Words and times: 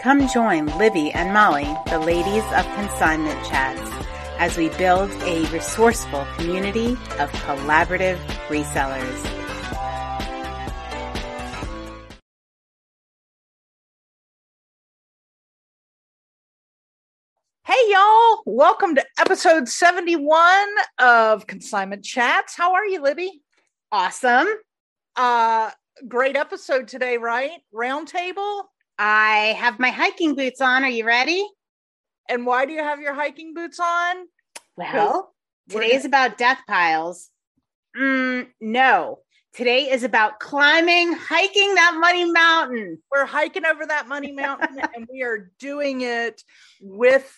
Come 0.00 0.28
join 0.28 0.64
Libby 0.78 1.12
and 1.12 1.34
Molly, 1.34 1.68
the 1.90 1.98
ladies 1.98 2.42
of 2.54 2.64
Consignment 2.74 3.38
Chats, 3.44 3.82
as 4.38 4.56
we 4.56 4.70
build 4.70 5.10
a 5.24 5.44
resourceful 5.50 6.26
community 6.38 6.92
of 7.18 7.30
collaborative 7.44 8.16
resellers. 8.48 9.26
Hey, 17.66 17.74
y'all. 17.88 18.42
Welcome 18.46 18.94
to 18.94 19.04
episode 19.18 19.68
71 19.68 20.66
of 20.98 21.46
Consignment 21.46 22.06
Chats. 22.06 22.56
How 22.56 22.72
are 22.72 22.86
you, 22.86 23.02
Libby? 23.02 23.42
Awesome. 23.92 24.48
Uh, 25.14 25.72
great 26.08 26.36
episode 26.36 26.88
today, 26.88 27.18
right? 27.18 27.50
Roundtable. 27.74 28.62
I 29.02 29.56
have 29.58 29.78
my 29.78 29.88
hiking 29.88 30.34
boots 30.34 30.60
on. 30.60 30.84
Are 30.84 30.90
you 30.90 31.06
ready? 31.06 31.42
And 32.28 32.44
why 32.44 32.66
do 32.66 32.74
you 32.74 32.80
have 32.80 33.00
your 33.00 33.14
hiking 33.14 33.54
boots 33.54 33.80
on? 33.80 34.26
Well, 34.76 35.32
today 35.70 35.94
is 35.94 36.04
about 36.04 36.36
death 36.36 36.60
piles. 36.68 37.30
Mm, 37.96 38.48
no, 38.60 39.20
today 39.54 39.90
is 39.90 40.04
about 40.04 40.38
climbing, 40.38 41.14
hiking 41.14 41.76
that 41.76 41.96
money 41.98 42.30
mountain. 42.30 42.98
We're 43.10 43.24
hiking 43.24 43.64
over 43.64 43.86
that 43.86 44.06
money 44.06 44.32
mountain 44.32 44.78
and 44.94 45.08
we 45.10 45.22
are 45.22 45.50
doing 45.58 46.02
it 46.02 46.44
with 46.82 47.34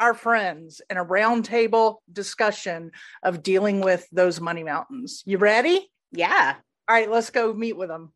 our 0.00 0.14
friends 0.14 0.80
in 0.90 0.96
a 0.96 1.04
roundtable 1.04 1.98
discussion 2.12 2.90
of 3.22 3.44
dealing 3.44 3.80
with 3.80 4.04
those 4.10 4.40
money 4.40 4.64
mountains. 4.64 5.22
You 5.26 5.38
ready? 5.38 5.88
Yeah. 6.10 6.56
All 6.88 6.94
right, 6.96 7.08
let's 7.08 7.30
go 7.30 7.54
meet 7.54 7.76
with 7.76 7.88
them. 7.88 8.12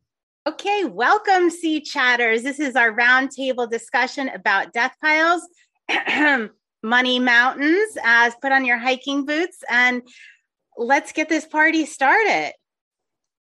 Okay, 0.47 0.85
welcome, 0.85 1.49
Sea 1.49 1.81
Chatters. 1.81 2.43
This 2.43 2.61
is 2.61 2.77
our 2.77 2.95
roundtable 2.95 3.69
discussion 3.69 4.29
about 4.29 4.71
death 4.71 4.95
piles, 5.01 5.45
money 6.83 7.19
mountains, 7.19 7.97
as 8.03 8.33
put 8.41 8.53
on 8.53 8.63
your 8.63 8.77
hiking 8.77 9.25
boots, 9.25 9.57
and 9.69 10.01
let's 10.77 11.11
get 11.11 11.27
this 11.27 11.45
party 11.45 11.85
started. 11.85 12.53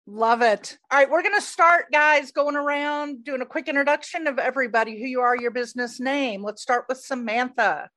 Love 0.06 0.44
it. 0.44 0.78
All 0.92 1.00
right, 1.00 1.10
we're 1.10 1.24
going 1.24 1.36
to 1.36 1.42
start, 1.42 1.86
guys, 1.92 2.32
going 2.32 2.56
around 2.56 3.24
doing 3.24 3.42
a 3.42 3.46
quick 3.46 3.68
introduction 3.68 4.28
of 4.28 4.38
everybody, 4.38 5.00
who 5.00 5.08
you 5.08 5.22
are, 5.22 5.36
your 5.36 5.52
business 5.52 6.00
name. 6.00 6.44
Let's 6.44 6.62
start 6.62 6.86
with 6.88 7.00
Samantha. 7.00 7.90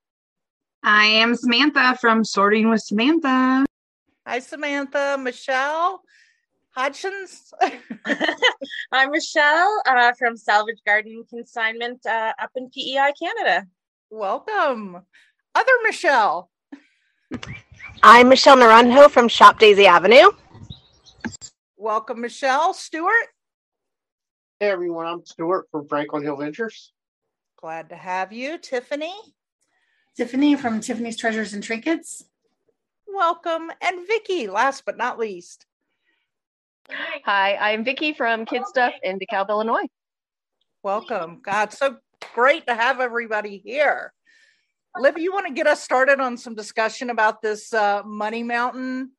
I 0.83 1.05
am 1.05 1.35
Samantha 1.35 1.99
from 2.01 2.25
Sorting 2.25 2.71
with 2.71 2.81
Samantha. 2.81 3.67
Hi, 4.27 4.39
Samantha. 4.39 5.19
Michelle 5.21 6.01
Hodgins. 6.77 7.53
I'm 8.93 9.11
Michelle 9.11 9.83
uh, 9.87 10.13
from 10.19 10.37
Salvage 10.37 10.81
Garden 10.85 11.25
Consignment 11.29 12.05
uh, 12.05 12.35
up 12.39 12.51
in 12.55 12.69
PEI, 12.69 13.13
Canada. 13.19 13.67
Welcome. 14.11 15.01
Other 15.55 15.73
Michelle. 15.85 16.51
I'm 18.03 18.29
Michelle 18.29 18.59
Naranjo 18.59 19.11
from 19.11 19.27
Shop 19.29 19.59
Daisy 19.59 19.87
Avenue. 19.87 20.31
Welcome, 21.79 22.21
Michelle. 22.21 22.75
Stuart. 22.75 23.29
Hey 24.61 24.69
everyone, 24.69 25.07
I'm 25.07 25.25
Stuart 25.25 25.69
from 25.71 25.89
Franklin 25.89 26.23
Hill 26.25 26.37
Ventures. 26.37 26.93
Glad 27.59 27.89
to 27.89 27.97
have 27.97 28.35
you. 28.35 28.59
Tiffany. 28.59 29.15
Tiffany 30.15 30.57
from 30.57 30.81
Tiffany's 30.81 31.17
Treasures 31.17 31.55
and 31.55 31.63
Trinkets. 31.63 32.25
Welcome. 33.07 33.71
And 33.81 34.07
Vicky, 34.07 34.47
last 34.47 34.85
but 34.85 34.99
not 34.99 35.19
least. 35.19 35.65
Hi, 36.91 37.57
I'm 37.57 37.85
Vicky 37.85 38.13
from 38.13 38.47
Kid 38.47 38.67
Stuff 38.67 38.95
in 39.03 39.19
DeKalb, 39.19 39.49
Illinois. 39.49 39.87
Welcome. 40.83 41.41
God, 41.43 41.73
so 41.73 41.97
great 42.35 42.67
to 42.67 42.75
have 42.75 43.01
everybody 43.01 43.59
here. 43.59 44.13
Liv, 44.97 45.19
you 45.19 45.33
want 45.33 45.47
to 45.49 45.53
get 45.53 45.67
us 45.67 45.83
started 45.83 46.21
on 46.21 46.37
some 46.37 46.55
discussion 46.55 47.11
about 47.11 47.43
this 47.43 47.73
uh, 47.73 48.03
Money 48.05 48.43
Mountain? 48.43 49.11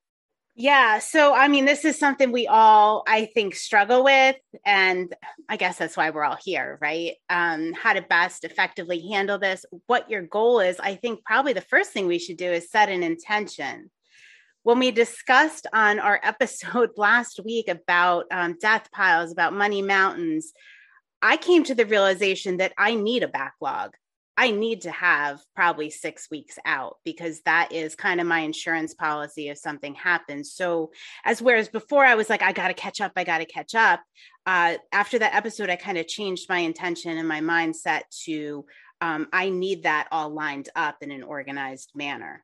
Yeah. 0.55 0.99
So, 0.99 1.35
I 1.35 1.49
mean, 1.49 1.65
this 1.65 1.85
is 1.85 1.99
something 1.99 2.31
we 2.31 2.47
all, 2.47 3.03
I 3.07 3.25
think, 3.25 3.53
struggle 3.53 4.03
with. 4.03 4.37
And 4.65 5.13
I 5.49 5.57
guess 5.57 5.77
that's 5.77 5.95
why 5.95 6.09
we're 6.09 6.23
all 6.23 6.37
here, 6.43 6.79
right? 6.81 7.13
Um, 7.29 7.73
how 7.73 7.93
to 7.93 8.01
best 8.01 8.43
effectively 8.43 9.07
handle 9.09 9.37
this, 9.37 9.65
what 9.85 10.09
your 10.09 10.23
goal 10.23 10.59
is. 10.61 10.79
I 10.79 10.95
think 10.95 11.23
probably 11.25 11.53
the 11.53 11.61
first 11.61 11.91
thing 11.91 12.07
we 12.07 12.17
should 12.17 12.37
do 12.37 12.51
is 12.51 12.71
set 12.71 12.89
an 12.89 13.03
intention 13.03 13.91
when 14.67 14.79
we 14.79 14.91
discussed 14.91 15.65
on 15.71 15.97
our 15.97 16.19
episode 16.23 16.89
last 16.97 17.39
week 17.45 17.69
about 17.69 18.25
um, 18.31 18.57
death 18.59 18.89
piles, 18.91 19.31
about 19.31 19.53
money 19.53 19.81
mountains, 19.81 20.51
I 21.21 21.37
came 21.37 21.63
to 21.63 21.73
the 21.73 21.85
realization 21.85 22.57
that 22.57 22.73
I 22.77 22.93
need 22.93 23.23
a 23.23 23.29
backlog. 23.29 23.95
I 24.35 24.51
need 24.51 24.81
to 24.81 24.91
have 24.91 25.39
probably 25.55 25.89
six 25.89 26.27
weeks 26.29 26.59
out 26.65 26.97
because 27.05 27.39
that 27.45 27.71
is 27.71 27.95
kind 27.95 28.19
of 28.19 28.27
my 28.27 28.41
insurance 28.41 28.93
policy 28.93 29.47
if 29.47 29.57
something 29.57 29.95
happens. 29.95 30.51
So, 30.51 30.91
as 31.23 31.41
whereas 31.41 31.69
before 31.69 32.03
I 32.03 32.15
was 32.15 32.29
like, 32.29 32.41
I 32.41 32.51
got 32.51 32.67
to 32.67 32.73
catch 32.73 32.99
up, 32.99 33.13
I 33.15 33.23
got 33.23 33.37
to 33.37 33.45
catch 33.45 33.73
up. 33.73 34.01
Uh, 34.45 34.75
after 34.91 35.17
that 35.17 35.33
episode, 35.33 35.69
I 35.69 35.77
kind 35.77 35.97
of 35.97 36.07
changed 36.07 36.49
my 36.49 36.59
intention 36.59 37.17
and 37.17 37.27
my 37.27 37.39
mindset 37.39 38.01
to 38.25 38.65
um, 38.99 39.29
I 39.31 39.49
need 39.49 39.83
that 39.83 40.09
all 40.11 40.29
lined 40.29 40.67
up 40.75 40.97
in 40.99 41.11
an 41.11 41.23
organized 41.23 41.91
manner. 41.95 42.43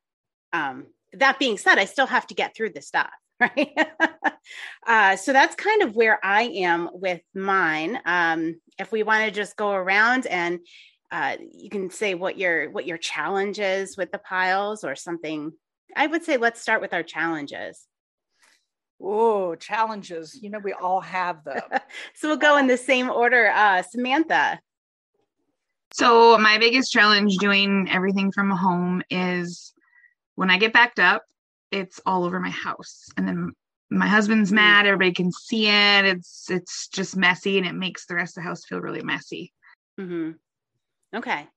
Um, 0.54 0.86
that 1.18 1.38
being 1.38 1.58
said, 1.58 1.78
I 1.78 1.84
still 1.84 2.06
have 2.06 2.26
to 2.28 2.34
get 2.34 2.54
through 2.54 2.70
the 2.70 2.82
stuff, 2.82 3.10
right? 3.40 3.72
uh, 4.86 5.16
so 5.16 5.32
that's 5.32 5.54
kind 5.54 5.82
of 5.82 5.96
where 5.96 6.18
I 6.24 6.42
am 6.42 6.90
with 6.92 7.22
mine. 7.34 8.00
Um, 8.04 8.60
if 8.78 8.92
we 8.92 9.02
want 9.02 9.24
to 9.24 9.30
just 9.30 9.56
go 9.56 9.72
around 9.72 10.26
and 10.26 10.60
uh, 11.10 11.36
you 11.52 11.70
can 11.70 11.90
say 11.90 12.14
what 12.14 12.36
your 12.38 12.70
what 12.70 12.86
your 12.86 12.98
challenge 12.98 13.60
is 13.60 13.96
with 13.96 14.10
the 14.10 14.18
piles 14.18 14.82
or 14.82 14.96
something. 14.96 15.52
I 15.94 16.08
would 16.08 16.24
say 16.24 16.38
let's 16.38 16.60
start 16.60 16.80
with 16.80 16.92
our 16.92 17.04
challenges. 17.04 17.86
Oh, 19.00 19.54
challenges. 19.54 20.36
You 20.40 20.50
know, 20.50 20.58
we 20.58 20.72
all 20.72 21.00
have 21.00 21.44
them. 21.44 21.60
so 22.14 22.28
we'll 22.28 22.36
go 22.36 22.56
in 22.56 22.66
the 22.66 22.76
same 22.76 23.10
order. 23.10 23.48
Uh, 23.48 23.82
Samantha. 23.82 24.60
So, 25.92 26.36
my 26.38 26.58
biggest 26.58 26.90
challenge 26.90 27.36
doing 27.36 27.88
everything 27.88 28.32
from 28.32 28.50
home 28.50 29.02
is 29.10 29.73
when 30.34 30.50
I 30.50 30.58
get 30.58 30.72
backed 30.72 30.98
up, 30.98 31.24
it's 31.70 32.00
all 32.06 32.24
over 32.24 32.40
my 32.40 32.50
house. 32.50 33.08
And 33.16 33.26
then 33.26 33.52
my 33.90 34.06
husband's 34.06 34.52
mad, 34.52 34.86
everybody 34.86 35.12
can 35.12 35.32
see 35.32 35.68
it. 35.68 36.04
It's 36.04 36.50
it's 36.50 36.88
just 36.88 37.16
messy 37.16 37.58
and 37.58 37.66
it 37.66 37.74
makes 37.74 38.06
the 38.06 38.14
rest 38.14 38.36
of 38.36 38.42
the 38.42 38.48
house 38.48 38.64
feel 38.64 38.80
really 38.80 39.02
messy. 39.02 39.52
Mm-hmm. 39.98 40.32
Okay. 41.16 41.48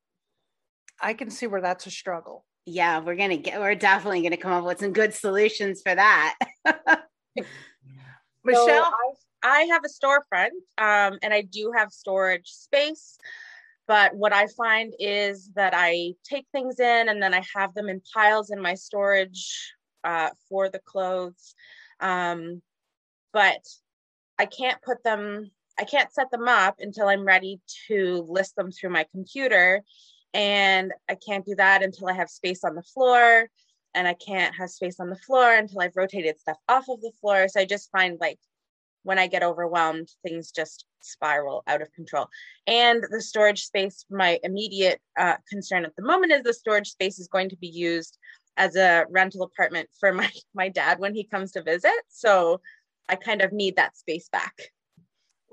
I 0.99 1.13
can 1.13 1.29
see 1.29 1.47
where 1.47 1.61
that's 1.61 1.85
a 1.87 1.91
struggle. 1.91 2.45
Yeah, 2.65 2.99
we're 2.99 3.15
gonna 3.15 3.37
get 3.37 3.59
we're 3.59 3.75
definitely 3.75 4.21
gonna 4.21 4.37
come 4.37 4.51
up 4.51 4.65
with 4.65 4.79
some 4.79 4.93
good 4.93 5.13
solutions 5.13 5.81
for 5.81 5.95
that. 5.95 6.37
Michelle, 8.43 8.67
so 8.67 8.83
I, 9.43 9.61
I, 9.61 9.61
have 9.71 9.83
a 9.85 9.89
storefront 9.89 10.49
um, 10.77 11.17
and 11.21 11.33
I 11.33 11.41
do 11.41 11.71
have 11.75 11.91
storage 11.91 12.49
space. 12.49 13.17
But 13.87 14.15
what 14.15 14.33
I 14.33 14.47
find 14.47 14.93
is 14.99 15.49
that 15.55 15.73
I 15.75 16.13
take 16.23 16.45
things 16.51 16.79
in 16.79 17.09
and 17.09 17.23
then 17.23 17.33
I 17.33 17.41
have 17.55 17.73
them 17.73 17.87
in 17.87 18.01
piles 18.13 18.51
in 18.51 18.61
my 18.61 18.73
storage 18.73 19.73
uh, 20.03 20.29
for 20.49 20.69
the 20.69 20.79
clothes. 20.79 21.55
Um, 22.01 22.61
but 23.31 23.65
I 24.37 24.45
can't 24.45 24.81
put 24.81 25.03
them, 25.03 25.51
I 25.79 25.85
can't 25.85 26.13
set 26.13 26.29
them 26.31 26.47
up 26.47 26.75
until 26.79 27.07
I'm 27.07 27.25
ready 27.25 27.61
to 27.87 28.25
list 28.27 28.55
them 28.57 28.71
through 28.71 28.89
my 28.89 29.05
computer. 29.11 29.83
And 30.33 30.91
I 31.09 31.15
can't 31.15 31.45
do 31.45 31.55
that 31.55 31.81
until 31.81 32.09
I 32.09 32.13
have 32.13 32.29
space 32.29 32.65
on 32.65 32.75
the 32.75 32.83
floor. 32.83 33.49
And 33.95 34.07
I 34.07 34.13
can't 34.13 34.53
have 34.55 34.69
space 34.69 34.99
on 34.99 35.09
the 35.09 35.15
floor 35.15 35.53
until 35.53 35.79
I've 35.79 35.95
rotated 35.95 36.39
stuff 36.39 36.57
off 36.67 36.89
of 36.89 37.01
the 37.01 37.13
floor. 37.21 37.47
So 37.47 37.61
I 37.61 37.65
just 37.65 37.89
find 37.89 38.19
like 38.19 38.37
when 39.07 39.17
I 39.17 39.27
get 39.27 39.41
overwhelmed, 39.41 40.09
things 40.21 40.51
just 40.51 40.83
spiral 41.01 41.63
out 41.65 41.81
of 41.81 41.93
control. 41.93 42.27
And 42.67 43.01
the 43.09 43.21
storage 43.21 43.63
space, 43.63 44.03
my 44.11 44.37
immediate 44.43 44.99
uh, 45.17 45.37
concern 45.49 45.85
at 45.85 45.95
the 45.95 46.03
moment 46.03 46.33
is 46.33 46.43
the 46.43 46.53
storage 46.53 46.89
space 46.89 47.17
is 47.17 47.29
going 47.29 47.47
to 47.49 47.55
be 47.55 47.69
used 47.69 48.17
as 48.57 48.75
a 48.75 49.05
rental 49.09 49.43
apartment 49.43 49.87
for 49.97 50.11
my, 50.11 50.29
my 50.53 50.67
dad 50.67 50.99
when 50.99 51.15
he 51.15 51.23
comes 51.23 51.53
to 51.53 51.63
visit. 51.63 51.93
So 52.09 52.59
I 53.07 53.15
kind 53.15 53.41
of 53.41 53.53
need 53.53 53.77
that 53.77 53.95
space 53.95 54.27
back. 54.27 54.53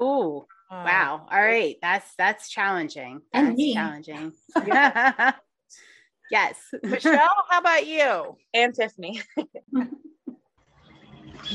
Oh, 0.00 0.48
wow. 0.68 1.28
All 1.30 1.40
right. 1.40 1.76
That's 1.80 2.12
that's 2.18 2.50
challenging. 2.50 3.20
And 3.32 3.54
me. 3.54 3.74
challenging. 3.74 4.32
yes. 6.28 6.58
Michelle, 6.82 7.30
how 7.48 7.60
about 7.60 7.86
you? 7.86 8.36
And 8.52 8.74
Tiffany. 8.74 9.22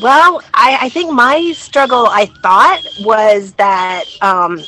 Well, 0.02 0.42
I, 0.54 0.78
I, 0.82 0.90
think 0.90 1.12
my 1.12 1.52
struggle, 1.54 2.08
I 2.08 2.28
thought, 2.42 2.82
was 3.02 3.54
that 3.54 4.06
um, 4.22 4.60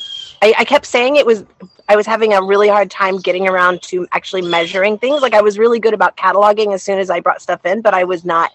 I, 0.41 0.53
I, 0.59 0.65
kept 0.65 0.85
saying 0.85 1.15
it 1.15 1.25
was, 1.25 1.45
I 1.88 1.95
was 1.95 2.06
having 2.06 2.33
a 2.33 2.41
really 2.41 2.68
hard 2.68 2.91
time 2.91 3.18
getting 3.18 3.47
around 3.47 3.81
to 3.83 4.07
actually 4.12 4.41
measuring 4.41 4.97
things. 4.97 5.21
Like 5.21 5.33
I 5.33 5.41
was 5.41 5.57
really 5.57 5.79
good 5.79 5.94
about 5.94 6.18
cataloging 6.18 6.73
as 6.73 6.83
soon 6.83 7.00
as 7.00 7.09
I 7.09 7.21
brought 7.21 7.41
stuff 7.41 7.65
in, 7.65 7.81
but 7.81 7.94
I 7.94 8.03
was 8.03 8.25
not 8.25 8.51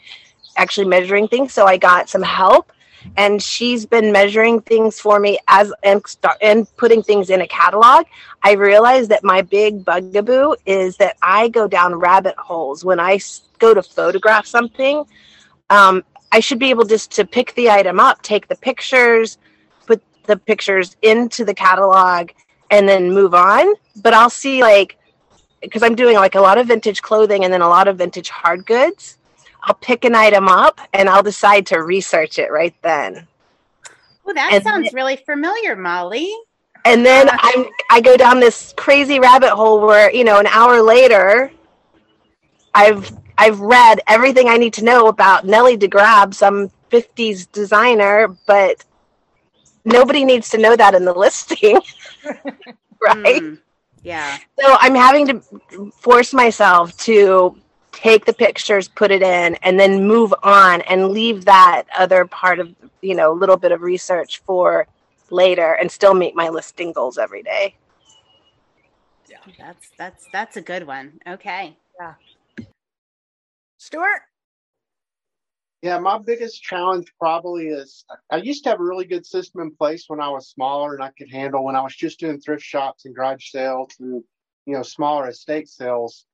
actually 0.56 0.86
measuring 0.86 1.28
things. 1.28 1.52
So 1.52 1.66
I 1.66 1.76
got 1.76 2.08
some 2.08 2.22
help. 2.22 2.72
and 3.16 3.42
she's 3.42 3.86
been 3.86 4.10
measuring 4.10 4.60
things 4.62 4.98
for 5.00 5.20
me 5.20 5.38
as 5.48 5.72
and 5.82 6.04
start 6.06 6.36
and 6.42 6.66
putting 6.76 7.02
things 7.02 7.30
in 7.30 7.40
a 7.40 7.46
catalog. 7.46 8.06
I 8.42 8.52
realized 8.52 9.10
that 9.10 9.22
my 9.22 9.42
big 9.42 9.84
bugaboo 9.84 10.56
is 10.66 10.96
that 10.96 11.16
I 11.22 11.48
go 11.48 11.68
down 11.68 11.94
rabbit 11.94 12.36
holes 12.36 12.84
when 12.84 12.98
I 13.00 13.20
go 13.58 13.74
to 13.74 13.82
photograph 13.82 14.46
something. 14.46 15.04
Um, 15.70 16.04
I 16.36 16.40
should 16.40 16.58
be 16.58 16.68
able 16.68 16.84
just 16.84 17.12
to 17.12 17.24
pick 17.24 17.54
the 17.54 17.70
item 17.70 17.98
up, 17.98 18.20
take 18.20 18.46
the 18.46 18.56
pictures, 18.56 19.38
put 19.86 20.02
the 20.24 20.36
pictures 20.36 20.94
into 21.00 21.46
the 21.46 21.54
catalog, 21.54 22.28
and 22.70 22.86
then 22.86 23.10
move 23.10 23.32
on. 23.32 23.72
But 24.02 24.12
I'll 24.12 24.28
see 24.28 24.60
like 24.60 24.98
because 25.62 25.82
I'm 25.82 25.94
doing 25.94 26.16
like 26.16 26.34
a 26.34 26.40
lot 26.42 26.58
of 26.58 26.66
vintage 26.66 27.00
clothing 27.00 27.44
and 27.44 27.50
then 27.50 27.62
a 27.62 27.68
lot 27.70 27.88
of 27.88 27.96
vintage 27.96 28.28
hard 28.28 28.66
goods. 28.66 29.16
I'll 29.62 29.76
pick 29.76 30.04
an 30.04 30.14
item 30.14 30.46
up 30.46 30.78
and 30.92 31.08
I'll 31.08 31.22
decide 31.22 31.64
to 31.68 31.78
research 31.82 32.38
it 32.38 32.52
right 32.52 32.74
then. 32.82 33.26
Well, 34.22 34.34
that 34.34 34.52
And 34.52 34.62
sounds 34.62 34.92
really 34.92 35.16
familiar, 35.16 35.74
Molly. 35.74 36.30
And 36.84 37.02
then 37.06 37.30
I'm 37.32 37.64
I 37.90 38.02
go 38.02 38.18
down 38.18 38.40
this 38.40 38.74
crazy 38.76 39.18
rabbit 39.20 39.52
hole 39.52 39.80
where, 39.80 40.12
you 40.14 40.22
know, 40.22 40.38
an 40.38 40.48
hour 40.48 40.82
later 40.82 41.50
I've 42.74 43.10
I've 43.38 43.60
read 43.60 44.00
everything 44.06 44.48
I 44.48 44.56
need 44.56 44.74
to 44.74 44.84
know 44.84 45.08
about 45.08 45.44
Nellie 45.44 45.76
DeGrab, 45.76 46.34
some 46.34 46.70
50s 46.90 47.50
designer, 47.52 48.28
but 48.46 48.84
nobody 49.84 50.24
needs 50.24 50.48
to 50.50 50.58
know 50.58 50.76
that 50.76 50.94
in 50.94 51.04
the 51.04 51.14
listing. 51.26 51.80
right? 53.02 53.42
Mm, 53.42 53.58
yeah. 54.02 54.38
So 54.60 54.76
I'm 54.80 54.94
having 54.94 55.26
to 55.28 55.92
force 55.92 56.32
myself 56.32 56.96
to 56.98 57.56
take 57.92 58.24
the 58.24 58.32
pictures, 58.32 58.88
put 58.88 59.10
it 59.10 59.22
in, 59.22 59.54
and 59.56 59.80
then 59.80 60.06
move 60.06 60.32
on 60.42 60.82
and 60.82 61.08
leave 61.08 61.44
that 61.46 61.84
other 61.96 62.26
part 62.26 62.58
of, 62.58 62.74
you 63.00 63.14
know, 63.14 63.32
a 63.32 63.34
little 63.34 63.56
bit 63.56 63.72
of 63.72 63.82
research 63.82 64.42
for 64.46 64.86
later 65.30 65.72
and 65.74 65.90
still 65.90 66.14
meet 66.14 66.34
my 66.34 66.48
listing 66.48 66.92
goals 66.92 67.18
every 67.18 67.42
day. 67.42 67.74
Yeah. 69.28 69.38
That's 69.58 69.90
that's 69.98 70.26
that's 70.32 70.56
a 70.56 70.60
good 70.60 70.86
one. 70.86 71.20
Okay. 71.26 71.76
Stuart? 73.86 74.22
Yeah, 75.80 76.00
my 76.00 76.18
biggest 76.18 76.60
challenge 76.60 77.06
probably 77.20 77.68
is 77.68 78.04
I 78.32 78.38
used 78.38 78.64
to 78.64 78.70
have 78.70 78.80
a 78.80 78.84
really 78.84 79.04
good 79.04 79.24
system 79.24 79.60
in 79.60 79.76
place 79.76 80.06
when 80.08 80.20
I 80.20 80.28
was 80.28 80.48
smaller 80.48 80.94
and 80.94 81.02
I 81.04 81.12
could 81.16 81.30
handle 81.30 81.64
when 81.64 81.76
I 81.76 81.82
was 81.82 81.94
just 81.94 82.18
doing 82.18 82.40
thrift 82.40 82.64
shops 82.64 83.04
and 83.04 83.14
garage 83.14 83.48
sales 83.50 83.94
and 84.00 84.24
you 84.66 84.74
know 84.74 84.82
smaller 84.82 85.28
estate 85.28 85.68
sales. 85.68 86.26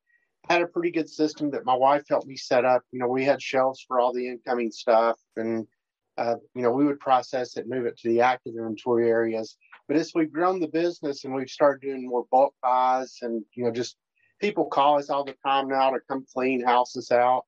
I 0.48 0.54
had 0.54 0.62
a 0.62 0.66
pretty 0.66 0.90
good 0.90 1.10
system 1.10 1.50
that 1.50 1.66
my 1.66 1.74
wife 1.74 2.04
helped 2.08 2.26
me 2.26 2.36
set 2.36 2.64
up. 2.64 2.84
You 2.90 3.00
know, 3.00 3.08
we 3.08 3.22
had 3.22 3.42
shelves 3.42 3.84
for 3.86 4.00
all 4.00 4.14
the 4.14 4.26
incoming 4.26 4.70
stuff 4.70 5.18
and 5.36 5.66
uh, 6.16 6.36
you 6.54 6.62
know, 6.62 6.70
we 6.70 6.86
would 6.86 7.00
process 7.00 7.58
it, 7.58 7.68
move 7.68 7.84
it 7.84 7.98
to 7.98 8.08
the 8.08 8.22
active 8.22 8.54
inventory 8.54 9.10
areas. 9.10 9.56
But 9.88 9.98
as 9.98 10.12
we've 10.14 10.32
grown 10.32 10.58
the 10.58 10.68
business 10.68 11.24
and 11.24 11.34
we've 11.34 11.50
started 11.50 11.82
doing 11.82 12.08
more 12.08 12.24
bulk 12.30 12.54
buys 12.62 13.18
and 13.20 13.44
you 13.54 13.64
know, 13.64 13.70
just 13.70 13.96
people 14.42 14.66
call 14.66 14.98
us 14.98 15.08
all 15.08 15.24
the 15.24 15.36
time 15.46 15.68
now 15.68 15.90
to 15.90 16.00
come 16.08 16.26
clean 16.34 16.62
houses 16.62 17.10
out. 17.10 17.44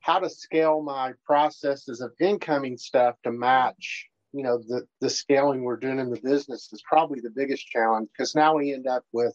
How 0.00 0.18
to 0.18 0.28
scale 0.28 0.82
my 0.82 1.12
processes 1.24 2.00
of 2.00 2.12
incoming 2.20 2.76
stuff 2.76 3.16
to 3.24 3.32
match 3.32 4.08
you 4.32 4.42
know 4.42 4.58
the 4.58 4.86
the 5.00 5.08
scaling 5.08 5.62
we're 5.62 5.78
doing 5.78 5.98
in 5.98 6.10
the 6.10 6.20
business 6.20 6.68
is 6.72 6.82
probably 6.86 7.20
the 7.20 7.32
biggest 7.34 7.66
challenge 7.66 8.08
because 8.12 8.34
now 8.34 8.56
we 8.56 8.74
end 8.74 8.86
up 8.86 9.02
with 9.10 9.34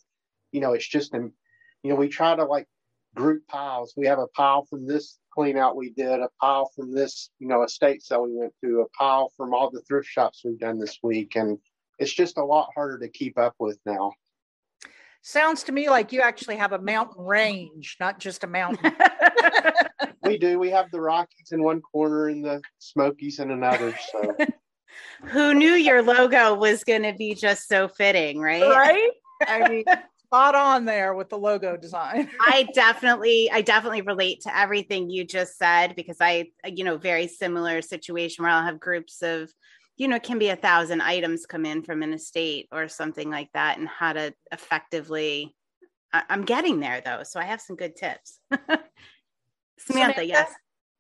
you 0.51 0.61
know 0.61 0.73
it's 0.73 0.87
just 0.87 1.15
in 1.15 1.31
you 1.81 1.89
know 1.89 1.95
we 1.95 2.07
try 2.07 2.35
to 2.35 2.45
like 2.45 2.67
group 3.15 3.47
piles. 3.47 3.93
We 3.97 4.07
have 4.07 4.19
a 4.19 4.27
pile 4.27 4.65
from 4.65 4.85
this 4.85 5.17
clean 5.33 5.57
out 5.57 5.75
we 5.75 5.89
did 5.89 6.19
a 6.19 6.29
pile 6.39 6.69
from 6.75 6.93
this 6.93 7.31
you 7.39 7.47
know 7.47 7.63
estate 7.63 8.03
sale 8.03 8.23
we 8.23 8.35
went 8.35 8.53
to 8.63 8.81
a 8.81 8.89
pile 8.89 9.31
from 9.35 9.53
all 9.53 9.71
the 9.71 9.81
thrift 9.81 10.07
shops 10.07 10.41
we've 10.45 10.59
done 10.59 10.77
this 10.77 10.99
week 11.01 11.35
and 11.35 11.57
it's 11.97 12.13
just 12.13 12.37
a 12.37 12.43
lot 12.43 12.69
harder 12.75 12.99
to 12.99 13.09
keep 13.09 13.37
up 13.39 13.55
with 13.59 13.79
now 13.85 14.11
Sounds 15.25 15.63
to 15.63 15.71
me 15.71 15.89
like 15.89 16.11
you 16.11 16.19
actually 16.19 16.57
have 16.57 16.73
a 16.73 16.79
mountain 16.79 17.23
range, 17.23 17.95
not 17.97 18.19
just 18.19 18.43
a 18.43 18.47
mountain. 18.47 18.91
we 20.23 20.37
do 20.37 20.59
we 20.59 20.69
have 20.69 20.91
the 20.91 20.99
rockies 20.99 21.53
in 21.53 21.63
one 21.63 21.79
corner 21.81 22.27
and 22.27 22.43
the 22.43 22.61
smokies 22.79 23.39
in 23.39 23.49
another 23.49 23.95
so 24.11 24.35
Who 25.27 25.53
knew 25.53 25.71
your 25.71 26.03
logo 26.03 26.55
was 26.55 26.83
going 26.83 27.03
to 27.03 27.13
be 27.13 27.35
just 27.35 27.69
so 27.69 27.87
fitting, 27.87 28.39
right? 28.39 28.61
right? 28.61 29.11
I 29.47 29.69
mean, 29.69 29.85
spot 30.25 30.55
on 30.55 30.83
there 30.83 31.13
with 31.13 31.29
the 31.29 31.37
logo 31.37 31.77
design. 31.77 32.29
I 32.41 32.67
definitely, 32.73 33.49
I 33.49 33.61
definitely 33.61 34.01
relate 34.01 34.41
to 34.41 34.55
everything 34.55 35.09
you 35.09 35.23
just 35.23 35.57
said 35.57 35.95
because 35.95 36.17
I, 36.19 36.49
you 36.65 36.83
know, 36.83 36.97
very 36.97 37.27
similar 37.27 37.81
situation 37.81 38.43
where 38.43 38.51
I'll 38.51 38.65
have 38.65 38.79
groups 38.79 39.21
of, 39.21 39.49
you 39.97 40.07
know, 40.07 40.15
it 40.15 40.23
can 40.23 40.39
be 40.39 40.49
a 40.49 40.55
thousand 40.55 41.01
items 41.01 41.45
come 41.45 41.65
in 41.65 41.83
from 41.83 42.01
an 42.01 42.13
estate 42.13 42.67
or 42.71 42.87
something 42.87 43.29
like 43.29 43.49
that, 43.53 43.77
and 43.77 43.87
how 43.87 44.13
to 44.13 44.33
effectively. 44.51 45.55
I, 46.11 46.23
I'm 46.29 46.43
getting 46.43 46.79
there 46.79 47.01
though, 47.01 47.23
so 47.23 47.39
I 47.39 47.43
have 47.43 47.61
some 47.61 47.75
good 47.75 47.95
tips. 47.95 48.39
Samantha, 48.51 48.87
Samantha? 49.79 50.25
yes. 50.25 50.51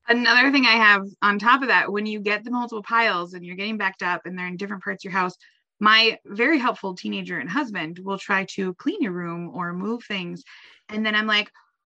Another 0.07 0.51
thing 0.51 0.65
I 0.65 0.75
have 0.75 1.03
on 1.21 1.39
top 1.39 1.61
of 1.61 1.69
that, 1.69 1.91
when 1.91 2.05
you 2.05 2.19
get 2.19 2.43
the 2.43 2.51
multiple 2.51 2.83
piles 2.83 3.33
and 3.33 3.45
you're 3.45 3.55
getting 3.55 3.77
backed 3.77 4.03
up 4.03 4.25
and 4.25 4.37
they're 4.37 4.47
in 4.47 4.57
different 4.57 4.83
parts 4.83 5.05
of 5.05 5.11
your 5.11 5.17
house, 5.17 5.37
my 5.79 6.17
very 6.25 6.59
helpful 6.59 6.95
teenager 6.95 7.39
and 7.39 7.49
husband 7.49 7.99
will 7.99 8.17
try 8.17 8.45
to 8.45 8.73
clean 8.75 9.01
your 9.01 9.13
room 9.13 9.51
or 9.53 9.73
move 9.73 10.03
things. 10.03 10.43
And 10.89 11.05
then 11.05 11.15
I'm 11.15 11.27
like, 11.27 11.49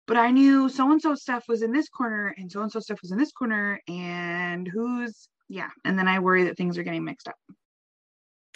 but 0.07 0.17
I 0.17 0.31
knew 0.31 0.67
so 0.67 0.91
and 0.91 1.01
so 1.01 1.15
stuff 1.15 1.45
was 1.47 1.61
in 1.61 1.71
this 1.71 1.87
corner 1.87 2.35
and 2.37 2.51
so 2.51 2.61
and 2.61 2.71
so 2.71 2.79
stuff 2.79 3.01
was 3.01 3.11
in 3.11 3.17
this 3.17 3.31
corner. 3.31 3.79
And 3.87 4.67
who's, 4.67 5.29
yeah. 5.51 5.69
And 5.83 5.99
then 5.99 6.07
I 6.07 6.19
worry 6.19 6.45
that 6.45 6.55
things 6.55 6.77
are 6.77 6.83
getting 6.83 7.03
mixed 7.03 7.27
up. 7.27 7.35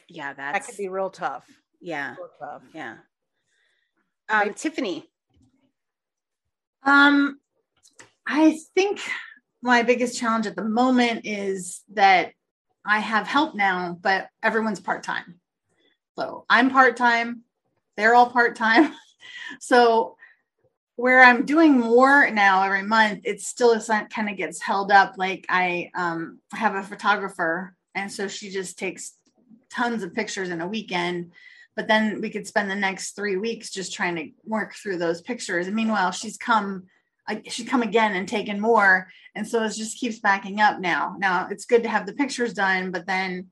Yeah, 0.08 0.34
That 0.34 0.66
could 0.66 0.78
be 0.78 0.88
real 0.88 1.10
tough. 1.10 1.46
yeah, 1.82 2.16
Real 2.18 2.30
tough. 2.40 2.62
yeah. 2.74 2.96
Um, 4.30 4.54
Tiffany, 4.54 5.06
Um, 6.84 7.38
I 8.26 8.58
think 8.76 9.02
my 9.62 9.84
biggest 9.84 10.18
challenge 10.18 10.48
at 10.48 10.56
the 10.56 10.64
moment 10.64 11.26
is 11.26 11.82
that 11.94 12.32
I 12.86 13.00
have 13.00 13.28
help 13.28 13.56
now, 13.56 13.98
but 14.00 14.30
everyone's 14.42 14.80
part 14.80 15.04
time. 15.04 15.40
So 16.18 16.46
I'm 16.50 16.70
part 16.70 16.96
time, 16.98 17.42
they're 17.98 18.16
all 18.16 18.30
part 18.30 18.56
time. 18.56 18.94
so 19.60 20.16
where 20.96 21.22
I'm 21.22 21.46
doing 21.46 21.78
more 21.78 22.30
now 22.32 22.64
every 22.64 22.84
month, 22.84 23.22
it 23.26 23.42
still 23.42 23.80
kind 23.82 24.30
of 24.30 24.38
gets 24.38 24.62
held 24.62 24.92
up. 24.92 25.16
Like 25.18 25.46
I 25.50 25.92
um, 25.96 26.40
have 26.54 26.76
a 26.76 26.84
photographer, 26.84 27.76
and 27.94 28.12
so 28.12 28.28
she 28.28 28.50
just 28.50 28.80
takes 28.80 29.14
tons 29.70 30.04
of 30.04 30.14
pictures 30.14 30.50
in 30.50 30.62
a 30.62 30.68
weekend. 30.68 31.32
But 31.76 31.88
then 31.90 32.22
we 32.22 32.30
could 32.30 32.48
spend 32.48 32.72
the 32.72 32.76
next 32.76 33.16
three 33.16 33.36
weeks 33.36 33.70
just 33.70 33.94
trying 33.94 34.16
to 34.16 34.30
work 34.46 34.76
through 34.76 34.98
those 34.98 35.22
pictures. 35.22 35.68
And 35.68 35.76
meanwhile, 35.76 36.12
she's 36.12 36.38
come 36.38 36.86
should 37.48 37.68
come 37.68 37.82
again 37.82 38.16
and 38.16 38.28
taken 38.28 38.60
more. 38.60 39.08
And 39.34 39.48
so 39.48 39.64
it 39.64 39.74
just 39.74 40.00
keeps 40.00 40.20
backing 40.20 40.62
up 40.62 40.80
now. 40.80 41.16
Now 41.18 41.48
it's 41.50 41.66
good 41.66 41.84
to 41.84 41.90
have 41.90 42.06
the 42.06 42.14
pictures 42.14 42.54
done, 42.54 42.92
but 42.92 43.08
then 43.08 43.48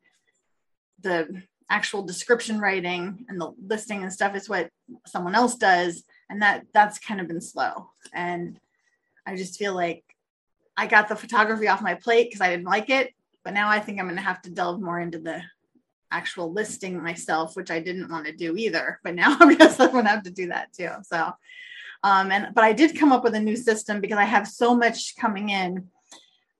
the 1.01 1.43
actual 1.69 2.03
description 2.03 2.59
writing 2.59 3.25
and 3.27 3.41
the 3.41 3.51
listing 3.65 4.03
and 4.03 4.13
stuff 4.13 4.35
is 4.35 4.47
what 4.47 4.69
someone 5.07 5.35
else 5.35 5.55
does. 5.55 6.03
And 6.29 6.41
that 6.41 6.65
that's 6.73 6.99
kind 6.99 7.21
of 7.21 7.27
been 7.27 7.41
slow. 7.41 7.89
And 8.13 8.59
I 9.25 9.35
just 9.35 9.57
feel 9.57 9.75
like 9.75 10.03
I 10.75 10.87
got 10.87 11.07
the 11.07 11.15
photography 11.15 11.67
off 11.67 11.81
my 11.81 11.95
plate 11.95 12.29
because 12.29 12.41
I 12.41 12.49
didn't 12.49 12.65
like 12.65 12.89
it. 12.89 13.13
But 13.43 13.53
now 13.53 13.69
I 13.69 13.79
think 13.79 13.99
I'm 13.99 14.05
going 14.05 14.15
to 14.15 14.21
have 14.21 14.41
to 14.43 14.49
delve 14.49 14.81
more 14.81 14.99
into 14.99 15.19
the 15.19 15.41
actual 16.11 16.51
listing 16.51 17.01
myself, 17.01 17.55
which 17.55 17.71
I 17.71 17.79
didn't 17.79 18.09
want 18.09 18.25
to 18.25 18.31
do 18.31 18.55
either. 18.55 18.99
But 19.03 19.15
now 19.15 19.37
I 19.39 19.53
guess 19.55 19.79
I'm 19.79 19.91
going 19.91 20.05
to 20.05 20.11
have 20.11 20.23
to 20.23 20.31
do 20.31 20.47
that 20.47 20.73
too. 20.73 20.89
So 21.03 21.33
um, 22.03 22.31
and 22.31 22.53
but 22.53 22.63
I 22.63 22.73
did 22.73 22.99
come 22.99 23.11
up 23.11 23.23
with 23.23 23.33
a 23.33 23.39
new 23.39 23.55
system 23.55 24.01
because 24.01 24.17
I 24.17 24.25
have 24.25 24.47
so 24.47 24.75
much 24.75 25.15
coming 25.15 25.49
in 25.49 25.89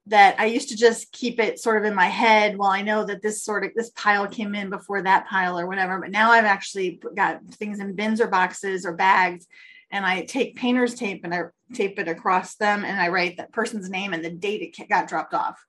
that 0.07 0.39
I 0.39 0.45
used 0.45 0.69
to 0.69 0.75
just 0.75 1.11
keep 1.11 1.39
it 1.39 1.59
sort 1.59 1.77
of 1.77 1.85
in 1.85 1.95
my 1.95 2.07
head. 2.07 2.57
Well, 2.57 2.69
I 2.69 2.81
know 2.81 3.05
that 3.05 3.21
this 3.21 3.43
sort 3.43 3.63
of 3.63 3.71
this 3.75 3.89
pile 3.91 4.27
came 4.27 4.53
in 4.53 4.69
before 4.69 5.01
that 5.01 5.27
pile 5.27 5.57
or 5.57 5.65
whatever, 5.65 5.99
but 5.99 6.11
now 6.11 6.31
I've 6.31 6.45
actually 6.45 7.01
got 7.15 7.43
things 7.51 7.79
in 7.79 7.95
bins 7.95 8.19
or 8.19 8.27
boxes 8.27 8.85
or 8.85 8.93
bags, 8.93 9.47
and 9.91 10.05
I 10.05 10.25
take 10.25 10.55
painter's 10.55 10.95
tape 10.95 11.23
and 11.23 11.33
I 11.33 11.43
tape 11.73 11.99
it 11.99 12.07
across 12.07 12.55
them, 12.55 12.83
and 12.83 12.99
I 12.99 13.07
write 13.09 13.37
that 13.37 13.53
person's 13.53 13.89
name 13.89 14.13
and 14.13 14.23
the 14.23 14.29
date 14.29 14.75
it 14.77 14.89
got 14.89 15.07
dropped 15.07 15.33
off. 15.33 15.63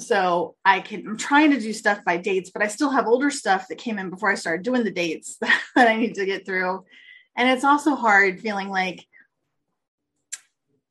So 0.00 0.56
I 0.64 0.80
can 0.80 1.06
I'm 1.06 1.16
trying 1.16 1.52
to 1.52 1.60
do 1.60 1.72
stuff 1.72 2.04
by 2.04 2.16
dates, 2.16 2.50
but 2.50 2.62
I 2.62 2.68
still 2.68 2.90
have 2.90 3.06
older 3.06 3.30
stuff 3.30 3.68
that 3.68 3.78
came 3.78 3.98
in 3.98 4.10
before 4.10 4.30
I 4.30 4.34
started 4.34 4.64
doing 4.64 4.82
the 4.82 4.90
dates 4.90 5.36
that 5.40 5.62
I 5.76 5.96
need 5.96 6.16
to 6.16 6.26
get 6.26 6.44
through 6.44 6.84
and 7.36 7.48
it's 7.48 7.64
also 7.64 7.94
hard 7.94 8.40
feeling 8.40 8.68
like 8.68 9.06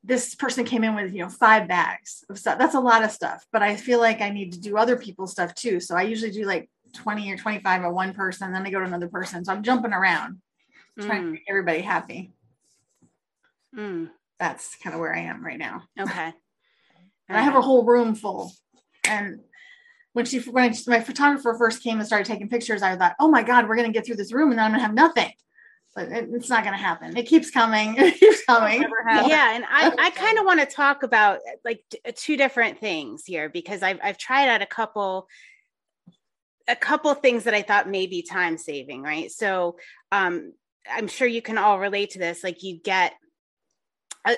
this 0.04 0.34
person 0.34 0.64
came 0.64 0.84
in 0.84 0.94
with 0.94 1.12
you 1.14 1.22
know 1.22 1.28
five 1.28 1.66
bags 1.66 2.24
of 2.28 2.38
stuff. 2.38 2.58
That's 2.58 2.74
a 2.74 2.80
lot 2.80 3.02
of 3.02 3.10
stuff 3.10 3.46
but 3.52 3.62
i 3.62 3.74
feel 3.74 3.98
like 3.98 4.20
i 4.20 4.28
need 4.30 4.52
to 4.52 4.60
do 4.60 4.76
other 4.76 4.96
people's 4.96 5.32
stuff 5.32 5.54
too. 5.54 5.80
So 5.80 5.96
i 5.96 6.02
usually 6.02 6.30
do 6.30 6.44
like 6.44 6.68
20 6.94 7.32
or 7.32 7.36
25 7.36 7.84
of 7.84 7.94
one 7.94 8.14
person 8.14 8.52
then 8.52 8.66
i 8.66 8.70
go 8.70 8.80
to 8.80 8.86
another 8.86 9.08
person. 9.08 9.44
So 9.44 9.52
i'm 9.52 9.62
jumping 9.62 9.92
around 9.92 10.40
trying 11.00 11.22
to 11.22 11.28
Mm, 11.28 11.32
make 11.32 11.44
everybody 11.48 11.80
happy. 11.80 12.32
Mm, 13.76 14.10
that's 14.38 14.76
kind 14.76 14.94
of 14.94 15.00
where 15.00 15.14
i 15.14 15.20
am 15.20 15.44
right 15.44 15.58
now. 15.58 15.82
Okay. 15.98 16.32
and 17.28 17.38
i 17.38 17.40
have 17.40 17.56
a 17.56 17.62
whole 17.62 17.84
room 17.84 18.14
full. 18.14 18.52
And 19.06 19.40
when 20.12 20.24
she 20.24 20.38
when 20.38 20.70
I, 20.70 20.74
my 20.86 21.00
photographer 21.00 21.54
first 21.58 21.82
came 21.82 21.98
and 21.98 22.06
started 22.06 22.26
taking 22.26 22.48
pictures, 22.48 22.82
I 22.82 22.96
thought, 22.96 23.16
oh 23.18 23.28
my 23.28 23.42
god, 23.42 23.68
we're 23.68 23.76
gonna 23.76 23.92
get 23.92 24.06
through 24.06 24.16
this 24.16 24.32
room 24.32 24.50
and 24.50 24.58
then 24.58 24.66
I'm 24.66 24.72
gonna 24.72 24.82
have 24.82 24.94
nothing. 24.94 25.32
But 25.94 26.10
it, 26.10 26.28
it's 26.32 26.48
not 26.48 26.64
gonna 26.64 26.76
happen. 26.76 27.16
It 27.16 27.24
keeps 27.26 27.50
coming. 27.50 27.94
It 27.98 28.18
keeps 28.18 28.44
coming. 28.44 28.82
yeah 29.06 29.54
and 29.54 29.64
i 29.68 29.92
i 29.98 30.10
kind 30.24 30.38
of 30.38 30.44
want 30.44 30.60
to 30.60 30.66
talk 30.66 31.02
about 31.02 31.38
like 31.64 31.82
t- 31.90 31.98
two 32.14 32.36
different 32.36 32.78
things 32.78 33.24
here 33.24 33.48
because 33.48 33.82
i've 33.82 33.98
i've 34.02 34.18
tried 34.18 34.48
out 34.48 34.60
a 34.62 34.66
couple 34.66 35.28
a 36.68 36.76
couple 36.76 37.14
things 37.14 37.44
that 37.44 37.54
i 37.54 37.62
thought 37.62 37.88
may 37.88 38.06
be 38.06 38.22
time 38.22 38.58
saving 38.58 39.02
right 39.02 39.30
so 39.30 39.76
um 40.12 40.52
i'm 40.90 41.08
sure 41.08 41.28
you 41.28 41.42
can 41.42 41.58
all 41.58 41.78
relate 41.78 42.10
to 42.10 42.18
this 42.18 42.42
like 42.44 42.62
you 42.62 42.78
get 42.82 43.12
a 44.26 44.36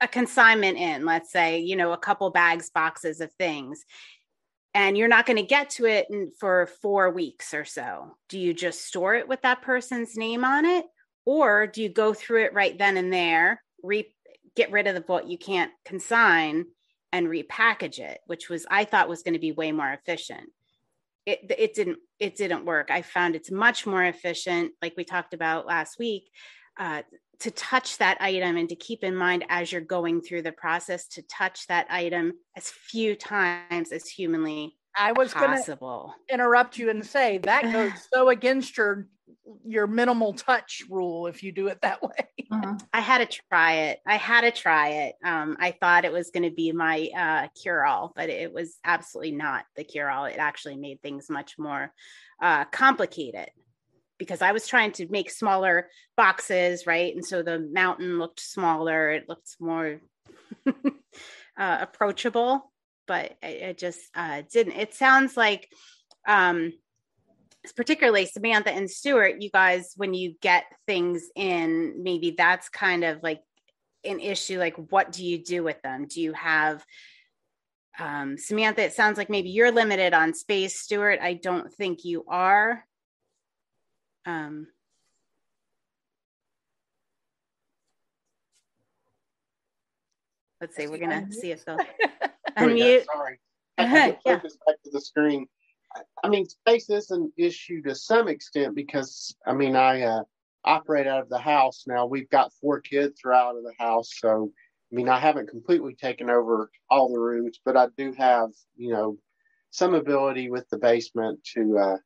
a 0.00 0.08
consignment 0.08 0.78
in 0.78 1.04
let's 1.04 1.32
say 1.32 1.58
you 1.58 1.76
know 1.76 1.92
a 1.92 1.98
couple 1.98 2.30
bags 2.30 2.70
boxes 2.70 3.20
of 3.20 3.32
things 3.32 3.84
and 4.78 4.96
you're 4.96 5.08
not 5.08 5.26
going 5.26 5.38
to 5.38 5.42
get 5.42 5.70
to 5.70 5.86
it 5.86 6.06
in, 6.08 6.30
for 6.38 6.68
4 6.80 7.10
weeks 7.10 7.52
or 7.52 7.64
so. 7.64 8.16
Do 8.28 8.38
you 8.38 8.54
just 8.54 8.86
store 8.86 9.16
it 9.16 9.26
with 9.26 9.42
that 9.42 9.60
person's 9.60 10.16
name 10.16 10.44
on 10.44 10.64
it? 10.64 10.86
Or 11.26 11.66
do 11.66 11.82
you 11.82 11.88
go 11.88 12.14
through 12.14 12.44
it 12.44 12.54
right 12.54 12.78
then 12.78 12.96
and 12.96 13.12
there 13.12 13.60
re- 13.82 14.14
get 14.54 14.70
rid 14.70 14.86
of 14.86 14.94
the 14.94 15.02
what 15.06 15.28
you 15.28 15.36
can't 15.36 15.72
consign 15.84 16.66
and 17.12 17.26
repackage 17.26 17.98
it 17.98 18.18
which 18.26 18.50
was 18.50 18.66
i 18.70 18.84
thought 18.84 19.08
was 19.08 19.22
going 19.22 19.34
to 19.34 19.40
be 19.40 19.52
way 19.52 19.72
more 19.72 19.90
efficient. 19.90 20.50
It, 21.26 21.40
it 21.58 21.74
didn't 21.74 21.98
it 22.18 22.36
didn't 22.36 22.64
work. 22.64 22.90
I 22.90 23.02
found 23.02 23.34
it's 23.34 23.50
much 23.50 23.84
more 23.86 24.04
efficient 24.04 24.72
like 24.80 24.94
we 24.96 25.04
talked 25.04 25.34
about 25.34 25.66
last 25.66 25.98
week 25.98 26.30
uh, 26.78 27.02
to 27.40 27.50
touch 27.52 27.98
that 27.98 28.20
item 28.20 28.56
and 28.56 28.68
to 28.68 28.74
keep 28.74 29.04
in 29.04 29.14
mind 29.14 29.44
as 29.48 29.70
you're 29.70 29.80
going 29.80 30.20
through 30.20 30.42
the 30.42 30.52
process 30.52 31.06
to 31.06 31.22
touch 31.22 31.66
that 31.68 31.86
item 31.90 32.32
as 32.56 32.68
few 32.68 33.14
times 33.14 33.92
as 33.92 34.08
humanly 34.08 34.78
I 34.98 35.12
was 35.12 35.32
going 35.32 35.62
to 35.62 36.06
interrupt 36.28 36.76
you 36.76 36.90
and 36.90 37.06
say 37.06 37.38
that 37.38 37.62
goes 37.72 37.92
so 38.12 38.28
against 38.28 38.76
your 38.76 39.06
your 39.64 39.86
minimal 39.86 40.32
touch 40.32 40.82
rule 40.90 41.26
if 41.26 41.42
you 41.42 41.52
do 41.52 41.68
it 41.68 41.78
that 41.82 42.02
way. 42.02 42.28
Mhm. 42.50 42.80
I 42.92 43.00
had 43.00 43.18
to 43.18 43.40
try 43.50 43.72
it. 43.74 44.00
I 44.06 44.16
had 44.16 44.40
to 44.40 44.50
try 44.50 44.88
it. 44.88 45.16
Um, 45.22 45.56
I 45.60 45.72
thought 45.72 46.04
it 46.04 46.12
was 46.12 46.30
going 46.30 46.44
to 46.48 46.54
be 46.54 46.72
my 46.72 47.08
uh, 47.16 47.48
cure 47.60 47.84
all, 47.84 48.12
but 48.16 48.30
it 48.30 48.52
was 48.52 48.78
absolutely 48.84 49.32
not 49.32 49.64
the 49.76 49.84
cure 49.84 50.10
all. 50.10 50.24
It 50.24 50.38
actually 50.38 50.76
made 50.76 51.02
things 51.02 51.28
much 51.28 51.58
more 51.58 51.92
uh, 52.40 52.64
complicated 52.66 53.50
because 54.18 54.42
I 54.42 54.52
was 54.52 54.66
trying 54.66 54.92
to 54.92 55.08
make 55.08 55.30
smaller 55.30 55.88
boxes, 56.16 56.86
right? 56.86 57.14
And 57.14 57.24
so 57.24 57.42
the 57.42 57.58
mountain 57.58 58.18
looked 58.18 58.40
smaller, 58.40 59.10
it 59.10 59.28
looked 59.28 59.56
more 59.60 60.00
uh, 60.66 61.78
approachable, 61.80 62.72
but 63.06 63.36
it, 63.42 63.78
just 63.78 64.00
uh, 64.14 64.42
didn't. 64.52 64.74
It 64.74 64.94
sounds 64.94 65.36
like, 65.36 65.68
um, 66.26 66.72
particularly 67.76 68.26
Samantha 68.26 68.70
and 68.70 68.90
Stuart, 68.90 69.40
you 69.40 69.50
guys, 69.50 69.92
when 69.96 70.14
you 70.14 70.34
get 70.40 70.64
things 70.86 71.28
in, 71.36 72.02
maybe 72.02 72.34
that's 72.36 72.68
kind 72.68 73.04
of 73.04 73.22
like 73.22 73.42
an 74.04 74.20
issue. 74.20 74.58
Like, 74.58 74.76
what 74.90 75.12
do 75.12 75.24
you 75.24 75.42
do 75.42 75.62
with 75.62 75.80
them? 75.82 76.06
Do 76.06 76.20
you 76.20 76.32
have 76.32 76.84
um, 77.98 78.38
Samantha, 78.38 78.82
it 78.82 78.92
sounds 78.92 79.18
like 79.18 79.28
maybe 79.28 79.50
you're 79.50 79.72
limited 79.72 80.14
on 80.14 80.34
space. 80.34 80.78
Stuart, 80.78 81.18
I 81.20 81.34
don't 81.34 81.72
think 81.74 82.04
you 82.04 82.24
are. 82.28 82.84
Um, 84.28 84.66
let's 90.60 90.76
see, 90.76 90.86
we're 90.86 90.98
gonna 90.98 91.32
see 91.32 91.50
if 91.50 91.64
they'll 91.64 91.78
There 92.58 92.66
we 92.66 92.78
go, 92.78 92.84
unmute. 92.84 93.04
Sorry. 93.06 93.40
I 93.78 93.84
had 93.84 94.06
to 94.10 94.18
Yeah. 94.26 94.34
focus 94.34 94.58
back 94.66 94.76
to 94.84 94.90
the 94.90 95.00
screen. 95.00 95.46
I- 95.96 96.02
I 96.24 96.28
mean, 96.28 96.44
space 96.44 96.90
is 96.90 97.10
an 97.10 97.32
issue 97.38 97.80
to 97.82 97.94
some 97.94 98.28
extent 98.28 98.74
because, 98.74 99.34
I 99.46 99.54
mean, 99.54 99.76
I 99.76 100.02
uh, 100.02 100.24
operate 100.62 101.06
out 101.06 101.22
of 101.22 101.30
the 101.30 101.38
house 101.38 101.84
now. 101.86 102.04
We've 102.04 102.28
got 102.28 102.52
four 102.60 102.82
kids 102.82 103.20
who 103.22 103.30
are 103.30 103.34
out 103.34 103.56
of 103.56 103.62
the 103.62 103.72
house. 103.78 104.10
So, 104.14 104.52
I 104.92 104.94
mean, 104.94 105.08
I 105.08 105.18
haven't 105.18 105.48
completely 105.48 105.94
taken 105.94 106.28
over 106.28 106.70
all 106.90 107.10
the 107.10 107.18
rooms, 107.18 107.60
but 107.64 107.78
I 107.78 107.86
do 107.96 108.12
have, 108.12 108.50
you 108.76 108.92
know, 108.92 109.16
some 109.70 109.94
ability 109.94 110.50
with 110.50 110.68
the 110.68 110.76
basement 110.76 111.42
to 111.54 111.78
uh, 111.78 111.96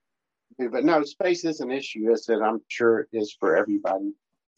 But 0.69 0.85
no, 0.85 1.02
space 1.04 1.45
is 1.45 1.61
an 1.61 1.71
issue, 1.71 2.11
as 2.12 2.28
it? 2.28 2.40
I'm 2.40 2.61
sure 2.69 3.00
it 3.00 3.09
is 3.12 3.37
for 3.38 3.57
everybody. 3.57 4.12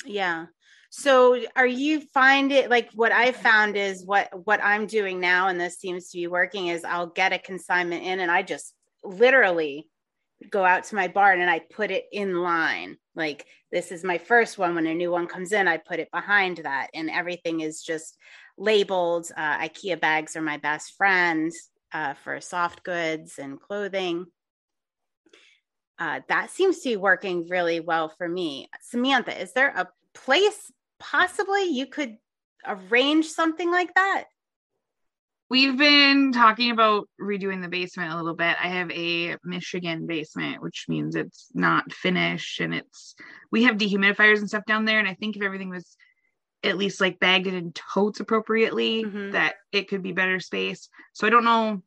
Yeah. 0.04 0.46
So 0.90 1.42
are 1.56 1.66
you 1.66 2.00
find 2.00 2.52
it 2.52 2.70
like 2.70 2.90
what 2.94 3.10
I 3.10 3.32
found 3.32 3.76
is 3.76 4.06
what 4.06 4.28
what 4.46 4.62
I'm 4.62 4.86
doing 4.86 5.18
now, 5.18 5.48
and 5.48 5.60
this 5.60 5.78
seems 5.78 6.10
to 6.10 6.18
be 6.18 6.28
working, 6.28 6.68
is 6.68 6.84
I'll 6.84 7.08
get 7.08 7.32
a 7.32 7.38
consignment 7.38 8.04
in 8.04 8.20
and 8.20 8.30
I 8.30 8.42
just 8.42 8.74
literally 9.02 9.88
go 10.50 10.64
out 10.64 10.84
to 10.84 10.94
my 10.94 11.08
barn 11.08 11.40
and 11.40 11.50
I 11.50 11.58
put 11.58 11.90
it 11.90 12.04
in 12.12 12.36
line. 12.42 12.96
Like 13.16 13.46
this 13.72 13.90
is 13.90 14.04
my 14.04 14.18
first 14.18 14.56
one. 14.56 14.76
When 14.76 14.86
a 14.86 14.94
new 14.94 15.10
one 15.10 15.26
comes 15.26 15.50
in, 15.50 15.66
I 15.66 15.78
put 15.78 15.98
it 15.98 16.12
behind 16.12 16.58
that, 16.58 16.90
and 16.94 17.10
everything 17.10 17.60
is 17.60 17.82
just 17.82 18.16
labeled. 18.56 19.30
Uh, 19.36 19.58
IKEA 19.58 20.00
bags 20.00 20.36
are 20.36 20.42
my 20.42 20.58
best 20.58 20.94
friends 20.96 21.70
uh, 21.92 22.14
for 22.14 22.40
soft 22.40 22.84
goods 22.84 23.38
and 23.38 23.60
clothing. 23.60 24.26
Uh, 25.98 26.20
that 26.28 26.50
seems 26.50 26.80
to 26.80 26.90
be 26.90 26.96
working 26.96 27.46
really 27.48 27.80
well 27.80 28.08
for 28.08 28.28
me. 28.28 28.68
Samantha, 28.80 29.40
is 29.40 29.52
there 29.52 29.68
a 29.68 29.88
place 30.12 30.72
possibly 30.98 31.64
you 31.64 31.86
could 31.86 32.16
arrange 32.66 33.26
something 33.26 33.70
like 33.70 33.94
that? 33.94 34.24
We've 35.50 35.76
been 35.76 36.32
talking 36.32 36.70
about 36.70 37.08
redoing 37.20 37.62
the 37.62 37.68
basement 37.68 38.12
a 38.12 38.16
little 38.16 38.34
bit. 38.34 38.56
I 38.60 38.68
have 38.68 38.90
a 38.90 39.36
Michigan 39.44 40.06
basement, 40.06 40.62
which 40.62 40.86
means 40.88 41.14
it's 41.14 41.48
not 41.54 41.92
finished 41.92 42.60
and 42.60 42.74
it's 42.74 43.14
we 43.52 43.64
have 43.64 43.76
dehumidifiers 43.76 44.38
and 44.38 44.48
stuff 44.48 44.64
down 44.66 44.84
there. 44.84 44.98
And 44.98 45.06
I 45.06 45.14
think 45.14 45.36
if 45.36 45.42
everything 45.42 45.68
was 45.68 45.96
at 46.64 46.78
least 46.78 47.00
like 47.00 47.20
bagged 47.20 47.46
in 47.46 47.72
totes 47.72 48.20
appropriately, 48.20 49.04
Mhm. 49.04 49.32
that 49.32 49.56
it 49.70 49.86
could 49.88 50.02
be 50.02 50.12
better 50.12 50.40
space. 50.40 50.88
So 51.12 51.26
I 51.26 51.30
don't 51.30 51.44
know. 51.44 51.82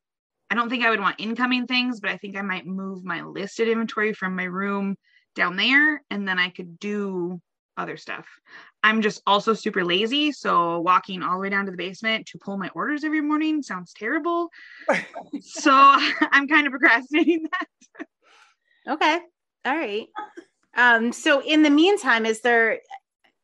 I 0.49 0.55
don't 0.55 0.69
think 0.69 0.83
I 0.83 0.89
would 0.89 0.99
want 0.99 1.19
incoming 1.19 1.67
things, 1.67 1.99
but 1.99 2.09
I 2.09 2.17
think 2.17 2.37
I 2.37 2.41
might 2.41 2.65
move 2.65 3.03
my 3.03 3.21
listed 3.21 3.67
inventory 3.67 4.13
from 4.13 4.35
my 4.35 4.45
room 4.45 4.95
down 5.35 5.55
there 5.55 6.01
and 6.09 6.27
then 6.27 6.39
I 6.39 6.49
could 6.49 6.79
do 6.79 7.41
other 7.77 7.97
stuff. 7.97 8.25
I'm 8.83 9.01
just 9.01 9.21
also 9.27 9.53
super 9.53 9.85
lazy. 9.85 10.31
So 10.31 10.79
walking 10.79 11.21
all 11.21 11.35
the 11.35 11.41
way 11.41 11.49
down 11.49 11.65
to 11.65 11.71
the 11.71 11.77
basement 11.77 12.25
to 12.27 12.39
pull 12.39 12.57
my 12.57 12.69
orders 12.69 13.03
every 13.03 13.21
morning 13.21 13.61
sounds 13.61 13.93
terrible. 13.93 14.49
so 15.41 15.71
I'm 16.31 16.47
kind 16.47 16.65
of 16.65 16.71
procrastinating 16.71 17.47
that. 17.51 18.07
Okay. 18.93 19.19
All 19.65 19.75
right. 19.75 20.07
Um, 20.75 21.11
so 21.11 21.41
in 21.43 21.63
the 21.63 21.69
meantime, 21.69 22.25
is 22.25 22.41
there 22.41 22.79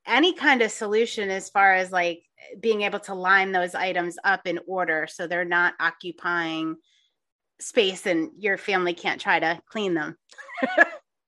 any 0.05 0.33
kind 0.33 0.61
of 0.61 0.71
solution 0.71 1.29
as 1.29 1.49
far 1.49 1.73
as 1.73 1.91
like 1.91 2.23
being 2.59 2.81
able 2.81 2.99
to 2.99 3.13
line 3.13 3.51
those 3.51 3.75
items 3.75 4.17
up 4.23 4.47
in 4.47 4.59
order 4.67 5.07
so 5.09 5.27
they're 5.27 5.45
not 5.45 5.73
occupying 5.79 6.75
space 7.59 8.05
and 8.05 8.31
your 8.37 8.57
family 8.57 8.93
can't 8.93 9.21
try 9.21 9.39
to 9.39 9.61
clean 9.69 9.93
them? 9.93 10.17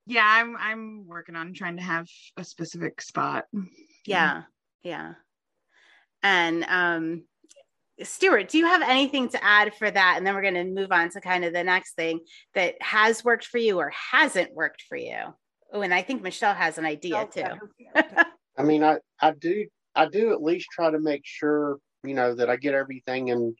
Yeah, 0.06 0.24
I'm 0.24 0.56
I'm 0.56 1.06
working 1.06 1.34
on 1.34 1.52
trying 1.52 1.76
to 1.76 1.82
have 1.82 2.06
a 2.36 2.44
specific 2.44 3.02
spot. 3.02 3.44
Yeah. 4.06 4.42
Yeah. 4.82 5.14
And 6.22 6.64
um 6.68 7.24
Stuart, 8.02 8.48
do 8.48 8.58
you 8.58 8.66
have 8.66 8.82
anything 8.82 9.30
to 9.30 9.42
add 9.42 9.74
for 9.74 9.90
that? 9.90 10.14
And 10.16 10.26
then 10.26 10.34
we're 10.34 10.42
going 10.42 10.52
to 10.52 10.64
move 10.64 10.92
on 10.92 11.08
to 11.08 11.20
kind 11.22 11.46
of 11.46 11.54
the 11.54 11.64
next 11.64 11.94
thing 11.94 12.20
that 12.54 12.74
has 12.82 13.24
worked 13.24 13.46
for 13.46 13.56
you 13.56 13.78
or 13.78 13.90
hasn't 13.90 14.52
worked 14.52 14.82
for 14.82 14.96
you. 14.96 15.16
Oh, 15.72 15.80
and 15.80 15.94
I 15.94 16.02
think 16.02 16.22
Michelle 16.22 16.52
has 16.52 16.76
an 16.76 16.84
idea 16.84 17.26
too. 17.32 17.46
I 18.58 18.62
mean, 18.62 18.84
I, 18.84 18.98
I 19.18 19.30
do 19.30 19.64
I 19.96 20.06
do 20.06 20.32
at 20.32 20.42
least 20.42 20.68
try 20.70 20.90
to 20.90 21.00
make 21.00 21.22
sure, 21.24 21.78
you 22.04 22.14
know, 22.14 22.34
that 22.34 22.50
I 22.50 22.56
get 22.56 22.74
everything 22.74 23.28
in 23.28 23.54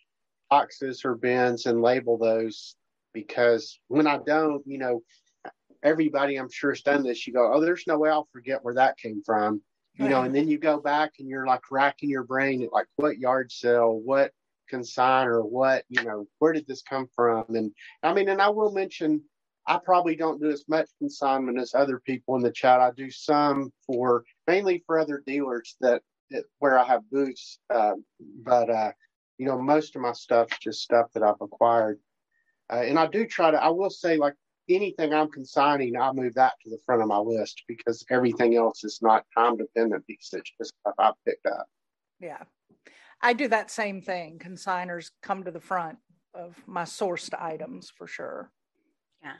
boxes 0.51 1.05
or 1.05 1.15
bins 1.15 1.67
and 1.67 1.83
label 1.83 2.19
those 2.19 2.77
because 3.13 3.81
when 3.89 4.07
I 4.07 4.19
don't, 4.19 4.63
you 4.67 4.79
know, 4.79 5.03
everybody 5.83 6.37
I'm 6.37 6.51
sure 6.51 6.73
has 6.73 6.83
done 6.83 7.03
this. 7.03 7.27
You 7.27 7.33
go, 7.33 7.53
oh, 7.53 7.61
there's 7.61 7.85
no 7.87 7.99
way 7.99 8.11
I'll 8.11 8.29
forget 8.33 8.63
where 8.63 8.75
that 8.75 8.99
came 8.99 9.23
from, 9.25 9.63
you 9.95 10.09
know, 10.09 10.23
and 10.23 10.35
then 10.35 10.49
you 10.49 10.59
go 10.59 10.79
back 10.79 11.13
and 11.19 11.29
you're 11.29 11.47
like 11.47 11.63
racking 11.71 12.11
your 12.11 12.25
brain 12.25 12.63
at 12.63 12.73
like 12.73 12.87
what 12.97 13.19
yard 13.19 13.51
sale, 13.51 14.01
what 14.05 14.33
consign 14.69 15.27
or 15.29 15.43
what, 15.43 15.85
you 15.89 16.03
know, 16.03 16.27
where 16.39 16.53
did 16.53 16.67
this 16.67 16.83
come 16.83 17.09
from? 17.15 17.45
And 17.55 17.73
I 18.03 18.13
mean, 18.13 18.29
and 18.29 18.43
I 18.43 18.49
will 18.49 18.73
mention, 18.73 19.23
I 19.67 19.79
probably 19.83 20.17
don't 20.17 20.41
do 20.41 20.51
as 20.51 20.65
much 20.69 20.89
consignment 20.99 21.59
as 21.59 21.75
other 21.75 22.01
people 22.05 22.37
in 22.37 22.43
the 22.43 22.53
chat. 22.53 22.81
I 22.81 22.91
do 22.97 23.11
some 23.11 23.73
for 23.87 24.25
mainly 24.47 24.83
for 24.87 24.99
other 24.99 25.23
dealers 25.27 25.77
that 25.81 26.03
where 26.59 26.79
I 26.79 26.85
have 26.85 27.09
booths, 27.11 27.59
uh, 27.71 27.95
but 28.43 28.71
uh, 28.71 28.93
you 29.39 29.47
know, 29.47 29.61
most 29.61 29.97
of 29.97 30.03
my 30.03 30.13
stuff's 30.13 30.59
just 30.59 30.83
stuff 30.83 31.07
that 31.15 31.23
I've 31.23 31.41
acquired. 31.41 31.99
Uh, 32.73 32.83
and 32.85 32.99
I 32.99 33.07
do 33.07 33.27
try 33.27 33.51
to. 33.51 33.63
I 33.63 33.69
will 33.69 33.91
say, 33.91 34.17
like 34.17 34.35
anything 34.69 35.15
I'm 35.15 35.31
consigning, 35.31 35.97
I 35.97 36.13
move 36.13 36.35
that 36.35 36.55
to 36.65 36.71
the 36.71 36.79
front 36.85 37.03
of 37.03 37.09
my 37.09 37.19
list 37.19 37.63
because 37.69 38.05
everything 38.11 38.57
else 38.57 38.85
is 38.85 38.99
not 39.03 39.25
time 39.37 39.57
dependent 39.57 40.05
because 40.07 40.31
it's 40.33 40.51
just 40.59 40.75
stuff 40.81 40.95
I 40.99 41.13
picked 41.25 41.47
up. 41.47 41.67
Yeah. 42.21 42.43
I 43.23 43.33
do 43.33 43.49
that 43.49 43.71
same 43.71 44.03
thing. 44.03 44.39
Consigners 44.39 45.11
come 45.23 45.45
to 45.45 45.51
the 45.51 45.61
front 45.61 45.99
of 46.35 46.57
my 46.67 46.83
sourced 46.83 47.33
items 47.41 47.91
for 47.91 48.07
sure. 48.07 48.51
Yeah. 49.23 49.37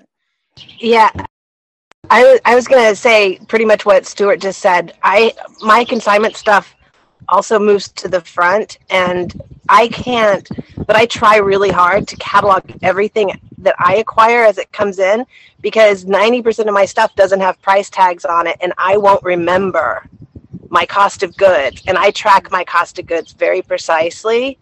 Yeah. 0.79 1.11
I 2.09 2.23
was 2.23 2.41
I 2.45 2.55
was 2.55 2.69
gonna 2.69 2.95
say 2.95 3.39
pretty 3.49 3.65
much 3.65 3.85
what 3.85 4.07
Stuart 4.07 4.41
just 4.41 4.61
said. 4.61 4.95
I 5.03 5.35
my 5.61 5.85
consignment 5.85 6.37
stuff 6.37 6.76
also 7.29 7.59
moves 7.59 7.89
to 7.89 8.09
the 8.09 8.21
front 8.21 8.79
and 8.91 9.43
I 9.69 9.89
can't 9.89 10.49
but 10.87 10.97
I 10.97 11.07
try 11.07 11.37
really 11.39 11.71
hard 11.71 12.07
to 12.09 12.17
catalog 12.17 12.63
everything 12.83 13.33
that 13.59 13.75
I 13.79 13.97
acquire 13.97 14.45
as 14.45 14.59
it 14.59 14.71
comes 14.73 14.99
in 14.99 15.27
because 15.61 16.05
90% 16.05 16.69
of 16.69 16.75
my 16.75 16.85
stuff 16.85 17.15
doesn't 17.17 17.41
have 17.41 17.61
price 17.63 17.91
tags 17.91 18.25
on 18.25 18.47
it 18.47 18.57
and 18.61 18.73
I 18.79 18.97
won't 18.97 19.25
remember 19.25 20.09
my 20.71 20.87
cost 20.87 21.23
of 21.23 21.37
goods 21.37 21.83
and 21.87 21.99
I 21.99 22.11
track 22.11 22.51
my 22.51 22.65
cost 22.65 22.99
of 22.99 23.07
goods 23.07 23.33
very 23.33 23.63
precisely. 23.63 24.59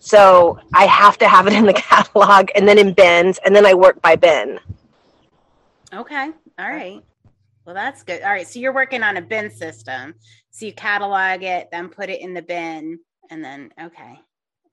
So 0.00 0.58
I 0.74 0.86
have 0.86 1.18
to 1.18 1.28
have 1.28 1.46
it 1.46 1.52
in 1.52 1.66
the 1.66 1.72
catalog 1.88 2.50
and 2.54 2.68
then 2.68 2.78
in 2.78 2.92
bins 2.92 3.38
and 3.44 3.54
then 3.54 3.64
I 3.64 3.74
work 3.74 4.00
by 4.02 4.16
bin. 4.16 4.60
Okay. 5.94 6.30
All 6.58 6.68
right. 6.68 7.02
Well, 7.64 7.74
that's 7.74 8.02
good. 8.02 8.22
All 8.22 8.30
right. 8.30 8.46
So 8.46 8.58
you're 8.58 8.74
working 8.74 9.02
on 9.02 9.16
a 9.16 9.22
bin 9.22 9.50
system. 9.50 10.14
So 10.50 10.66
you 10.66 10.72
catalog 10.72 11.42
it, 11.42 11.68
then 11.70 11.88
put 11.88 12.08
it 12.08 12.20
in 12.20 12.34
the 12.34 12.42
bin, 12.42 12.98
and 13.30 13.44
then, 13.44 13.72
okay. 13.80 14.18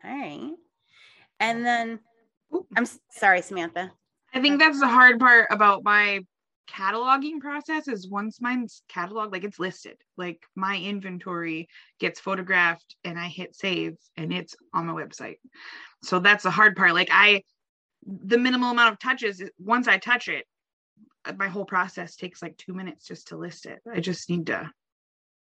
All 0.03 0.11
right. 0.11 0.51
And 1.39 1.65
then, 1.65 1.99
I'm 2.75 2.87
sorry, 3.11 3.41
Samantha. 3.41 3.91
I 4.33 4.41
think 4.41 4.59
that's 4.59 4.79
the 4.79 4.87
hard 4.87 5.19
part 5.19 5.47
about 5.51 5.83
my 5.83 6.21
cataloging 6.69 7.39
process 7.39 7.87
is 7.87 8.09
once 8.09 8.41
mine's 8.41 8.81
cataloged, 8.91 9.31
like 9.31 9.43
it's 9.43 9.59
listed, 9.59 9.97
like 10.17 10.41
my 10.55 10.77
inventory 10.77 11.67
gets 11.99 12.19
photographed 12.19 12.95
and 13.03 13.19
I 13.19 13.27
hit 13.27 13.55
save 13.55 13.95
and 14.17 14.33
it's 14.33 14.55
on 14.73 14.87
my 14.87 14.93
website. 14.93 15.37
So 16.03 16.19
that's 16.19 16.43
the 16.43 16.51
hard 16.51 16.75
part. 16.75 16.93
Like 16.93 17.09
I, 17.11 17.43
the 18.05 18.37
minimal 18.37 18.71
amount 18.71 18.93
of 18.93 18.99
touches, 18.99 19.43
once 19.59 19.87
I 19.87 19.97
touch 19.97 20.27
it, 20.27 20.45
uh, 21.25 21.33
my 21.37 21.47
whole 21.47 21.65
process 21.65 22.15
takes 22.15 22.41
like 22.41 22.57
two 22.57 22.73
minutes 22.73 23.07
just 23.07 23.27
to 23.29 23.37
list 23.37 23.65
it. 23.65 23.79
I 23.91 23.99
just 23.99 24.29
need 24.29 24.47
to 24.47 24.69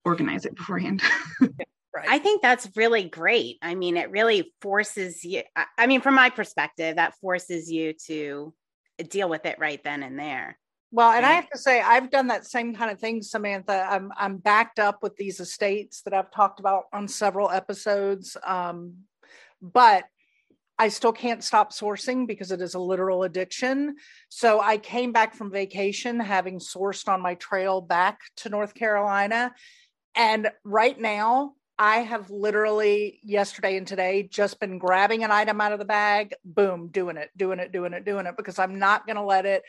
organize 0.05 0.45
it 0.45 0.57
beforehand. 0.57 1.03
Right. 1.97 2.09
I 2.09 2.19
think 2.19 2.43
that's 2.43 2.69
really 2.75 3.05
great. 3.05 3.59
I 3.63 3.77
mean, 3.77 3.97
it 3.97 4.11
really 4.11 4.53
forces 4.61 5.23
you, 5.23 5.43
I, 5.55 5.67
I 5.79 5.87
mean, 5.87 6.01
from 6.01 6.17
my 6.17 6.29
perspective, 6.29 6.97
that 6.97 7.15
forces 7.21 7.71
you 7.71 7.93
to 8.07 8.53
deal 9.09 9.29
with 9.29 9.47
it 9.47 9.61
right 9.61 9.81
then 9.85 10.03
and 10.03 10.19
there. 10.19 10.59
Well, 10.91 11.13
and 11.13 11.25
I 11.25 11.33
have 11.33 11.49
to 11.51 11.59
say, 11.59 11.81
I've 11.81 12.11
done 12.11 12.29
that 12.29 12.47
same 12.47 12.75
kind 12.75 12.91
of 12.91 13.01
thing, 13.01 13.23
Samantha. 13.23 13.87
I'm 13.89 14.13
I'm 14.17 14.37
backed 14.39 14.79
up 14.79 15.03
with 15.03 15.17
these 15.17 15.41
estates 15.41 16.03
that 16.03 16.15
I've 16.15 16.31
talked 16.31 16.61
about 16.61 16.85
on 16.93 17.09
several 17.09 17.51
episodes, 17.51 18.37
um, 18.45 18.95
but 19.61 20.05
I 20.79 20.89
still 20.89 21.13
can't 21.13 21.43
stop 21.43 21.73
sourcing 21.73 22.27
because 22.27 22.51
it 22.51 22.61
is 22.61 22.75
a 22.75 22.81
literal 22.81 23.23
addiction. 23.23 23.97
So 24.29 24.61
I 24.61 24.79
came 24.79 25.13
back 25.13 25.35
from 25.35 25.51
vacation 25.51 26.19
having 26.19 26.59
sourced 26.59 27.09
on 27.09 27.21
my 27.21 27.35
trail 27.35 27.81
back 27.81 28.19
to 28.39 28.49
North 28.49 28.75
Carolina, 28.75 29.53
and 30.14 30.50
right 30.64 30.99
now 30.99 31.54
I 31.78 31.99
have 31.99 32.30
literally 32.30 33.18
yesterday 33.23 33.76
and 33.76 33.87
today 33.87 34.23
just 34.23 34.61
been 34.61 34.78
grabbing 34.78 35.25
an 35.25 35.33
item 35.33 35.61
out 35.61 35.73
of 35.73 35.80
the 35.80 35.85
bag, 35.85 36.35
boom, 36.44 36.88
doing 36.88 37.16
it, 37.16 37.30
doing 37.37 37.59
it, 37.59 37.73
doing 37.73 37.92
it, 37.92 38.04
doing 38.04 38.26
it, 38.26 38.37
because 38.37 38.59
I'm 38.59 38.78
not 38.78 39.06
going 39.06 39.16
to 39.16 39.23
let 39.23 39.44
it 39.44 39.64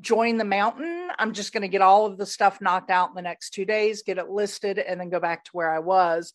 join 0.00 0.38
the 0.38 0.44
mountain. 0.44 1.08
I'm 1.18 1.32
just 1.32 1.52
going 1.52 1.62
to 1.62 1.68
get 1.68 1.82
all 1.82 2.06
of 2.06 2.18
the 2.18 2.26
stuff 2.26 2.60
knocked 2.60 2.90
out 2.90 3.10
in 3.10 3.14
the 3.14 3.22
next 3.22 3.50
two 3.50 3.64
days, 3.64 4.02
get 4.02 4.18
it 4.18 4.28
listed, 4.28 4.78
and 4.78 5.00
then 5.00 5.08
go 5.08 5.20
back 5.20 5.44
to 5.44 5.50
where 5.52 5.72
I 5.72 5.78
was. 5.78 6.32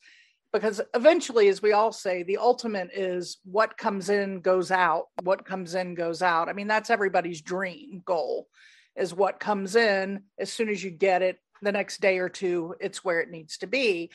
Because 0.54 0.82
eventually, 0.94 1.50
as 1.50 1.62
we 1.62 1.74
all 1.74 1.92
say, 1.92 2.24
the 2.24 2.38
ultimate 2.38 2.92
is 2.94 3.38
what 3.44 3.78
comes 3.78 4.10
in 4.10 4.40
goes 4.42 4.72
out. 4.72 5.06
What 5.24 5.46
comes 5.46 5.76
in 5.76 5.94
goes 5.94 6.22
out. 6.22 6.50
I 6.50 6.54
mean, 6.54 6.68
that's 6.68 6.90
everybody's 6.90 7.42
dream 7.42 8.02
goal 8.06 8.48
is 8.96 9.14
what 9.14 9.40
comes 9.40 9.76
in 9.76 10.24
as 10.38 10.52
soon 10.52 10.70
as 10.70 10.84
you 10.84 10.92
get 10.92 11.22
it 11.22 11.38
the 11.62 11.72
next 11.72 12.02
day 12.02 12.20
or 12.20 12.30
two, 12.30 12.76
it's 12.80 13.04
where 13.04 13.20
it 13.22 13.30
needs 13.30 13.58
to 13.60 13.68
be. 13.68 14.12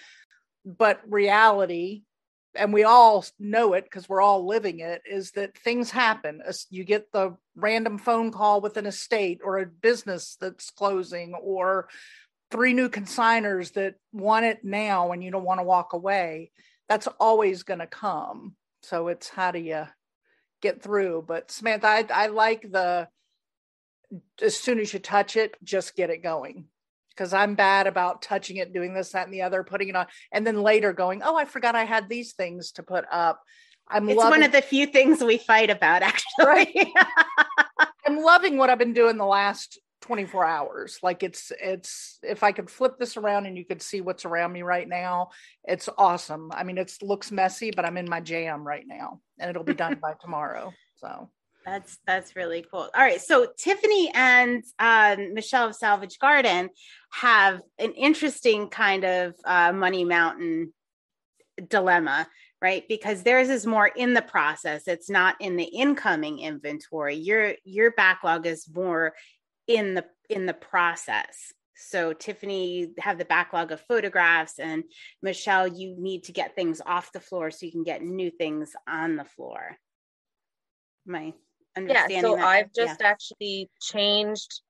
But 0.65 1.01
reality, 1.09 2.03
and 2.55 2.73
we 2.73 2.85
all 2.85 3.25
know 3.39 3.75
it 3.75 3.85
because 3.85 4.09
we're 4.09 4.23
all 4.23 4.47
living 4.47 4.81
it, 4.81 5.03
is 5.11 5.33
that 5.33 5.57
things 5.59 5.91
happen. 5.91 6.43
You 6.71 6.85
get 6.85 7.13
the 7.13 7.37
random 7.55 7.99
phone 7.99 8.33
call 8.33 8.61
with 8.61 8.77
an 8.77 8.87
estate 8.87 9.41
or 9.45 9.59
a 9.59 9.67
business 9.67 10.37
that's 10.41 10.71
closing 10.71 11.35
or 11.35 11.89
three 12.51 12.73
new 12.73 12.89
consigners 12.89 13.73
that 13.75 13.97
want 14.13 14.47
it 14.47 14.65
now 14.65 15.13
and 15.13 15.23
you 15.23 15.31
don't 15.31 15.45
want 15.45 15.61
to 15.61 15.65
walk 15.65 15.93
away. 15.93 16.51
That's 16.89 17.09
always 17.19 17.63
going 17.63 17.81
to 17.81 17.87
come. 17.87 18.55
So 18.83 19.09
it's 19.09 19.29
how 19.29 19.51
do 19.51 19.59
you 19.59 19.87
get 20.63 20.83
through? 20.83 21.25
But 21.27 21.51
Samantha, 21.51 21.87
I, 21.89 22.07
I 22.13 22.27
like 22.29 22.71
the 22.71 23.09
as 24.41 24.57
soon 24.57 24.79
as 24.79 24.93
you 24.93 25.01
touch 25.01 25.37
it, 25.37 25.57
just 25.65 25.97
get 25.97 26.11
it 26.11 26.23
going. 26.23 26.67
Because 27.17 27.33
I'm 27.33 27.55
bad 27.55 27.87
about 27.87 28.23
touching 28.23 28.59
it, 28.59 28.75
doing 28.75 28.93
this, 28.93 29.13
that, 29.13 29.25
and 29.25 29.33
the 29.33 29.43
other, 29.43 29.65
putting 29.65 29.89
it 29.89 29.97
on, 29.97 30.07
and 30.33 30.47
then 30.47 30.63
later 30.63 30.93
going, 30.93 31.23
oh, 31.25 31.37
I 31.37 31.47
forgot 31.47 31.75
I 31.75 31.85
had 31.85 32.09
these 32.09 32.35
things 32.35 32.73
to 32.73 32.83
put 32.83 33.05
up. 33.11 33.43
I'm 33.89 34.09
It's 34.09 34.19
loving, 34.19 34.41
one 34.41 34.43
of 34.43 34.53
the 34.53 34.63
few 34.63 34.87
things 34.87 35.23
we 35.23 35.39
fight 35.39 35.71
about, 35.71 36.03
actually. 36.03 36.45
Right. 36.45 36.93
I'm 38.07 38.23
loving 38.23 38.57
what 38.57 38.71
I've 38.71 38.79
been 38.79 38.93
doing 38.93 39.17
the 39.17 39.25
last 39.25 39.81
24 40.03 40.45
hours. 40.45 40.99
Like 41.03 41.23
it's 41.23 41.53
it's 41.61 42.19
if 42.23 42.43
I 42.43 42.53
could 42.53 42.71
flip 42.71 42.99
this 42.99 43.17
around 43.17 43.47
and 43.47 43.57
you 43.57 43.65
could 43.65 43.83
see 43.83 44.01
what's 44.01 44.25
around 44.25 44.53
me 44.53 44.63
right 44.63 44.89
now, 44.89 45.31
it's 45.65 45.89
awesome. 45.99 46.51
I 46.53 46.63
mean, 46.63 46.79
it 46.79 46.93
looks 47.03 47.33
messy, 47.33 47.73
but 47.75 47.85
I'm 47.85 47.97
in 47.97 48.09
my 48.09 48.21
jam 48.21 48.67
right 48.67 48.85
now, 48.87 49.21
and 49.39 49.51
it'll 49.51 49.65
be 49.65 49.75
done 49.75 49.99
by 50.01 50.15
tomorrow. 50.21 50.73
So 50.97 51.31
That's 51.67 51.99
that's 52.07 52.37
really 52.37 52.65
cool. 52.71 52.89
All 52.95 53.03
right, 53.03 53.21
so 53.21 53.49
Tiffany 53.59 54.09
and 54.15 54.63
um, 54.79 55.35
Michelle 55.35 55.67
of 55.67 55.75
Salvage 55.75 56.21
Garden 56.21 56.71
have 57.11 57.61
an 57.81 57.93
interesting 57.93 58.69
kind 58.69 59.05
of 59.05 59.35
uh, 59.45 59.73
Money 59.73 60.05
Mountain 60.05 60.73
dilemma, 61.69 62.29
right? 62.63 62.85
Because 62.89 63.25
theirs 63.25 63.49
is 63.49 63.67
more 63.67 63.89
in 63.89 64.15
the 64.15 64.23
process; 64.23 64.87
it's 64.87 65.11
not 65.11 65.35
in 65.41 65.57
the 65.57 65.65
incoming 65.65 66.39
inventory. 66.39 67.17
Your 67.17 67.55
your 67.65 67.91
backlog 67.91 68.47
is 68.47 68.69
more 68.73 69.15
in 69.67 69.95
the 69.95 70.05
in 70.31 70.47
the 70.47 70.55
process. 70.55 71.53
So 71.75 72.13
Tiffany, 72.13 72.79
you 72.79 72.95
have 73.01 73.19
the 73.19 73.25
backlog 73.25 73.73
of 73.73 73.81
photographs, 73.81 74.61
and 74.61 74.85
Michelle, 75.21 75.67
you 75.67 75.97
need 75.99 76.23
to 76.25 76.33
get 76.33 76.55
things 76.55 76.81
off 76.87 77.11
the 77.11 77.19
floor 77.19 77.51
so 77.51 77.67
you 77.67 77.73
can 77.73 77.83
get 77.83 78.03
new 78.03 78.31
things 78.31 78.71
on 78.87 79.17
the 79.17 79.25
floor. 79.25 79.77
My 81.05 81.35
Yeah, 81.77 82.09
so 82.21 82.37
that? 82.37 82.45
I've 82.45 82.71
Yeah. 82.75 82.87
just 82.87 83.03
actually 83.03 83.71
changed 83.81 84.63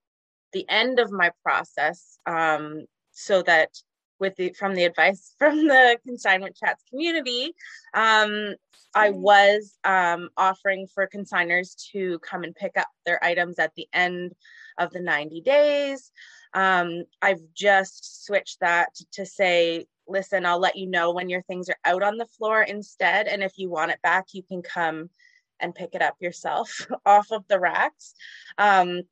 the 0.52 0.68
end 0.68 0.98
of 0.98 1.10
my 1.10 1.30
process 1.42 2.18
um, 2.26 2.86
so 3.12 3.42
that 3.42 3.70
with 4.18 4.34
the 4.36 4.52
from 4.58 4.74
the 4.74 4.84
advice 4.84 5.34
from 5.38 5.66
the 5.66 5.98
consignment 6.06 6.56
chats 6.56 6.82
community 6.88 7.52
um, 7.94 8.54
i 8.94 9.10
was 9.10 9.76
um, 9.84 10.30
offering 10.36 10.86
for 10.94 11.08
consigners 11.14 11.74
to 11.92 12.18
come 12.20 12.42
and 12.42 12.54
pick 12.54 12.72
up 12.78 12.88
their 13.04 13.22
items 13.22 13.58
at 13.58 13.74
the 13.76 13.86
end 13.92 14.32
of 14.78 14.90
the 14.92 15.00
90 15.00 15.42
days 15.42 16.10
um, 16.54 17.04
i've 17.20 17.42
just 17.54 18.24
switched 18.24 18.60
that 18.60 18.88
to 19.12 19.26
say 19.26 19.84
listen 20.08 20.46
i'll 20.46 20.60
let 20.60 20.76
you 20.76 20.86
know 20.86 21.12
when 21.12 21.28
your 21.28 21.42
things 21.42 21.68
are 21.68 21.78
out 21.84 22.02
on 22.02 22.16
the 22.16 22.26
floor 22.38 22.62
instead 22.62 23.26
and 23.26 23.42
if 23.42 23.52
you 23.56 23.68
want 23.68 23.90
it 23.90 24.00
back 24.02 24.26
you 24.32 24.42
can 24.42 24.62
come 24.62 25.10
and 25.60 25.74
pick 25.74 25.94
it 25.94 26.02
up 26.02 26.16
yourself 26.20 26.86
off 27.06 27.30
of 27.30 27.44
the 27.48 27.60
racks 27.60 28.14
um, 28.58 29.02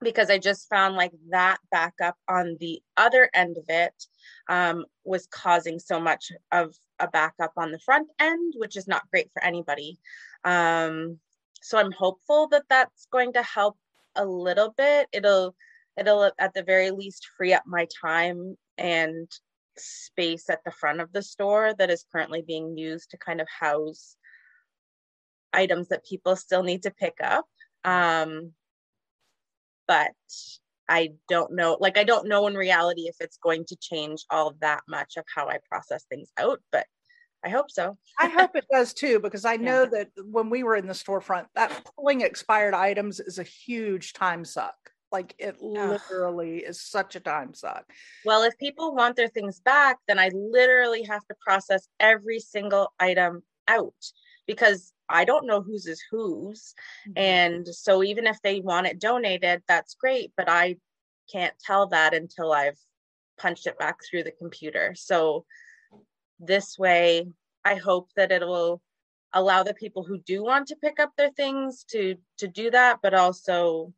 because 0.00 0.30
I 0.30 0.38
just 0.38 0.68
found 0.68 0.96
like 0.96 1.12
that 1.30 1.58
backup 1.70 2.16
on 2.28 2.56
the 2.58 2.80
other 2.96 3.28
end 3.34 3.56
of 3.58 3.64
it 3.68 3.92
um, 4.48 4.84
was 5.04 5.26
causing 5.26 5.78
so 5.78 6.00
much 6.00 6.32
of 6.52 6.74
a 6.98 7.08
backup 7.08 7.52
on 7.56 7.70
the 7.70 7.78
front 7.78 8.08
end, 8.18 8.54
which 8.56 8.76
is 8.76 8.88
not 8.88 9.08
great 9.10 9.30
for 9.32 9.42
anybody. 9.44 9.98
Um, 10.44 11.18
so 11.62 11.78
I'm 11.78 11.92
hopeful 11.92 12.48
that 12.48 12.64
that's 12.68 13.06
going 13.12 13.34
to 13.34 13.42
help 13.42 13.76
a 14.16 14.24
little 14.24 14.74
bit. 14.76 15.08
It'll 15.12 15.54
it'll 15.98 16.30
at 16.38 16.54
the 16.54 16.62
very 16.62 16.90
least 16.90 17.28
free 17.36 17.52
up 17.52 17.64
my 17.66 17.86
time 18.00 18.56
and 18.78 19.30
space 19.76 20.48
at 20.48 20.64
the 20.64 20.70
front 20.70 21.00
of 21.00 21.12
the 21.12 21.22
store 21.22 21.74
that 21.78 21.90
is 21.90 22.04
currently 22.10 22.42
being 22.42 22.76
used 22.76 23.10
to 23.10 23.18
kind 23.18 23.40
of 23.40 23.48
house 23.48 24.16
items 25.52 25.88
that 25.88 26.04
people 26.04 26.36
still 26.36 26.62
need 26.62 26.82
to 26.84 26.90
pick 26.90 27.16
up. 27.22 27.46
Um, 27.84 28.52
but 29.86 30.12
I 30.88 31.10
don't 31.28 31.52
know, 31.52 31.76
like, 31.80 31.98
I 31.98 32.04
don't 32.04 32.28
know 32.28 32.46
in 32.46 32.54
reality 32.54 33.02
if 33.02 33.16
it's 33.20 33.38
going 33.38 33.64
to 33.66 33.76
change 33.76 34.24
all 34.30 34.56
that 34.60 34.82
much 34.88 35.16
of 35.16 35.24
how 35.34 35.48
I 35.48 35.58
process 35.68 36.04
things 36.04 36.30
out, 36.36 36.60
but 36.72 36.86
I 37.44 37.48
hope 37.48 37.70
so. 37.70 37.96
I 38.18 38.28
hope 38.28 38.54
it 38.54 38.66
does 38.70 38.92
too, 38.92 39.18
because 39.20 39.44
I 39.44 39.56
know 39.56 39.86
that 39.86 40.08
when 40.24 40.50
we 40.50 40.62
were 40.62 40.76
in 40.76 40.86
the 40.86 40.92
storefront, 40.92 41.46
that 41.54 41.84
pulling 41.96 42.20
expired 42.20 42.74
items 42.74 43.20
is 43.20 43.38
a 43.38 43.44
huge 43.44 44.12
time 44.12 44.44
suck. 44.44 44.74
Like 45.12 45.34
it 45.38 45.60
literally 45.60 46.58
is 46.58 46.80
such 46.80 47.16
a 47.16 47.20
time 47.20 47.52
suck. 47.52 47.84
Well, 48.24 48.42
if 48.44 48.56
people 48.58 48.94
want 48.94 49.16
their 49.16 49.28
things 49.28 49.58
back, 49.58 49.98
then 50.06 50.20
I 50.20 50.30
literally 50.32 51.02
have 51.02 51.26
to 51.26 51.34
process 51.40 51.88
every 51.98 52.38
single 52.38 52.92
item 53.00 53.42
out 53.66 53.94
because 54.46 54.92
I 55.10 55.24
don't 55.24 55.46
know 55.46 55.60
whose 55.60 55.86
is 55.86 56.02
whose. 56.10 56.74
Mm-hmm. 57.08 57.18
And 57.18 57.68
so 57.68 58.02
even 58.02 58.26
if 58.26 58.40
they 58.42 58.60
want 58.60 58.86
it 58.86 59.00
donated, 59.00 59.62
that's 59.66 59.94
great, 59.94 60.32
but 60.36 60.48
I 60.48 60.76
can't 61.30 61.54
tell 61.64 61.88
that 61.88 62.14
until 62.14 62.52
I've 62.52 62.78
punched 63.38 63.66
it 63.66 63.78
back 63.78 63.98
through 64.04 64.24
the 64.24 64.32
computer. 64.32 64.94
So 64.96 65.44
this 66.38 66.78
way, 66.78 67.26
I 67.64 67.74
hope 67.74 68.10
that 68.16 68.32
it 68.32 68.46
will 68.46 68.80
allow 69.32 69.62
the 69.62 69.74
people 69.74 70.02
who 70.02 70.18
do 70.18 70.42
want 70.42 70.68
to 70.68 70.76
pick 70.76 70.98
up 70.98 71.12
their 71.16 71.30
things 71.30 71.84
to 71.90 72.16
to 72.38 72.48
do 72.48 72.70
that, 72.70 72.98
but 73.02 73.14
also 73.14 73.92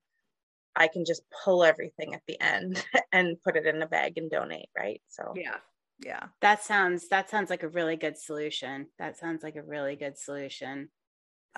I 0.74 0.88
can 0.88 1.04
just 1.04 1.22
pull 1.44 1.64
everything 1.64 2.14
at 2.14 2.22
the 2.26 2.40
end 2.40 2.84
and 3.12 3.42
put 3.42 3.56
it 3.56 3.66
in 3.66 3.82
a 3.82 3.86
bag 3.86 4.18
and 4.18 4.30
donate, 4.30 4.68
right? 4.76 5.00
So 5.08 5.32
yeah. 5.36 5.56
Yeah. 6.04 6.24
That 6.40 6.62
sounds 6.62 7.08
that 7.08 7.30
sounds 7.30 7.50
like 7.50 7.62
a 7.62 7.68
really 7.68 7.96
good 7.96 8.18
solution. 8.18 8.88
That 8.98 9.16
sounds 9.18 9.42
like 9.42 9.56
a 9.56 9.62
really 9.62 9.96
good 9.96 10.18
solution. 10.18 10.88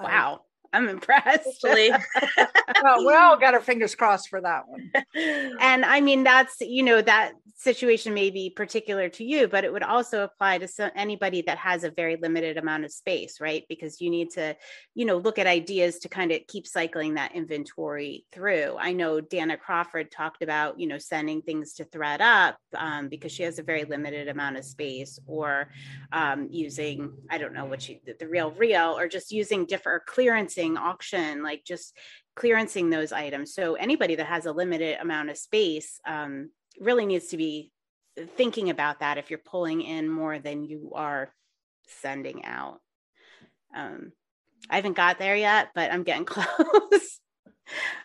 Wow. 0.00 0.42
I'm 0.74 0.88
impressed. 0.88 1.60
well, 1.64 3.06
we 3.06 3.14
all 3.14 3.38
got 3.38 3.54
our 3.54 3.60
fingers 3.60 3.94
crossed 3.94 4.28
for 4.28 4.40
that 4.40 4.68
one. 4.68 4.90
And 5.60 5.84
I 5.84 6.00
mean, 6.00 6.24
that's, 6.24 6.60
you 6.60 6.82
know, 6.82 7.00
that 7.00 7.32
situation 7.56 8.12
may 8.12 8.30
be 8.30 8.50
particular 8.50 9.08
to 9.08 9.24
you, 9.24 9.46
but 9.46 9.64
it 9.64 9.72
would 9.72 9.82
also 9.82 10.24
apply 10.24 10.58
to 10.58 10.68
some, 10.68 10.90
anybody 10.96 11.42
that 11.42 11.56
has 11.58 11.84
a 11.84 11.90
very 11.90 12.16
limited 12.16 12.56
amount 12.56 12.84
of 12.84 12.92
space, 12.92 13.40
right? 13.40 13.64
Because 13.68 14.00
you 14.00 14.10
need 14.10 14.30
to, 14.32 14.56
you 14.94 15.04
know, 15.04 15.18
look 15.18 15.38
at 15.38 15.46
ideas 15.46 16.00
to 16.00 16.08
kind 16.08 16.32
of 16.32 16.40
keep 16.48 16.66
cycling 16.66 17.14
that 17.14 17.34
inventory 17.34 18.26
through. 18.32 18.76
I 18.78 18.92
know 18.92 19.20
Dana 19.20 19.56
Crawford 19.56 20.10
talked 20.10 20.42
about, 20.42 20.80
you 20.80 20.88
know, 20.88 20.98
sending 20.98 21.42
things 21.42 21.74
to 21.74 21.84
ThredUp 21.84 22.54
um, 22.76 23.08
because 23.08 23.30
she 23.30 23.44
has 23.44 23.58
a 23.58 23.62
very 23.62 23.84
limited 23.84 24.28
amount 24.28 24.56
of 24.56 24.64
space 24.64 25.18
or 25.26 25.70
um, 26.12 26.48
using, 26.50 27.12
I 27.30 27.38
don't 27.38 27.54
know 27.54 27.66
what 27.66 27.82
she, 27.82 28.00
the, 28.04 28.16
the 28.18 28.26
RealReal, 28.26 28.94
or 28.94 29.08
just 29.08 29.30
using 29.30 29.64
different 29.64 30.02
clearancing 30.06 30.63
auction, 30.76 31.42
like 31.42 31.64
just 31.64 31.96
clearancing 32.36 32.90
those 32.90 33.12
items. 33.12 33.54
So 33.54 33.74
anybody 33.74 34.16
that 34.16 34.26
has 34.26 34.46
a 34.46 34.52
limited 34.52 34.98
amount 35.00 35.30
of 35.30 35.38
space 35.38 36.00
um, 36.06 36.50
really 36.80 37.06
needs 37.06 37.28
to 37.28 37.36
be 37.36 37.70
thinking 38.36 38.70
about 38.70 39.00
that 39.00 39.18
if 39.18 39.30
you're 39.30 39.38
pulling 39.38 39.82
in 39.82 40.08
more 40.08 40.38
than 40.38 40.64
you 40.64 40.92
are 40.94 41.32
sending 41.86 42.44
out. 42.44 42.80
Um, 43.74 44.12
I 44.70 44.76
haven't 44.76 44.96
got 44.96 45.18
there 45.18 45.36
yet, 45.36 45.70
but 45.74 45.92
I'm 45.92 46.04
getting 46.04 46.24
close. 46.24 47.20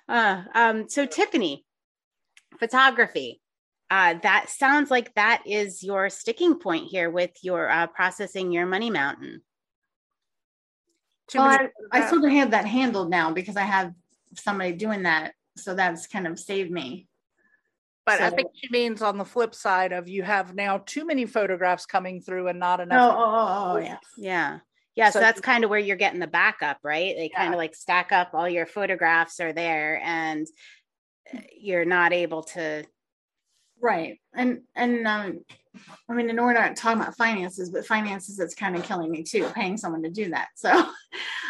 uh, 0.08 0.44
um, 0.54 0.90
so 0.90 1.06
Tiffany, 1.06 1.66
photography. 2.60 3.42
Uh, 3.92 4.16
that 4.22 4.50
sounds 4.50 4.92
like 4.92 5.14
that 5.16 5.42
is 5.48 5.82
your 5.82 6.10
sticking 6.12 6.60
point 6.60 6.86
here 6.86 7.10
with 7.10 7.32
your 7.42 7.70
uh, 7.70 7.88
processing 7.88 8.52
your 8.52 8.68
money 8.68 8.92
mountain. 8.92 9.42
Well, 11.36 11.46
I, 11.46 11.70
I 11.92 12.10
sort 12.10 12.24
of 12.24 12.32
have 12.32 12.52
that 12.52 12.66
handled 12.66 13.10
now 13.10 13.32
because 13.32 13.56
I 13.56 13.64
have 13.64 13.94
somebody 14.36 14.74
doing 14.74 15.04
that. 15.04 15.34
So 15.58 15.76
that's 15.76 16.08
kind 16.08 16.28
of 16.28 16.40
saved 16.40 16.72
me. 16.72 17.08
But 18.06 18.20
so, 18.20 18.26
I 18.26 18.30
think 18.32 18.52
she 18.56 18.68
means 18.72 19.02
on 19.02 19.18
the 19.18 19.26
flip 19.26 19.54
side 19.54 19.92
of 19.92 20.08
you 20.08 20.24
have 20.24 20.56
now 20.56 20.80
too 20.80 21.06
many 21.06 21.26
photographs 21.26 21.86
coming 21.86 22.22
through 22.22 22.48
and 22.48 22.60
not 22.60 22.80
enough. 22.80 23.14
Oh, 23.14 23.18
oh, 23.18 23.24
oh, 23.24 23.74
oh 23.74 23.78
yeah. 23.78 23.98
Yeah. 24.18 24.60
Yeah. 24.96 25.10
So, 25.12 25.14
so 25.14 25.20
that's 25.20 25.42
kind 25.42 25.64
of 25.64 25.70
where 25.70 25.80
you're 25.80 25.96
getting 25.96 26.20
the 26.20 26.28
backup, 26.28 26.80
right? 26.84 27.16
They 27.16 27.30
yeah. 27.32 27.38
kind 27.38 27.54
of 27.54 27.58
like 27.58 27.76
stack 27.76 28.12
up 28.12 28.32
all 28.34 28.50
your 28.50 28.66
photographs 28.66 29.40
are 29.40 29.54
there 29.54 30.02
and 30.04 30.48
eh, 31.32 31.42
you're 31.60 31.86
not 31.86 32.12
able 32.12 32.44
to. 32.44 32.84
Right. 33.82 34.20
And, 34.34 34.62
and, 34.76 35.08
um, 35.08 35.40
I 36.10 36.14
mean, 36.14 36.30
and 36.30 36.40
we're 36.40 36.54
not 36.54 36.76
talking 36.76 37.02
about 37.02 37.16
finances, 37.16 37.70
but 37.70 37.86
finances 37.86 38.38
that's 38.38 38.56
kind 38.56 38.76
of 38.76 38.84
killing 38.84 39.12
me 39.12 39.24
too, 39.24 39.46
paying 39.56 39.78
someone 39.78 40.04
to 40.04 40.10
do 40.10 40.30
that. 40.32 40.50
So 40.56 40.90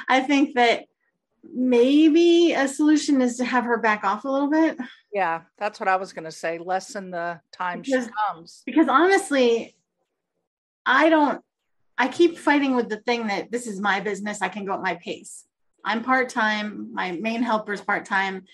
I 0.07 0.21
think 0.21 0.55
that 0.55 0.85
maybe 1.43 2.53
a 2.53 2.67
solution 2.67 3.21
is 3.21 3.37
to 3.37 3.45
have 3.45 3.63
her 3.63 3.77
back 3.77 4.03
off 4.03 4.25
a 4.25 4.29
little 4.29 4.49
bit. 4.49 4.77
Yeah, 5.13 5.41
that's 5.57 5.79
what 5.79 5.89
I 5.89 5.95
was 5.95 6.13
going 6.13 6.25
to 6.25 6.31
say. 6.31 6.59
Lessen 6.59 7.11
the 7.11 7.39
time 7.51 7.81
because, 7.81 8.05
she 8.05 8.11
comes. 8.27 8.61
Because 8.65 8.87
honestly, 8.87 9.75
I 10.85 11.09
don't, 11.09 11.41
I 11.97 12.07
keep 12.07 12.37
fighting 12.37 12.75
with 12.75 12.89
the 12.89 12.97
thing 12.97 13.27
that 13.27 13.51
this 13.51 13.67
is 13.67 13.79
my 13.79 13.99
business. 13.99 14.41
I 14.41 14.49
can 14.49 14.65
go 14.65 14.73
at 14.73 14.81
my 14.81 14.95
pace. 14.95 15.45
I'm 15.83 16.03
part 16.03 16.29
time. 16.29 16.93
My 16.93 17.11
main 17.11 17.41
helper 17.41 17.73
is 17.73 17.81
part 17.81 18.05
time. 18.05 18.45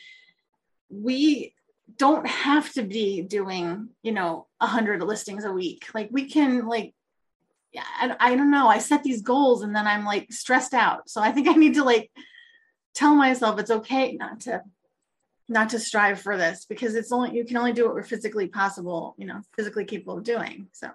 We 0.89 1.55
don't 1.98 2.28
have 2.28 2.71
to 2.74 2.84
be 2.84 3.21
doing, 3.21 3.89
you 4.04 4.12
know, 4.12 4.48
a 4.60 4.67
hundred 4.67 5.02
listings 5.02 5.45
a 5.45 5.52
week. 5.52 5.88
Like 5.93 6.10
we 6.12 6.30
can 6.30 6.67
like, 6.67 6.93
yeah, 7.71 7.84
I, 8.00 8.15
I 8.19 8.36
don't 8.36 8.52
know. 8.52 8.67
I 8.67 8.80
set 8.80 9.04
these 9.04 9.21
goals 9.21 9.62
and 9.62 9.76
then 9.76 9.88
I'm 9.88 10.06
like 10.06 10.32
stressed 10.32 10.74
out. 10.74 11.10
So 11.10 11.21
I 11.21 11.32
think 11.32 11.48
I 11.48 11.54
need 11.54 11.76
to 11.76 11.84
like 11.84 12.12
tell 12.93 13.15
myself 13.15 13.60
it's 13.60 13.71
okay 13.71 14.13
not 14.13 14.41
to 14.41 14.62
not 15.48 15.69
to 15.69 15.80
strive 15.80 16.19
for 16.19 16.38
this 16.38 16.65
because 16.65 16.95
it's 16.95 17.12
only 17.12 17.36
you 17.36 17.45
can 17.45 17.58
only 17.58 17.74
do 17.74 17.86
what 17.86 17.93
we're 17.93 18.04
physically 18.04 18.48
possible, 18.48 19.15
you 19.17 19.28
know, 19.28 19.41
physically 19.56 19.86
capable 19.86 20.17
of 20.17 20.24
doing. 20.24 20.67
So 20.71 20.89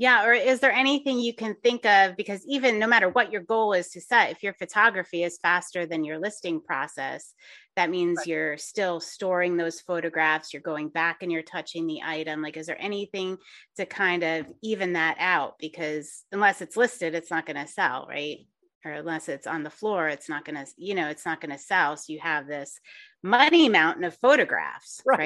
yeah, 0.00 0.24
or 0.24 0.32
is 0.32 0.60
there 0.60 0.70
anything 0.70 1.18
you 1.18 1.34
can 1.34 1.56
think 1.56 1.84
of? 1.84 2.16
Because 2.16 2.46
even 2.46 2.78
no 2.78 2.86
matter 2.86 3.08
what 3.08 3.32
your 3.32 3.42
goal 3.42 3.72
is 3.72 3.88
to 3.88 4.00
set, 4.00 4.30
if 4.30 4.44
your 4.44 4.54
photography 4.54 5.24
is 5.24 5.40
faster 5.42 5.86
than 5.86 6.04
your 6.04 6.20
listing 6.20 6.60
process, 6.60 7.34
that 7.74 7.90
means 7.90 8.18
right. 8.18 8.26
you're 8.28 8.56
still 8.58 9.00
storing 9.00 9.56
those 9.56 9.80
photographs, 9.80 10.52
you're 10.52 10.62
going 10.62 10.88
back 10.88 11.24
and 11.24 11.32
you're 11.32 11.42
touching 11.42 11.88
the 11.88 12.00
item. 12.04 12.42
Like, 12.42 12.56
is 12.56 12.66
there 12.66 12.80
anything 12.80 13.38
to 13.76 13.86
kind 13.86 14.22
of 14.22 14.46
even 14.62 14.92
that 14.92 15.16
out? 15.18 15.56
Because 15.58 16.22
unless 16.30 16.62
it's 16.62 16.76
listed, 16.76 17.16
it's 17.16 17.32
not 17.32 17.44
going 17.44 17.56
to 17.56 17.66
sell, 17.66 18.06
right? 18.08 18.46
Or 18.84 18.92
unless 18.92 19.28
it's 19.28 19.48
on 19.48 19.64
the 19.64 19.70
floor, 19.70 20.06
it's 20.06 20.28
not 20.28 20.44
going 20.44 20.64
to, 20.64 20.70
you 20.76 20.94
know, 20.94 21.08
it's 21.08 21.26
not 21.26 21.40
going 21.40 21.50
to 21.50 21.58
sell. 21.58 21.96
So 21.96 22.12
you 22.12 22.20
have 22.20 22.46
this 22.46 22.78
money 23.24 23.68
mountain 23.68 24.04
of 24.04 24.16
photographs, 24.18 25.02
right? 25.04 25.18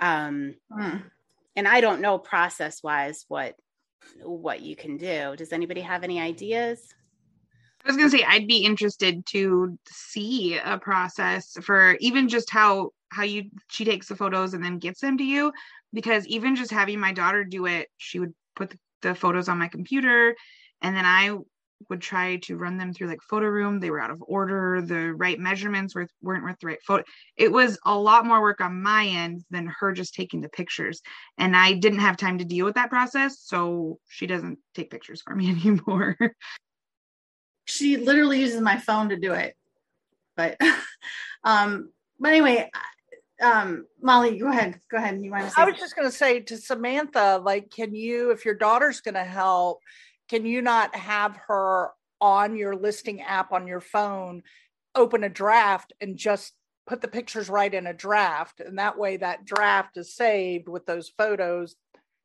right? 0.00 0.26
Um, 0.26 0.54
hmm 0.72 0.96
and 1.56 1.68
I 1.68 1.80
don't 1.80 2.00
know 2.00 2.18
process 2.18 2.82
wise 2.82 3.24
what 3.28 3.56
what 4.22 4.60
you 4.60 4.76
can 4.76 4.96
do. 4.96 5.34
Does 5.36 5.52
anybody 5.52 5.80
have 5.80 6.04
any 6.04 6.20
ideas? 6.20 6.94
I 7.84 7.88
was 7.88 7.96
going 7.96 8.10
to 8.10 8.16
say 8.16 8.24
I'd 8.26 8.46
be 8.46 8.64
interested 8.64 9.26
to 9.26 9.78
see 9.86 10.56
a 10.56 10.78
process 10.78 11.56
for 11.62 11.96
even 12.00 12.28
just 12.28 12.50
how 12.50 12.90
how 13.10 13.22
you 13.22 13.50
she 13.70 13.84
takes 13.84 14.08
the 14.08 14.16
photos 14.16 14.54
and 14.54 14.64
then 14.64 14.78
gets 14.78 15.00
them 15.00 15.18
to 15.18 15.24
you 15.24 15.52
because 15.92 16.26
even 16.26 16.56
just 16.56 16.70
having 16.70 16.98
my 16.98 17.12
daughter 17.12 17.44
do 17.44 17.66
it, 17.66 17.88
she 17.96 18.18
would 18.18 18.34
put 18.56 18.76
the, 19.02 19.14
photos 19.14 19.48
on 19.48 19.58
my 19.58 19.68
computer 19.68 20.34
and 20.80 20.96
then 20.96 21.04
I 21.04 21.36
would 21.90 22.00
try 22.00 22.36
to 22.36 22.56
run 22.56 22.78
them 22.78 22.92
through 22.92 23.08
like 23.08 23.20
Photoroom. 23.30 23.80
They 23.80 23.90
were 23.90 24.00
out 24.00 24.10
of 24.10 24.22
order. 24.26 24.80
The 24.80 25.12
right 25.12 25.38
measurements 25.38 25.94
were, 25.94 26.08
weren't 26.22 26.44
with 26.44 26.58
the 26.60 26.66
right 26.66 26.82
photo 26.86 27.04
it 27.36 27.50
was 27.50 27.78
a 27.84 27.96
lot 27.96 28.26
more 28.26 28.40
work 28.40 28.60
on 28.60 28.82
my 28.82 29.06
end 29.06 29.44
than 29.50 29.66
her 29.66 29.92
just 29.92 30.14
taking 30.14 30.40
the 30.40 30.48
pictures 30.48 31.00
and 31.38 31.56
i 31.56 31.72
didn't 31.72 31.98
have 32.00 32.16
time 32.16 32.38
to 32.38 32.44
deal 32.44 32.64
with 32.64 32.74
that 32.74 32.90
process 32.90 33.40
so 33.40 33.98
she 34.08 34.26
doesn't 34.26 34.58
take 34.74 34.90
pictures 34.90 35.22
for 35.22 35.34
me 35.34 35.50
anymore. 35.64 36.16
She 37.66 37.96
literally 37.96 38.40
uses 38.40 38.60
my 38.60 38.76
phone 38.78 39.08
to 39.08 39.16
do 39.16 39.32
it 39.32 39.56
but 40.36 40.60
um 41.44 41.90
but 42.20 42.30
anyway 42.30 42.70
um 43.42 43.86
molly 44.00 44.38
go 44.38 44.48
ahead 44.48 44.78
go 44.90 44.96
ahead 44.96 45.20
you 45.22 45.30
want 45.30 45.44
to 45.44 45.50
say 45.50 45.62
i 45.62 45.64
was 45.64 45.78
just 45.78 45.96
going 45.96 46.06
to 46.06 46.14
say 46.14 46.40
to 46.40 46.56
samantha 46.56 47.40
like 47.42 47.70
can 47.70 47.94
you 47.94 48.30
if 48.30 48.44
your 48.44 48.54
daughter's 48.54 49.00
going 49.00 49.14
to 49.14 49.24
help 49.24 49.80
can 50.34 50.44
you 50.44 50.60
not 50.60 50.92
have 50.96 51.36
her 51.46 51.90
on 52.20 52.56
your 52.56 52.74
listing 52.74 53.22
app 53.22 53.52
on 53.52 53.68
your 53.68 53.80
phone 53.80 54.42
open 54.96 55.22
a 55.22 55.28
draft 55.28 55.92
and 56.00 56.16
just 56.16 56.54
put 56.88 57.00
the 57.00 57.06
pictures 57.06 57.48
right 57.48 57.72
in 57.72 57.86
a 57.86 57.92
draft 57.94 58.58
and 58.58 58.76
that 58.76 58.98
way 58.98 59.16
that 59.16 59.44
draft 59.44 59.96
is 59.96 60.12
saved 60.12 60.68
with 60.68 60.86
those 60.86 61.08
photos 61.16 61.76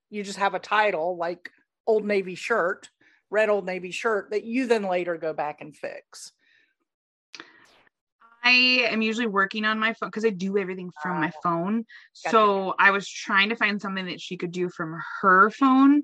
you 0.10 0.24
just 0.24 0.40
have 0.40 0.56
a 0.56 0.60
title 0.60 1.18
like 1.18 1.52
old 1.86 2.04
navy 2.04 2.34
shirt 2.34 2.90
red 3.30 3.48
old 3.48 3.68
navy 3.68 3.92
shirt 3.92 4.32
that 4.32 4.44
you 4.44 4.66
then 4.66 4.86
later 4.86 5.16
go 5.16 5.32
back 5.32 5.62
and 5.62 5.78
fix 5.78 6.32
I 8.44 8.88
am 8.90 9.04
usually 9.04 9.28
working 9.28 9.66
on 9.66 9.78
my 9.78 9.94
phone 9.94 10.10
because 10.10 10.26
I 10.26 10.30
do 10.30 10.58
everything 10.58 10.90
from 11.04 11.20
my 11.20 11.32
phone. 11.44 11.84
So 12.14 12.74
I 12.80 12.92
was 12.92 13.08
trying 13.08 13.50
to 13.50 13.58
find 13.58 13.82
something 13.82 14.06
that 14.06 14.22
she 14.22 14.38
could 14.38 14.54
do 14.54 14.70
from 14.70 14.98
her 15.22 15.50
phone. 15.52 16.04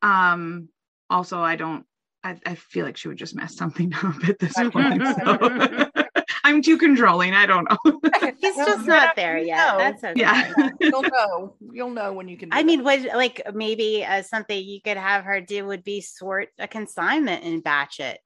Um, 0.00 0.68
also 1.12 1.40
I 1.40 1.56
don't 1.56 1.84
I, 2.24 2.38
I 2.46 2.54
feel 2.54 2.84
like 2.84 2.96
she 2.96 3.08
would 3.08 3.18
just 3.18 3.34
mess 3.34 3.56
something 3.56 3.92
up 4.02 4.28
at 4.28 4.38
this 4.38 4.54
point. 4.54 5.02
So. 5.02 5.90
I'm 6.44 6.60
too 6.60 6.76
controlling. 6.76 7.34
I 7.34 7.46
don't 7.46 7.68
know. 7.70 8.00
He's 8.40 8.56
just 8.56 8.86
not 8.86 9.14
there 9.14 9.38
yet. 9.38 9.78
That's 9.78 10.04
okay. 10.04 10.20
Yeah. 10.20 10.52
You'll 10.80 11.02
know. 11.02 11.54
You'll 11.72 11.90
know 11.90 12.12
when 12.12 12.28
you 12.28 12.36
can. 12.36 12.48
I 12.52 12.64
mean, 12.64 12.82
what 12.82 13.00
like 13.14 13.42
maybe 13.54 14.04
uh, 14.04 14.22
something 14.22 14.62
you 14.62 14.80
could 14.82 14.96
have 14.96 15.24
her 15.24 15.40
do 15.40 15.66
would 15.66 15.84
be 15.84 16.00
sort 16.00 16.48
a 16.58 16.66
consignment 16.66 17.44
and 17.44 17.62
batch 17.62 18.00
it. 18.00 18.18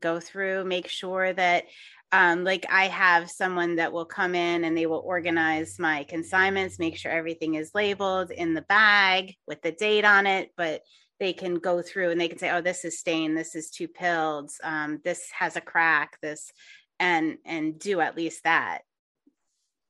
Go 0.00 0.20
through, 0.20 0.64
make 0.64 0.88
sure 0.88 1.32
that 1.32 1.64
um, 2.12 2.44
like 2.44 2.66
I 2.70 2.88
have 2.88 3.30
someone 3.30 3.76
that 3.76 3.92
will 3.92 4.06
come 4.06 4.34
in 4.34 4.64
and 4.64 4.76
they 4.76 4.86
will 4.86 5.02
organize 5.04 5.78
my 5.78 6.04
consignments, 6.04 6.78
make 6.78 6.96
sure 6.96 7.12
everything 7.12 7.54
is 7.54 7.72
labeled 7.74 8.30
in 8.30 8.54
the 8.54 8.62
bag 8.62 9.34
with 9.46 9.60
the 9.62 9.72
date 9.72 10.04
on 10.04 10.26
it, 10.26 10.50
but 10.56 10.80
they 11.20 11.32
can 11.32 11.56
go 11.56 11.82
through 11.82 12.10
and 12.10 12.20
they 12.20 12.28
can 12.28 12.38
say, 12.38 12.50
oh, 12.50 12.62
this 12.62 12.84
is 12.84 12.98
stained, 12.98 13.36
this 13.36 13.54
is 13.54 13.70
too 13.70 13.86
pilled, 13.86 14.50
um, 14.64 15.00
this 15.04 15.28
has 15.38 15.54
a 15.54 15.60
crack, 15.60 16.16
this, 16.22 16.50
and 16.98 17.36
and 17.44 17.78
do 17.78 18.00
at 18.00 18.16
least 18.16 18.44
that. 18.44 18.80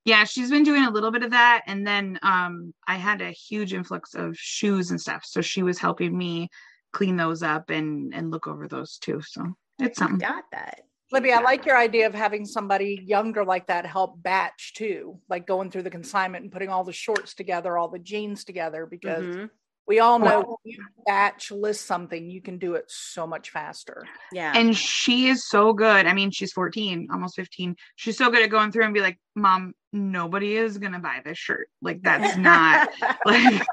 Yeah, 0.05 0.25
she's 0.25 0.51
been 0.51 0.65
doing 0.65 0.85
a 0.85 0.91
little 0.91 1.11
bit 1.11 1.23
of 1.23 1.31
that, 1.31 1.63
and 1.67 1.87
then 1.87 2.19
um, 2.23 2.75
I 2.87 2.97
had 2.97 3.23
a 3.23 3.31
huge 3.31 3.73
influx 3.73 4.15
of 4.15 4.37
shoes 4.37 4.91
and 4.91 5.01
stuff, 5.01 5.25
so 5.25 5.41
she 5.41 5.63
was 5.63 5.79
helping 5.79 6.17
me 6.17 6.49
clean 6.93 7.17
those 7.17 7.43
up 7.43 7.71
and 7.71 8.13
and 8.13 8.31
look 8.31 8.47
over 8.47 8.67
those 8.67 8.99
too. 8.99 9.21
So 9.23 9.55
it's 9.79 9.99
something. 9.99 10.19
Got 10.19 10.45
that. 10.53 10.83
Libby, 11.13 11.33
I 11.33 11.41
like 11.41 11.67
your 11.67 11.77
idea 11.77 12.07
of 12.07 12.15
having 12.15 12.45
somebody 12.47 13.03
younger 13.05 13.45
like 13.45 13.67
that 13.67 13.85
help 13.85 14.23
batch 14.23 14.75
too, 14.75 15.19
like 15.29 15.45
going 15.47 15.71
through 15.71 15.83
the 15.83 15.91
consignment 15.91 16.45
and 16.45 16.53
putting 16.53 16.69
all 16.69 16.85
the 16.85 16.93
shorts 16.93 17.35
together, 17.35 17.77
all 17.77 17.89
the 17.89 17.99
jeans 17.99 18.45
together, 18.45 18.87
because 18.87 19.25
Mhm. 19.25 19.51
We 19.91 19.99
all 19.99 20.21
know 20.21 20.57
when 20.63 20.73
you 20.73 20.85
batch 21.05 21.51
list 21.51 21.85
something, 21.85 22.31
you 22.31 22.41
can 22.41 22.59
do 22.59 22.75
it 22.75 22.85
so 22.87 23.27
much 23.27 23.51
faster. 23.51 24.07
Yeah. 24.33 24.53
And 24.55 24.77
she 24.77 25.27
is 25.27 25.49
so 25.49 25.73
good. 25.73 26.07
I 26.07 26.13
mean, 26.13 26.31
she's 26.31 26.53
14, 26.53 27.09
almost 27.13 27.35
15. 27.35 27.75
She's 27.97 28.17
so 28.17 28.31
good 28.31 28.41
at 28.41 28.51
going 28.51 28.71
through 28.71 28.85
and 28.85 28.95
be 28.95 29.01
like, 29.01 29.19
Mom, 29.35 29.73
nobody 29.93 30.57
is 30.57 30.79
gonna 30.79 31.01
buy 31.01 31.23
this 31.25 31.39
shirt. 31.39 31.69
Like 31.83 32.03
that's 32.03 32.37
not 32.37 32.91
like 33.27 33.67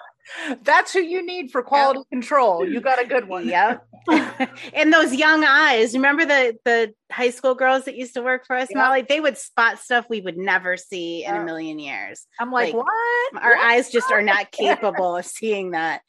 That's 0.63 0.93
who 0.93 0.99
you 0.99 1.25
need 1.25 1.51
for 1.51 1.63
quality 1.63 2.01
control. 2.11 2.67
You 2.67 2.81
got 2.81 3.01
a 3.01 3.05
good 3.05 3.27
one. 3.27 3.47
Yep. 3.57 3.87
and 4.73 4.93
those 4.93 5.13
young 5.13 5.43
eyes. 5.43 5.93
Remember 5.93 6.25
the 6.25 6.57
the 6.63 6.93
high 7.11 7.29
school 7.29 7.55
girls 7.55 7.85
that 7.85 7.95
used 7.95 8.13
to 8.13 8.21
work 8.21 8.45
for 8.45 8.55
us, 8.55 8.69
Yep. 8.69 8.77
Molly? 8.77 9.01
They 9.01 9.19
would 9.19 9.37
spot 9.37 9.79
stuff 9.79 10.05
we 10.09 10.21
would 10.21 10.37
never 10.37 10.77
see 10.77 11.23
in 11.25 11.35
a 11.35 11.43
million 11.43 11.79
years. 11.79 12.25
I'm 12.39 12.51
like, 12.51 12.73
Like, 12.73 12.85
what? 12.85 13.43
Our 13.43 13.55
What? 13.55 13.59
eyes 13.65 13.89
just 13.89 14.11
are 14.11 14.21
not 14.21 14.51
capable 14.51 15.15
of 15.17 15.25
seeing 15.25 15.71
that. 15.71 16.01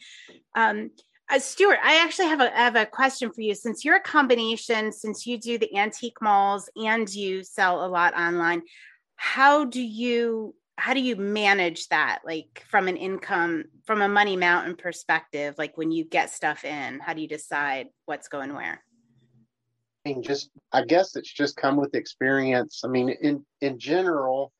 Um, 0.54 0.90
uh, 1.30 1.38
Stuart, 1.38 1.78
I 1.82 2.02
actually 2.02 2.28
have 2.28 2.40
a 2.40 2.56
I 2.56 2.62
have 2.62 2.76
a 2.76 2.86
question 2.86 3.32
for 3.32 3.40
you. 3.40 3.54
Since 3.54 3.84
you're 3.84 3.96
a 3.96 4.00
combination, 4.00 4.92
since 4.92 5.26
you 5.26 5.38
do 5.38 5.58
the 5.58 5.76
antique 5.76 6.20
malls 6.22 6.70
and 6.76 7.08
you 7.12 7.42
sell 7.44 7.84
a 7.84 7.88
lot 7.88 8.16
online, 8.16 8.62
how 9.16 9.64
do 9.64 9.82
you 9.82 10.54
how 10.78 10.94
do 10.94 11.00
you 11.00 11.16
manage 11.16 11.88
that 11.88 12.20
like 12.24 12.64
from 12.70 12.88
an 12.88 12.96
income 12.96 13.64
from 13.84 14.00
a 14.00 14.08
money 14.08 14.36
mountain 14.36 14.76
perspective 14.76 15.54
like 15.58 15.76
when 15.76 15.90
you 15.90 16.04
get 16.04 16.30
stuff 16.30 16.64
in 16.64 17.00
how 17.00 17.12
do 17.12 17.20
you 17.20 17.28
decide 17.28 17.88
what's 18.06 18.28
going 18.28 18.54
where 18.54 18.82
I 20.06 20.10
mean, 20.10 20.22
just 20.22 20.50
I 20.72 20.84
guess 20.84 21.16
it's 21.16 21.32
just 21.32 21.56
come 21.56 21.76
with 21.76 21.94
experience. 21.94 22.82
I 22.84 22.88
mean, 22.88 23.10
in 23.10 23.44
in 23.60 23.78
general, 23.78 24.52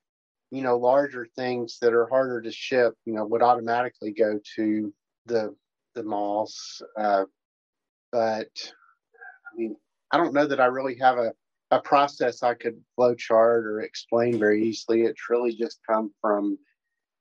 you 0.50 0.62
know, 0.62 0.76
larger 0.76 1.26
things 1.36 1.78
that 1.80 1.94
are 1.94 2.06
harder 2.06 2.42
to 2.42 2.50
ship, 2.50 2.94
you 3.06 3.14
know, 3.14 3.24
would 3.24 3.42
automatically 3.42 4.12
go 4.12 4.40
to 4.56 4.92
the 5.26 5.54
the 5.94 6.02
malls. 6.02 6.82
Uh, 6.98 7.24
but 8.12 8.48
I 8.52 9.56
mean, 9.56 9.76
I 10.10 10.16
don't 10.16 10.34
know 10.34 10.46
that 10.46 10.60
I 10.60 10.66
really 10.66 10.98
have 10.98 11.18
a 11.18 11.32
a 11.70 11.80
process 11.80 12.42
I 12.42 12.54
could 12.54 12.82
flowchart 12.98 13.64
or 13.64 13.80
explain 13.82 14.38
very 14.38 14.64
easily. 14.64 15.02
It's 15.02 15.28
really 15.28 15.54
just 15.54 15.80
come 15.86 16.12
from, 16.20 16.58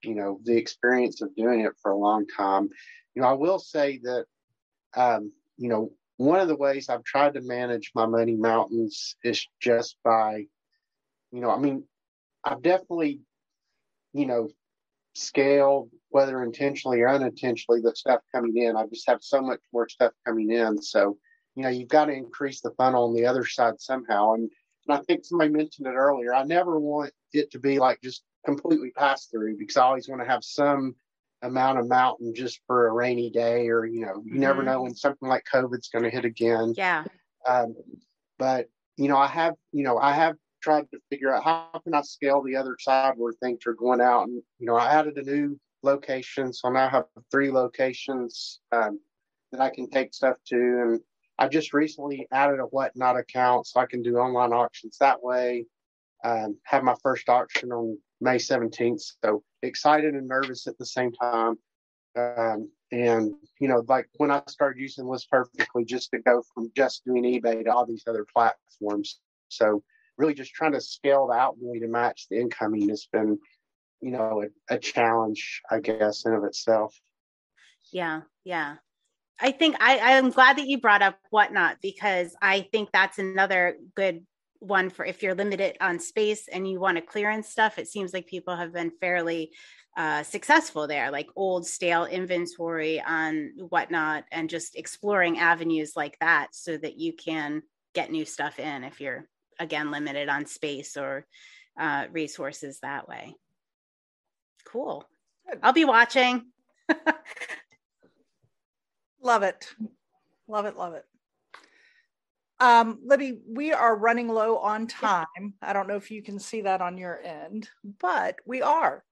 you 0.03 0.15
know, 0.15 0.39
the 0.43 0.55
experience 0.55 1.21
of 1.21 1.35
doing 1.35 1.61
it 1.61 1.73
for 1.81 1.91
a 1.91 1.97
long 1.97 2.25
time. 2.27 2.69
You 3.13 3.21
know, 3.21 3.27
I 3.27 3.33
will 3.33 3.59
say 3.59 3.99
that, 4.03 4.25
um, 4.95 5.31
you 5.57 5.69
know, 5.69 5.91
one 6.17 6.39
of 6.39 6.47
the 6.47 6.55
ways 6.55 6.89
I've 6.89 7.03
tried 7.03 7.33
to 7.33 7.41
manage 7.41 7.91
my 7.93 8.05
money 8.05 8.35
mountains 8.35 9.15
is 9.23 9.45
just 9.59 9.97
by, 10.03 10.45
you 11.31 11.41
know, 11.41 11.51
I 11.51 11.57
mean, 11.57 11.83
I've 12.43 12.61
definitely, 12.61 13.21
you 14.13 14.25
know, 14.25 14.49
scaled 15.13 15.89
whether 16.09 16.43
intentionally 16.43 17.01
or 17.01 17.09
unintentionally 17.09 17.81
the 17.81 17.95
stuff 17.95 18.21
coming 18.33 18.55
in. 18.57 18.77
I 18.77 18.85
just 18.87 19.07
have 19.07 19.21
so 19.21 19.41
much 19.41 19.59
more 19.73 19.89
stuff 19.89 20.13
coming 20.25 20.51
in. 20.51 20.81
So, 20.81 21.17
you 21.57 21.63
know, 21.63 21.69
you've 21.69 21.89
got 21.89 22.05
to 22.05 22.13
increase 22.13 22.61
the 22.61 22.71
funnel 22.71 23.05
on 23.09 23.15
the 23.15 23.25
other 23.25 23.45
side 23.45 23.81
somehow. 23.81 24.33
And, 24.35 24.51
and 24.87 24.97
I 24.97 25.01
think 25.03 25.25
somebody 25.25 25.51
mentioned 25.51 25.87
it 25.87 25.95
earlier. 25.95 26.33
I 26.33 26.43
never 26.43 26.79
want 26.79 27.13
it 27.33 27.51
to 27.51 27.59
be 27.59 27.79
like 27.79 28.01
just 28.03 28.23
completely 28.45 28.91
pass 28.91 29.25
through 29.25 29.57
because 29.57 29.77
I 29.77 29.83
always 29.83 30.09
want 30.09 30.21
to 30.21 30.27
have 30.29 30.43
some 30.43 30.95
amount 31.41 31.79
of 31.79 31.87
mountain 31.87 32.33
just 32.35 32.61
for 32.67 32.87
a 32.87 32.93
rainy 32.93 33.29
day 33.31 33.69
or, 33.69 33.85
you 33.85 34.01
know, 34.01 34.23
you 34.25 34.39
never 34.39 34.63
Mhm. 34.63 34.65
know 34.65 34.83
when 34.83 34.95
something 34.95 35.29
like 35.29 35.45
COVID's 35.51 35.89
going 35.89 36.03
to 36.05 36.11
hit 36.11 36.25
again. 36.25 36.77
yeah 36.77 37.05
Um, 37.47 37.75
but 38.37 38.69
you 38.97 39.07
know, 39.07 39.17
I 39.17 39.27
have, 39.27 39.55
you 39.71 39.83
know, 39.83 39.97
I 39.97 40.13
have 40.13 40.37
tried 40.61 40.89
to 40.91 40.99
figure 41.09 41.33
out 41.33 41.43
how 41.43 41.81
can 41.83 41.93
I 41.93 42.01
scale 42.01 42.41
the 42.43 42.55
other 42.55 42.77
side 42.79 43.13
where 43.17 43.33
things 43.33 43.65
are 43.67 43.73
going 43.73 44.01
out. 44.01 44.27
And 44.27 44.41
you 44.59 44.65
know, 44.67 44.75
I 44.75 44.93
added 44.93 45.17
a 45.17 45.23
new 45.23 45.59
location, 45.83 46.53
so 46.53 46.69
now 46.69 46.87
I 46.87 46.89
have 46.89 47.05
three 47.31 47.51
locations 47.51 48.61
um, 48.71 48.99
that 49.51 49.61
I 49.61 49.69
can 49.69 49.89
take 49.89 50.13
stuff 50.13 50.37
to. 50.47 50.55
And 50.55 51.01
I 51.39 51.47
just 51.47 51.73
recently 51.73 52.27
added 52.31 52.59
a 52.59 52.63
Whatnot 52.63 53.17
account, 53.17 53.67
so 53.67 53.79
I 53.79 53.85
can 53.85 54.01
do 54.01 54.17
online 54.17 54.53
auctions 54.53 54.97
that 54.99 55.21
way. 55.21 55.65
Um, 56.23 56.57
have 56.63 56.83
my 56.83 56.95
first 57.03 57.29
auction 57.29 57.71
on 57.71 57.97
May 58.19 58.37
17th, 58.37 59.13
so 59.23 59.43
excited 59.61 60.15
and 60.15 60.27
nervous 60.27 60.65
at 60.65 60.77
the 60.77 60.85
same 60.85 61.11
time. 61.11 61.57
Um, 62.17 62.71
and 62.91 63.33
you 63.59 63.67
know, 63.67 63.83
like 63.87 64.07
when 64.17 64.31
I 64.31 64.41
started 64.47 64.79
using 64.79 65.07
List 65.07 65.29
Perfectly, 65.29 65.85
just 65.85 66.09
to 66.11 66.19
go 66.19 66.41
from 66.53 66.71
just 66.75 67.05
doing 67.05 67.23
eBay 67.23 67.63
to 67.63 67.71
all 67.71 67.85
these 67.85 68.05
other 68.07 68.25
platforms. 68.33 69.19
So 69.49 69.83
really, 70.17 70.33
just 70.33 70.53
trying 70.53 70.71
to 70.71 70.81
scale 70.81 71.27
the 71.27 71.33
outgoing 71.33 71.81
to 71.81 71.87
match 71.87 72.27
the 72.29 72.39
incoming 72.39 72.89
has 72.89 73.07
been, 73.11 73.37
you 74.01 74.11
know, 74.11 74.43
a, 74.69 74.75
a 74.75 74.79
challenge, 74.79 75.61
I 75.69 75.79
guess, 75.79 76.25
in 76.25 76.33
of 76.33 76.43
itself. 76.43 76.99
yeah 77.91 78.21
yeah 78.43 78.77
i 79.39 79.51
think 79.51 79.75
i 79.79 80.17
i'm 80.17 80.29
glad 80.29 80.57
that 80.57 80.67
you 80.67 80.79
brought 80.79 81.01
up 81.01 81.17
Whatnot 81.29 81.77
because 81.81 82.35
i 82.41 82.61
think 82.71 82.89
that's 82.91 83.19
another 83.19 83.77
good 83.95 84.25
one 84.59 84.89
for 84.89 85.05
if 85.05 85.21
you're 85.21 85.35
limited 85.35 85.77
on 85.81 85.99
space 85.99 86.47
and 86.51 86.67
you 86.67 86.79
want 86.79 86.97
to 86.97 87.01
clearance 87.01 87.49
stuff 87.49 87.77
it 87.77 87.87
seems 87.87 88.13
like 88.13 88.25
people 88.27 88.55
have 88.55 88.73
been 88.73 88.91
fairly 88.99 89.51
uh, 89.97 90.21
successful 90.21 90.87
there 90.87 91.09
like 91.09 91.27
old 91.35 91.65
stale 91.65 92.05
inventory 92.05 93.01
on 93.01 93.51
Whatnot 93.57 94.25
and 94.31 94.47
just 94.47 94.75
exploring 94.75 95.39
avenues 95.39 95.93
like 95.95 96.15
that 96.19 96.49
so 96.51 96.77
that 96.77 96.99
you 96.99 97.13
can 97.13 97.63
get 97.95 98.11
new 98.11 98.23
stuff 98.23 98.59
in 98.59 98.83
if 98.83 99.01
you're 99.01 99.27
again 99.59 99.89
limited 99.89 100.29
on 100.29 100.45
space 100.45 100.97
or 100.97 101.25
uh, 101.79 102.05
resources 102.11 102.79
that 102.81 103.07
way. 103.09 103.33
Cool. 104.67 105.03
I'll 105.63 105.73
be 105.73 105.85
watching 105.85 106.45
Love 109.21 109.43
it. 109.43 109.67
Love 110.47 110.65
it. 110.65 110.77
Love 110.77 110.93
it. 110.93 111.05
Um, 112.59 112.99
Libby, 113.03 113.39
we 113.47 113.71
are 113.71 113.95
running 113.95 114.29
low 114.29 114.57
on 114.57 114.87
time. 114.87 115.53
I 115.61 115.73
don't 115.73 115.87
know 115.87 115.95
if 115.95 116.09
you 116.09 116.23
can 116.23 116.39
see 116.39 116.61
that 116.61 116.81
on 116.81 116.97
your 116.97 117.19
end, 117.23 117.69
but 117.99 118.37
we 118.45 118.61
are. 118.61 119.03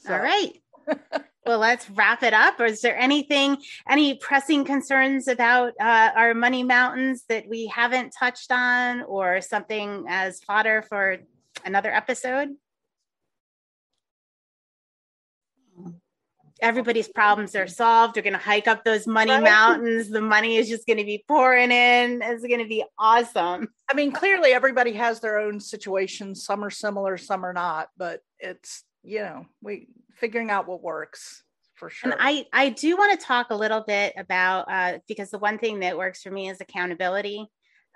So- 0.00 0.14
All 0.14 0.20
right. 0.20 0.52
well, 1.44 1.58
let's 1.58 1.90
wrap 1.90 2.22
it 2.22 2.32
up. 2.32 2.58
Or 2.60 2.64
is 2.64 2.80
there 2.80 2.96
anything, 2.96 3.58
any 3.86 4.14
pressing 4.14 4.64
concerns 4.64 5.28
about 5.28 5.74
uh, 5.78 6.12
our 6.16 6.32
money 6.32 6.62
mountains 6.62 7.24
that 7.28 7.46
we 7.46 7.66
haven't 7.66 8.14
touched 8.18 8.50
on, 8.50 9.02
or 9.02 9.42
something 9.42 10.06
as 10.08 10.40
fodder 10.40 10.80
for 10.88 11.18
another 11.66 11.92
episode? 11.92 12.56
Everybody's 16.60 17.08
problems 17.08 17.54
are 17.54 17.66
solved. 17.68 18.16
We're 18.16 18.22
going 18.22 18.32
to 18.32 18.38
hike 18.38 18.66
up 18.66 18.84
those 18.84 19.06
money 19.06 19.30
Right. 19.30 19.42
mountains. 19.42 20.08
The 20.10 20.20
money 20.20 20.56
is 20.56 20.68
just 20.68 20.86
going 20.86 20.98
to 20.98 21.04
be 21.04 21.24
pouring 21.28 21.70
in. 21.70 22.20
It's 22.22 22.42
going 22.44 22.58
to 22.60 22.66
be 22.68 22.84
awesome. 22.98 23.68
I 23.90 23.94
mean, 23.94 24.12
clearly 24.12 24.52
everybody 24.52 24.92
has 24.94 25.20
their 25.20 25.38
own 25.38 25.60
situations. 25.60 26.44
Some 26.44 26.64
are 26.64 26.70
similar, 26.70 27.16
some 27.16 27.44
are 27.44 27.52
not, 27.52 27.88
but 27.96 28.20
it's, 28.40 28.84
you 29.02 29.20
know, 29.20 29.46
we 29.62 29.88
figuring 30.14 30.50
out 30.50 30.66
what 30.66 30.82
works 30.82 31.44
for 31.74 31.90
sure. 31.90 32.10
And 32.10 32.18
I 32.20 32.46
I 32.52 32.70
do 32.70 32.96
want 32.96 33.18
to 33.18 33.24
talk 33.24 33.50
a 33.50 33.54
little 33.54 33.82
bit 33.86 34.12
about 34.18 34.66
uh, 34.70 34.98
because 35.06 35.30
the 35.30 35.38
one 35.38 35.58
thing 35.58 35.80
that 35.80 35.96
works 35.96 36.22
for 36.22 36.30
me 36.30 36.48
is 36.50 36.60
accountability. 36.60 37.46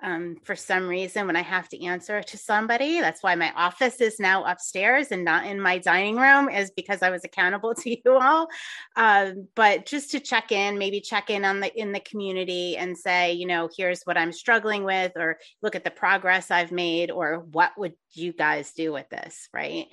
Um, 0.03 0.37
for 0.43 0.57
some 0.57 0.89
reason, 0.89 1.27
when 1.29 1.37
I 1.37 1.43
have 1.43 1.69
to 1.69 1.85
answer 1.85 2.23
to 2.23 2.37
somebody, 2.37 3.01
that's 3.01 3.23
why 3.23 3.37
my 3.37 3.53
office 3.53 4.01
is 4.01 4.19
now 4.19 4.45
upstairs 4.45 5.13
and 5.13 5.25
not 5.25 5.47
in 5.47 5.61
my 5.61 5.79
dining 5.79 6.17
room, 6.17 6.49
is 6.49 6.73
because 6.73 7.03
I 7.03 7.11
was 7.11 7.25
accountable 7.25 7.75
to 7.83 7.91
you 7.91 8.19
all. 8.19 8.49
Um, 8.97 9.47
but 9.55 9.87
just 9.87 10.11
to 10.11 10.21
check 10.21 10.51
in, 10.51 10.77
maybe 10.77 11.01
check 11.01 11.31
in 11.31 11.45
on 11.45 11.61
the 11.61 11.73
in 11.81 11.93
the 11.93 12.01
community 12.01 12.77
and 12.77 12.99
say, 12.99 13.33
you 13.33 13.47
know, 13.47 13.69
here's 13.77 14.03
what 14.03 14.19
I'm 14.19 14.33
struggling 14.33 14.83
with, 14.85 15.13
or 15.17 15.39
look 15.63 15.77
at 15.77 15.85
the 15.85 15.91
progress 15.91 16.51
I've 16.51 16.73
made, 16.73 17.11
or 17.11 17.47
what 17.53 17.73
would 17.79 17.95
you 18.13 18.33
guys 18.33 18.73
do 18.73 18.93
with 18.93 19.09
this, 19.09 19.49
right? 19.55 19.87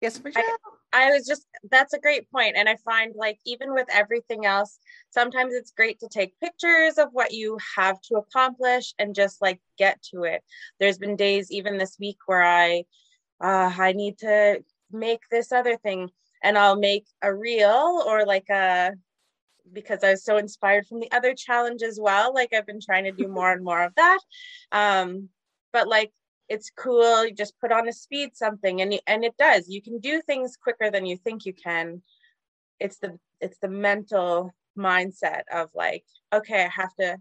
yes, 0.00 0.22
Michelle. 0.22 0.42
I 0.42 0.56
was 0.92 1.26
just, 1.26 1.46
that's 1.70 1.94
a 1.94 1.98
great 1.98 2.30
point. 2.30 2.56
And 2.56 2.68
I 2.68 2.76
find 2.84 3.14
like, 3.16 3.38
even 3.46 3.72
with 3.72 3.86
everything 3.90 4.44
else, 4.44 4.78
sometimes 5.10 5.54
it's 5.54 5.72
great 5.72 5.98
to 6.00 6.08
take 6.08 6.38
pictures 6.40 6.98
of 6.98 7.08
what 7.12 7.32
you 7.32 7.58
have 7.76 8.00
to 8.02 8.16
accomplish 8.16 8.94
and 8.98 9.14
just 9.14 9.40
like 9.40 9.60
get 9.78 10.02
to 10.12 10.24
it. 10.24 10.42
There's 10.78 10.98
been 10.98 11.16
days, 11.16 11.50
even 11.50 11.78
this 11.78 11.96
week, 11.98 12.18
where 12.26 12.42
I, 12.42 12.84
uh, 13.42 13.72
I 13.76 13.92
need 13.92 14.18
to 14.18 14.62
make 14.90 15.20
this 15.30 15.52
other 15.52 15.76
thing 15.76 16.10
and 16.42 16.58
I'll 16.58 16.78
make 16.78 17.06
a 17.22 17.34
reel 17.34 18.02
or 18.06 18.26
like 18.26 18.48
a, 18.50 18.92
because 19.72 20.04
I 20.04 20.10
was 20.10 20.24
so 20.24 20.36
inspired 20.36 20.86
from 20.86 21.00
the 21.00 21.10
other 21.12 21.34
challenge 21.34 21.82
as 21.82 21.98
well. 22.00 22.34
Like 22.34 22.52
I've 22.52 22.66
been 22.66 22.80
trying 22.80 23.04
to 23.04 23.12
do 23.12 23.28
more 23.28 23.50
and 23.50 23.64
more 23.64 23.82
of 23.82 23.94
that. 23.94 24.18
Um, 24.72 25.28
but 25.72 25.88
like 25.88 26.12
it's 26.48 26.70
cool. 26.70 27.26
You 27.26 27.34
just 27.34 27.58
put 27.60 27.72
on 27.72 27.88
a 27.88 27.92
speed 27.92 28.36
something, 28.36 28.80
and 28.80 29.00
and 29.06 29.24
it 29.24 29.36
does. 29.38 29.68
You 29.68 29.82
can 29.82 29.98
do 29.98 30.20
things 30.20 30.56
quicker 30.56 30.90
than 30.90 31.06
you 31.06 31.16
think 31.16 31.46
you 31.46 31.54
can. 31.54 32.02
It's 32.78 32.98
the 32.98 33.18
it's 33.40 33.58
the 33.58 33.68
mental 33.68 34.52
mindset 34.76 35.42
of 35.52 35.70
like, 35.74 36.04
okay, 36.32 36.64
I 36.64 36.68
have 36.68 36.94
to 36.96 37.18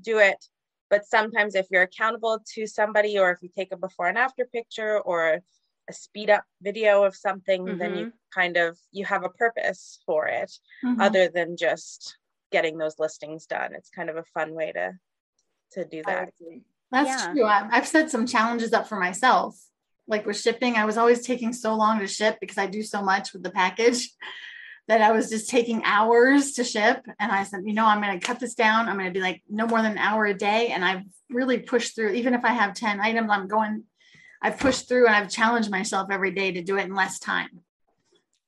do 0.00 0.18
it. 0.18 0.44
But 0.88 1.06
sometimes 1.06 1.54
if 1.54 1.66
you're 1.70 1.82
accountable 1.82 2.40
to 2.54 2.66
somebody, 2.66 3.18
or 3.18 3.30
if 3.30 3.38
you 3.42 3.48
take 3.54 3.72
a 3.72 3.76
before 3.76 4.08
and 4.08 4.18
after 4.18 4.44
picture, 4.44 4.98
or 4.98 5.40
a 5.88 5.92
speed 5.92 6.30
up 6.30 6.44
video 6.62 7.04
of 7.04 7.14
something, 7.14 7.64
mm-hmm. 7.64 7.78
then 7.78 7.96
you 7.96 8.12
kind 8.34 8.56
of 8.56 8.78
you 8.92 9.04
have 9.04 9.24
a 9.24 9.28
purpose 9.28 10.00
for 10.06 10.26
it, 10.26 10.50
mm-hmm. 10.84 11.00
other 11.00 11.28
than 11.28 11.56
just 11.56 12.16
getting 12.50 12.78
those 12.78 12.98
listings 12.98 13.46
done. 13.46 13.74
It's 13.74 13.90
kind 13.90 14.10
of 14.10 14.16
a 14.16 14.24
fun 14.34 14.54
way 14.54 14.72
to 14.72 14.92
to 15.72 15.84
do 15.84 16.02
that. 16.06 16.30
That's 16.90 17.24
yeah. 17.24 17.32
true. 17.32 17.44
I've 17.44 17.86
set 17.86 18.10
some 18.10 18.26
challenges 18.26 18.72
up 18.72 18.88
for 18.88 18.98
myself. 18.98 19.58
Like 20.08 20.26
with 20.26 20.40
shipping, 20.40 20.74
I 20.74 20.84
was 20.84 20.96
always 20.96 21.24
taking 21.24 21.52
so 21.52 21.74
long 21.74 22.00
to 22.00 22.06
ship 22.06 22.38
because 22.40 22.58
I 22.58 22.66
do 22.66 22.82
so 22.82 23.00
much 23.02 23.32
with 23.32 23.42
the 23.42 23.50
package 23.50 24.10
that 24.88 25.00
I 25.00 25.12
was 25.12 25.30
just 25.30 25.48
taking 25.48 25.84
hours 25.84 26.52
to 26.52 26.64
ship. 26.64 27.06
And 27.20 27.30
I 27.30 27.44
said, 27.44 27.60
you 27.64 27.74
know, 27.74 27.86
I'm 27.86 28.02
going 28.02 28.18
to 28.18 28.26
cut 28.26 28.40
this 28.40 28.54
down. 28.54 28.88
I'm 28.88 28.96
going 28.96 29.06
to 29.06 29.16
be 29.16 29.22
like 29.22 29.42
no 29.48 29.66
more 29.66 29.82
than 29.82 29.92
an 29.92 29.98
hour 29.98 30.26
a 30.26 30.34
day. 30.34 30.68
And 30.68 30.84
I've 30.84 31.04
really 31.28 31.60
pushed 31.60 31.94
through, 31.94 32.14
even 32.14 32.34
if 32.34 32.44
I 32.44 32.52
have 32.52 32.74
10 32.74 33.00
items, 33.00 33.30
I'm 33.30 33.46
going, 33.46 33.84
I've 34.42 34.58
pushed 34.58 34.88
through 34.88 35.06
and 35.06 35.14
I've 35.14 35.30
challenged 35.30 35.70
myself 35.70 36.08
every 36.10 36.32
day 36.32 36.52
to 36.52 36.62
do 36.62 36.76
it 36.76 36.86
in 36.86 36.94
less 36.94 37.20
time. 37.20 37.60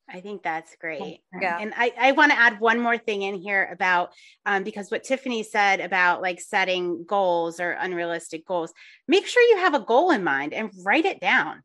I 0.09 0.19
think 0.19 0.43
that's 0.43 0.75
great. 0.75 1.21
Yeah. 1.39 1.57
And 1.59 1.73
I, 1.75 1.93
I 1.97 2.11
want 2.11 2.31
to 2.31 2.39
add 2.39 2.59
one 2.59 2.79
more 2.79 2.97
thing 2.97 3.21
in 3.21 3.35
here 3.35 3.69
about 3.71 4.11
um, 4.45 4.63
because 4.63 4.91
what 4.91 5.03
Tiffany 5.03 5.43
said 5.43 5.79
about 5.79 6.21
like 6.21 6.41
setting 6.41 7.05
goals 7.05 7.59
or 7.59 7.71
unrealistic 7.71 8.45
goals, 8.45 8.73
make 9.07 9.25
sure 9.25 9.41
you 9.43 9.57
have 9.57 9.73
a 9.73 9.79
goal 9.79 10.11
in 10.11 10.23
mind 10.23 10.53
and 10.53 10.71
write 10.83 11.05
it 11.05 11.19
down. 11.19 11.63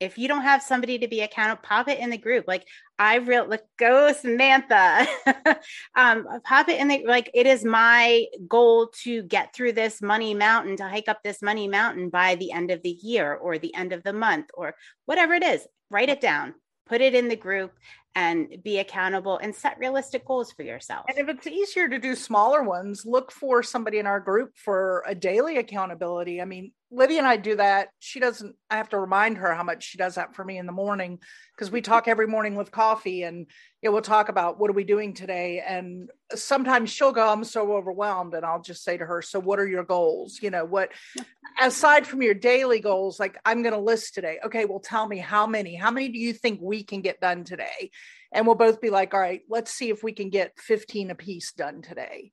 If 0.00 0.16
you 0.16 0.28
don't 0.28 0.42
have 0.42 0.62
somebody 0.62 0.98
to 0.98 1.08
be 1.08 1.22
accountable, 1.22 1.62
pop 1.64 1.88
it 1.88 1.98
in 1.98 2.10
the 2.10 2.18
group. 2.18 2.44
Like 2.46 2.64
I 3.00 3.16
real 3.16 3.46
let 3.46 3.64
go 3.78 4.12
Samantha. 4.12 5.08
um, 5.96 6.24
pop 6.44 6.68
it 6.68 6.78
in 6.78 6.86
the 6.86 7.04
like 7.04 7.30
it 7.34 7.46
is 7.46 7.64
my 7.64 8.26
goal 8.46 8.92
to 9.02 9.22
get 9.22 9.54
through 9.54 9.72
this 9.72 10.00
money 10.00 10.34
mountain, 10.34 10.76
to 10.76 10.88
hike 10.88 11.08
up 11.08 11.22
this 11.24 11.42
money 11.42 11.66
mountain 11.66 12.10
by 12.10 12.36
the 12.36 12.52
end 12.52 12.70
of 12.70 12.82
the 12.82 12.96
year 13.02 13.34
or 13.34 13.58
the 13.58 13.74
end 13.74 13.92
of 13.92 14.04
the 14.04 14.12
month 14.12 14.50
or 14.54 14.76
whatever 15.06 15.34
it 15.34 15.42
is. 15.42 15.66
Write 15.90 16.10
it 16.10 16.20
down 16.20 16.54
put 16.88 17.00
it 17.00 17.14
in 17.14 17.28
the 17.28 17.36
group 17.36 17.72
and 18.14 18.62
be 18.64 18.78
accountable 18.78 19.38
and 19.38 19.54
set 19.54 19.78
realistic 19.78 20.24
goals 20.26 20.50
for 20.52 20.62
yourself. 20.62 21.06
And 21.08 21.18
if 21.18 21.28
it's 21.28 21.46
easier 21.46 21.88
to 21.88 21.98
do 21.98 22.14
smaller 22.14 22.62
ones, 22.62 23.04
look 23.06 23.30
for 23.30 23.62
somebody 23.62 23.98
in 23.98 24.06
our 24.06 24.20
group 24.20 24.56
for 24.56 25.04
a 25.06 25.14
daily 25.14 25.56
accountability. 25.56 26.42
I 26.42 26.44
mean, 26.44 26.72
Libby 26.90 27.18
and 27.18 27.26
I 27.26 27.36
do 27.36 27.56
that. 27.56 27.88
She 27.98 28.18
doesn't, 28.18 28.56
I 28.70 28.76
have 28.78 28.88
to 28.90 28.98
remind 28.98 29.36
her 29.38 29.54
how 29.54 29.62
much 29.62 29.84
she 29.84 29.98
does 29.98 30.14
that 30.14 30.34
for 30.34 30.42
me 30.42 30.56
in 30.56 30.64
the 30.64 30.72
morning 30.72 31.18
because 31.54 31.70
we 31.70 31.82
talk 31.82 32.08
every 32.08 32.26
morning 32.26 32.54
with 32.54 32.70
coffee 32.70 33.24
and 33.24 33.46
it 33.82 33.90
will 33.90 34.00
talk 34.00 34.30
about 34.30 34.58
what 34.58 34.70
are 34.70 34.74
we 34.74 34.84
doing 34.84 35.12
today. 35.12 35.62
And 35.66 36.08
sometimes 36.34 36.90
she'll 36.90 37.12
go, 37.12 37.28
I'm 37.28 37.44
so 37.44 37.74
overwhelmed. 37.74 38.32
And 38.32 38.44
I'll 38.44 38.62
just 38.62 38.84
say 38.84 38.96
to 38.96 39.04
her, 39.04 39.20
So 39.20 39.38
what 39.38 39.60
are 39.60 39.68
your 39.68 39.84
goals? 39.84 40.38
You 40.40 40.50
know, 40.50 40.64
what 40.64 40.90
aside 41.60 42.06
from 42.06 42.22
your 42.22 42.34
daily 42.34 42.80
goals, 42.80 43.20
like 43.20 43.38
I'm 43.44 43.62
going 43.62 43.74
to 43.74 43.80
list 43.80 44.14
today. 44.14 44.38
Okay, 44.46 44.64
well, 44.64 44.80
tell 44.80 45.06
me 45.06 45.18
how 45.18 45.46
many, 45.46 45.74
how 45.74 45.90
many 45.90 46.08
do 46.08 46.18
you 46.18 46.32
think 46.32 46.58
we 46.62 46.84
can 46.84 47.02
get 47.02 47.20
done 47.20 47.44
today? 47.44 47.90
And 48.32 48.46
we'll 48.46 48.56
both 48.56 48.80
be 48.80 48.90
like, 48.90 49.14
All 49.14 49.20
right, 49.20 49.42
let's 49.48 49.72
see 49.72 49.90
if 49.90 50.02
we 50.02 50.12
can 50.12 50.30
get 50.30 50.58
15 50.58 51.10
a 51.10 51.14
piece 51.14 51.52
done 51.52 51.82
today 51.82 52.30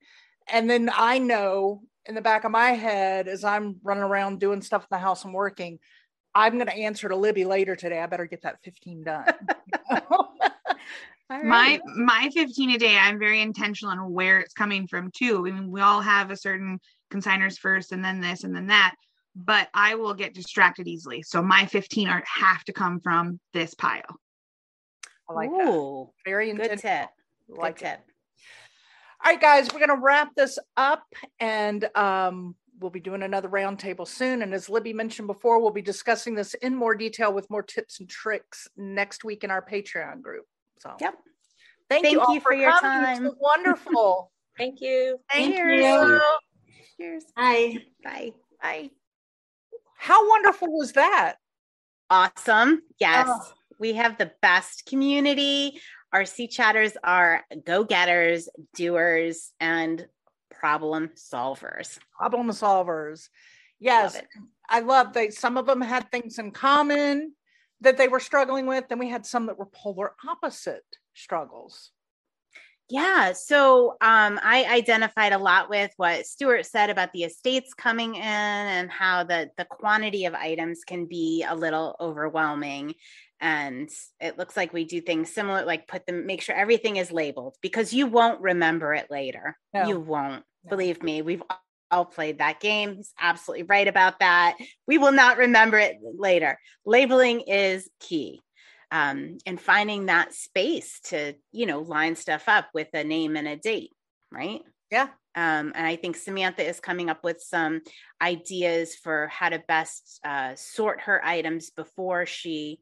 and 0.48 0.70
then 0.70 0.90
I 0.94 1.20
know 1.20 1.82
in 2.06 2.16
the 2.16 2.22
back 2.22 2.44
of 2.44 2.52
my 2.52 2.72
head 2.72 3.28
as 3.28 3.44
I'm 3.44 3.78
running 3.84 4.04
around 4.04 4.40
doing 4.40 4.62
stuff 4.62 4.84
in 4.84 4.88
the 4.92 4.98
house 4.98 5.26
and 5.26 5.34
working, 5.34 5.80
I'm 6.34 6.56
going 6.56 6.68
to 6.68 6.74
answer 6.74 7.10
to 7.10 7.16
Libby 7.16 7.46
later 7.46 7.76
today. 7.76 8.00
I 8.00 8.06
better 8.06 8.26
get 8.26 8.44
that 8.44 8.60
15 8.64 9.04
done. 9.04 9.26
My 11.28 11.80
my 11.96 12.30
15 12.36 12.70
a 12.70 12.78
day, 12.78 12.96
I'm 12.96 13.18
very 13.18 13.42
intentional 13.42 13.92
on 13.92 14.14
where 14.14 14.40
it's 14.40 14.54
coming 14.54 14.86
from 14.88 15.10
too. 15.10 15.48
I 15.48 15.52
mean, 15.52 15.72
we 15.72 15.82
all 15.82 16.00
have 16.00 16.30
a 16.30 16.38
certain 16.38 16.80
consigners 17.12 17.58
first 17.58 17.92
and 17.92 18.06
then 18.06 18.22
this 18.22 18.44
and 18.44 18.56
then 18.56 18.68
that, 18.68 18.94
but 19.36 19.68
I 19.74 19.96
will 19.96 20.14
get 20.14 20.36
distracted 20.36 20.88
easily. 20.88 21.24
So 21.24 21.42
my 21.42 21.66
15 21.66 22.10
are 22.10 22.24
have 22.28 22.64
to 22.66 22.74
come 22.74 23.00
from 23.00 23.40
this 23.54 23.74
pile. 23.74 24.20
I 25.30 25.34
like 25.34 25.50
Ooh, 25.50 26.10
that. 26.26 26.30
Very 26.30 26.54
good 26.54 26.80
tip. 26.80 27.10
Like 27.50 27.80
good 27.80 27.86
tip. 27.86 28.00
It. 28.00 28.06
All 29.24 29.32
right, 29.32 29.42
guys, 29.42 29.68
we're 29.74 29.80
going 29.80 29.90
to 29.90 30.04
wrap 30.04 30.36
this 30.36 30.60
up 30.78 31.04
and 31.40 31.90
um, 31.96 32.56
we'll 32.80 32.92
be 32.92 33.00
doing 33.00 33.24
another 33.24 33.50
roundtable 33.50 34.08
soon. 34.08 34.42
And 34.42 34.54
as 34.54 34.70
Libby 34.70 34.94
mentioned 34.94 35.28
before, 35.28 35.60
we'll 35.60 35.72
be 35.72 35.82
discussing 35.82 36.36
this 36.36 36.54
in 36.56 36.76
more 36.76 36.94
detail 36.96 37.34
with 37.34 37.50
more 37.50 37.64
tips 37.64 38.00
and 38.00 38.10
tricks 38.10 38.68
next 38.78 39.24
week 39.24 39.44
in 39.44 39.52
our 39.52 39.66
Patreon 39.66 40.22
group. 40.22 40.46
So, 40.80 40.96
yep. 41.00 41.16
Thank, 41.90 42.04
Thank 42.04 42.14
you, 42.14 42.34
you 42.34 42.40
for, 42.40 42.52
for, 42.52 42.54
your 42.54 42.72
coming. 42.80 43.24
time. 43.24 43.32
wonderful. 43.40 44.32
Thank 44.58 44.82
you. 44.82 45.20
Thank 45.32 45.56
Cheers. 45.56 45.82
you. 45.82 46.22
Cheers. 46.98 47.24
Bye. 47.36 47.78
Bye. 48.04 48.32
Bye. 48.62 48.90
How 49.98 50.30
wonderful 50.30 50.72
was 50.72 50.94
that? 50.94 51.36
Awesome. 52.10 52.82
Yes. 53.00 53.28
Oh. 53.30 53.42
We 53.80 53.94
have 53.94 54.18
the 54.18 54.32
best 54.42 54.86
community. 54.86 55.80
Our 56.14 56.26
sea 56.26 56.48
chatters 56.48 56.94
are 57.04 57.44
go 57.66 57.84
getters, 57.84 58.50
doers, 58.76 59.52
and 59.60 60.06
problem 60.50 61.10
solvers. 61.16 62.00
Problem 62.18 62.50
solvers. 62.50 63.30
Yes. 63.80 64.16
Love 64.16 64.24
I 64.68 64.80
love 64.80 65.14
that 65.14 65.34
some 65.34 65.58
of 65.58 65.66
them 65.66 65.82
had 65.82 66.12
things 66.12 66.40
in 66.40 66.52
common 66.52 67.34
that 67.82 67.98
they 67.98 68.08
were 68.08 68.20
struggling 68.20 68.66
with. 68.66 68.88
Then 68.88 69.00
we 69.00 69.10
had 69.10 69.26
some 69.26 69.46
that 69.48 69.60
were 69.60 69.68
polar 69.68 70.14
opposite 70.28 70.86
struggles. 71.14 71.92
Yeah. 72.90 73.34
So 73.34 73.92
um, 74.02 74.40
I 74.44 74.66
identified 74.70 75.34
a 75.34 75.40
lot 75.40 75.70
with 75.70 75.92
what 75.98 76.28
Stuart 76.28 76.68
said 76.68 76.92
about 76.92 77.14
the 77.14 77.24
estates 77.24 77.74
coming 77.74 78.14
in 78.16 78.22
and 78.22 78.92
how 78.92 79.24
the, 79.24 79.50
the 79.58 79.66
quantity 79.66 80.26
of 80.26 80.36
items 80.36 80.84
can 80.86 81.08
be 81.08 81.44
a 81.48 81.56
little 81.56 81.96
overwhelming 82.00 82.94
and 83.42 83.90
it 84.20 84.38
looks 84.38 84.56
like 84.56 84.74
we 84.74 84.86
do 84.86 85.02
things 85.02 85.34
similar 85.34 85.66
like 85.66 85.88
put 85.88 86.06
them 86.06 86.26
make 86.26 86.42
sure 86.42 86.56
everything 86.56 86.96
is 86.96 87.12
labeled 87.12 87.56
because 87.62 87.94
you 87.94 88.08
won't 88.08 88.42
remember 88.42 88.94
it 88.94 89.08
later. 89.10 89.58
No. 89.74 89.88
you 89.88 90.00
won't. 90.00 90.44
No. 90.64 90.70
believe 90.70 91.04
me 91.04 91.22
we've 91.22 91.44
all 91.92 92.06
played 92.06 92.40
that 92.40 92.60
game. 92.60 92.96
He's 92.96 93.14
absolutely 93.20 93.64
right 93.64 93.88
about 93.88 94.20
that. 94.20 94.56
We 94.88 94.98
will 94.98 95.12
not 95.12 95.38
remember 95.38 95.78
it 95.78 95.98
later. 96.02 96.58
Labeling 96.86 97.42
is 97.42 97.90
key 98.00 98.42
um, 98.92 99.38
and 99.46 99.62
finding 99.62 100.08
that 100.08 100.34
space 100.34 101.00
to 101.06 101.36
you 101.52 101.66
know 101.66 101.80
line 101.80 102.16
stuff 102.16 102.48
up 102.48 102.70
with 102.74 102.88
a 102.94 103.04
name 103.04 103.36
and 103.36 103.48
a 103.48 103.56
date 103.56 103.92
right? 104.36 104.62
Yeah. 104.92 105.08
Um, 105.36 105.74
and 105.76 105.86
I 105.86 105.96
think 105.96 106.16
Samantha 106.16 106.68
is 106.68 106.80
coming 106.80 107.10
up 107.10 107.24
with 107.24 107.42
some 107.42 107.82
ideas 108.22 108.96
for 108.96 109.28
how 109.28 109.50
to 109.50 109.64
best 109.68 110.20
uh, 110.24 110.56
sort 110.56 111.02
her 111.02 111.24
items 111.26 111.72
before 111.72 112.26
she 112.26 112.80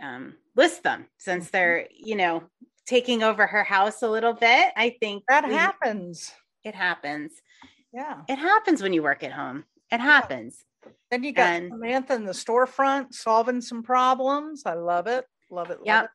um, 0.00 0.34
list 0.56 0.82
them 0.82 1.06
since 1.18 1.46
mm-hmm. 1.46 1.50
they're 1.52 1.88
you 1.90 2.16
know 2.16 2.42
taking 2.86 3.22
over 3.22 3.46
her 3.46 3.64
house 3.64 4.02
a 4.02 4.10
little 4.10 4.32
bit 4.32 4.72
i 4.76 4.96
think 5.00 5.22
that 5.28 5.46
we, 5.46 5.54
happens 5.54 6.32
it 6.64 6.74
happens 6.74 7.32
yeah 7.92 8.22
it 8.28 8.36
happens 8.36 8.82
when 8.82 8.92
you 8.92 9.02
work 9.02 9.22
at 9.22 9.32
home 9.32 9.64
it 9.90 10.00
happens 10.00 10.64
then 11.10 11.22
you 11.22 11.32
got 11.32 11.52
and, 11.52 11.70
samantha 11.70 12.14
in 12.14 12.24
the 12.24 12.32
storefront 12.32 13.12
solving 13.12 13.60
some 13.60 13.82
problems 13.82 14.62
i 14.66 14.74
love 14.74 15.06
it 15.06 15.24
love 15.50 15.70
it 15.70 15.78
love 15.78 15.86
yep. 15.86 16.04
it 16.04 16.10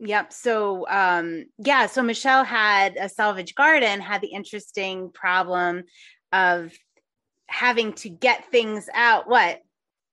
Yep. 0.00 0.32
So, 0.32 0.86
um, 0.88 1.46
yeah. 1.58 1.86
So 1.86 2.02
Michelle 2.02 2.44
had 2.44 2.96
a 2.96 3.08
salvage 3.08 3.54
garden, 3.54 4.00
had 4.00 4.20
the 4.20 4.28
interesting 4.28 5.10
problem 5.10 5.84
of 6.32 6.72
having 7.48 7.94
to 7.94 8.08
get 8.08 8.50
things 8.50 8.88
out. 8.94 9.28
What? 9.28 9.60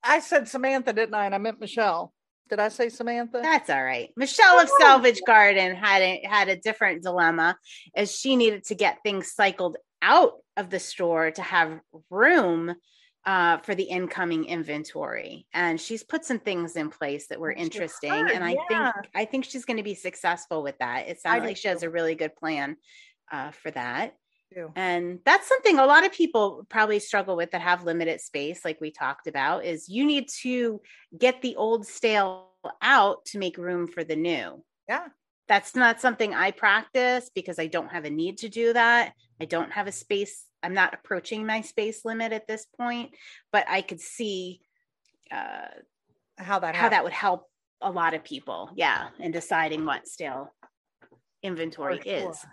I 0.03 0.19
said 0.19 0.47
Samantha, 0.47 0.93
didn't 0.93 1.13
I? 1.13 1.25
And 1.25 1.35
I 1.35 1.37
meant 1.37 1.59
Michelle. 1.59 2.13
Did 2.49 2.59
I 2.59 2.69
say 2.69 2.89
Samantha? 2.89 3.39
That's 3.41 3.69
all 3.69 3.83
right. 3.83 4.11
Michelle 4.15 4.59
of 4.59 4.69
Salvage 4.79 5.21
Garden 5.25 5.75
had 5.75 6.01
a, 6.01 6.21
had 6.25 6.47
a 6.47 6.55
different 6.55 7.01
dilemma 7.01 7.57
as 7.95 8.15
she 8.15 8.35
needed 8.35 8.65
to 8.65 8.75
get 8.75 8.99
things 9.03 9.31
cycled 9.31 9.77
out 10.01 10.33
of 10.55 10.69
the 10.69 10.79
store 10.79 11.31
to 11.31 11.41
have 11.41 11.79
room 12.09 12.75
uh, 13.25 13.57
for 13.57 13.73
the 13.73 13.83
incoming 13.83 14.45
inventory. 14.45 15.47
And 15.53 15.81
she's 15.81 16.03
put 16.03 16.25
some 16.25 16.39
things 16.39 16.75
in 16.75 16.89
place 16.89 17.27
that 17.27 17.39
were 17.39 17.51
interesting. 17.51 18.11
And 18.11 18.43
I 18.43 18.51
yeah. 18.69 18.91
think 18.91 19.09
I 19.15 19.25
think 19.25 19.45
she's 19.45 19.65
going 19.65 19.77
to 19.77 19.83
be 19.83 19.95
successful 19.95 20.61
with 20.61 20.77
that. 20.77 21.07
It 21.07 21.19
sounds 21.19 21.43
like 21.43 21.57
she 21.57 21.67
has 21.67 21.81
a 21.81 21.89
really 21.89 22.15
good 22.15 22.35
plan 22.35 22.77
uh, 23.31 23.51
for 23.51 23.71
that. 23.71 24.13
And 24.75 25.19
that's 25.25 25.47
something 25.47 25.79
a 25.79 25.85
lot 25.85 26.05
of 26.05 26.11
people 26.11 26.65
probably 26.69 26.99
struggle 26.99 27.35
with 27.35 27.51
that 27.51 27.61
have 27.61 27.83
limited 27.83 28.21
space, 28.21 28.63
like 28.63 28.79
we 28.79 28.91
talked 28.91 29.27
about, 29.27 29.65
is 29.65 29.89
you 29.89 30.05
need 30.05 30.29
to 30.41 30.81
get 31.17 31.41
the 31.41 31.55
old 31.55 31.85
stale 31.85 32.49
out 32.81 33.25
to 33.25 33.37
make 33.37 33.57
room 33.57 33.87
for 33.87 34.03
the 34.03 34.15
new. 34.15 34.63
Yeah. 34.87 35.07
that's 35.47 35.75
not 35.75 36.01
something 36.01 36.33
I 36.33 36.51
practice 36.51 37.29
because 37.33 37.59
I 37.59 37.67
don't 37.67 37.91
have 37.91 38.05
a 38.05 38.09
need 38.09 38.39
to 38.39 38.49
do 38.49 38.73
that. 38.73 39.13
I 39.39 39.45
don't 39.45 39.71
have 39.71 39.87
a 39.87 39.91
space. 39.91 40.45
I'm 40.63 40.73
not 40.73 40.93
approaching 40.93 41.45
my 41.45 41.61
space 41.61 42.03
limit 42.03 42.33
at 42.33 42.47
this 42.47 42.65
point, 42.77 43.11
but 43.51 43.65
I 43.69 43.81
could 43.81 44.01
see 44.01 44.61
uh, 45.31 45.67
how 46.37 46.59
that 46.59 46.75
how 46.75 46.89
that 46.89 47.03
would 47.03 47.13
help 47.13 47.45
a 47.81 47.91
lot 47.91 48.13
of 48.13 48.23
people. 48.23 48.71
Yeah, 48.75 49.09
in 49.19 49.31
deciding 49.31 49.85
what 49.85 50.07
stale 50.07 50.53
inventory 51.43 52.01
sure. 52.01 52.31
is. 52.31 52.45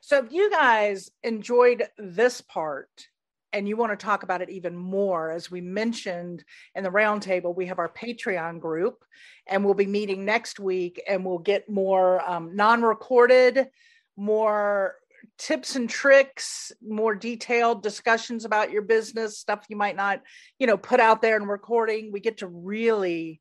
So 0.00 0.18
if 0.18 0.32
you 0.32 0.50
guys 0.50 1.10
enjoyed 1.22 1.84
this 1.98 2.40
part 2.40 3.08
and 3.52 3.68
you 3.68 3.76
want 3.76 3.92
to 3.98 4.04
talk 4.04 4.22
about 4.22 4.42
it 4.42 4.50
even 4.50 4.76
more, 4.76 5.30
as 5.30 5.50
we 5.50 5.60
mentioned 5.60 6.44
in 6.74 6.84
the 6.84 6.90
roundtable, 6.90 7.56
we 7.56 7.66
have 7.66 7.78
our 7.78 7.88
Patreon 7.88 8.60
group 8.60 9.04
and 9.46 9.64
we'll 9.64 9.74
be 9.74 9.86
meeting 9.86 10.24
next 10.24 10.58
week 10.58 11.02
and 11.08 11.24
we'll 11.24 11.38
get 11.38 11.68
more 11.68 12.28
um, 12.28 12.54
non-recorded, 12.56 13.68
more 14.16 14.96
tips 15.38 15.76
and 15.76 15.88
tricks, 15.88 16.72
more 16.86 17.14
detailed 17.14 17.82
discussions 17.82 18.44
about 18.44 18.70
your 18.70 18.82
business, 18.82 19.38
stuff 19.38 19.64
you 19.68 19.76
might 19.76 19.96
not, 19.96 20.20
you 20.58 20.66
know, 20.66 20.76
put 20.76 21.00
out 21.00 21.22
there 21.22 21.36
in 21.36 21.44
recording. 21.44 22.12
We 22.12 22.20
get 22.20 22.38
to 22.38 22.46
really 22.46 23.40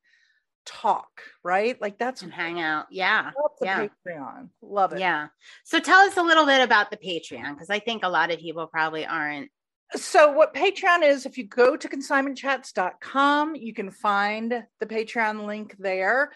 talk, 0.65 1.21
right? 1.43 1.79
Like 1.81 1.97
that's 1.97 2.21
And 2.21 2.33
hang 2.33 2.59
out. 2.59 2.87
Yeah. 2.91 3.31
yeah. 3.61 3.87
Patreon. 4.07 4.49
Love 4.61 4.93
it. 4.93 4.99
Yeah. 4.99 5.27
So 5.63 5.79
tell 5.79 5.99
us 5.99 6.17
a 6.17 6.23
little 6.23 6.45
bit 6.45 6.61
about 6.61 6.91
the 6.91 6.97
Patreon 6.97 7.53
because 7.53 7.69
I 7.69 7.79
think 7.79 8.03
a 8.03 8.09
lot 8.09 8.31
of 8.31 8.39
people 8.39 8.67
probably 8.67 9.05
aren't. 9.05 9.49
So, 9.95 10.31
what 10.31 10.55
Patreon 10.55 11.03
is, 11.03 11.27
if 11.27 11.37
you 11.37 11.45
go 11.45 11.77
to 11.77 11.87
consignmentchats.com, 11.87 13.55
you 13.55 13.73
can 13.75 13.91
find 13.91 14.63
the 14.79 14.85
Patreon 14.87 15.45
link 15.45 15.75
there. 15.77 16.31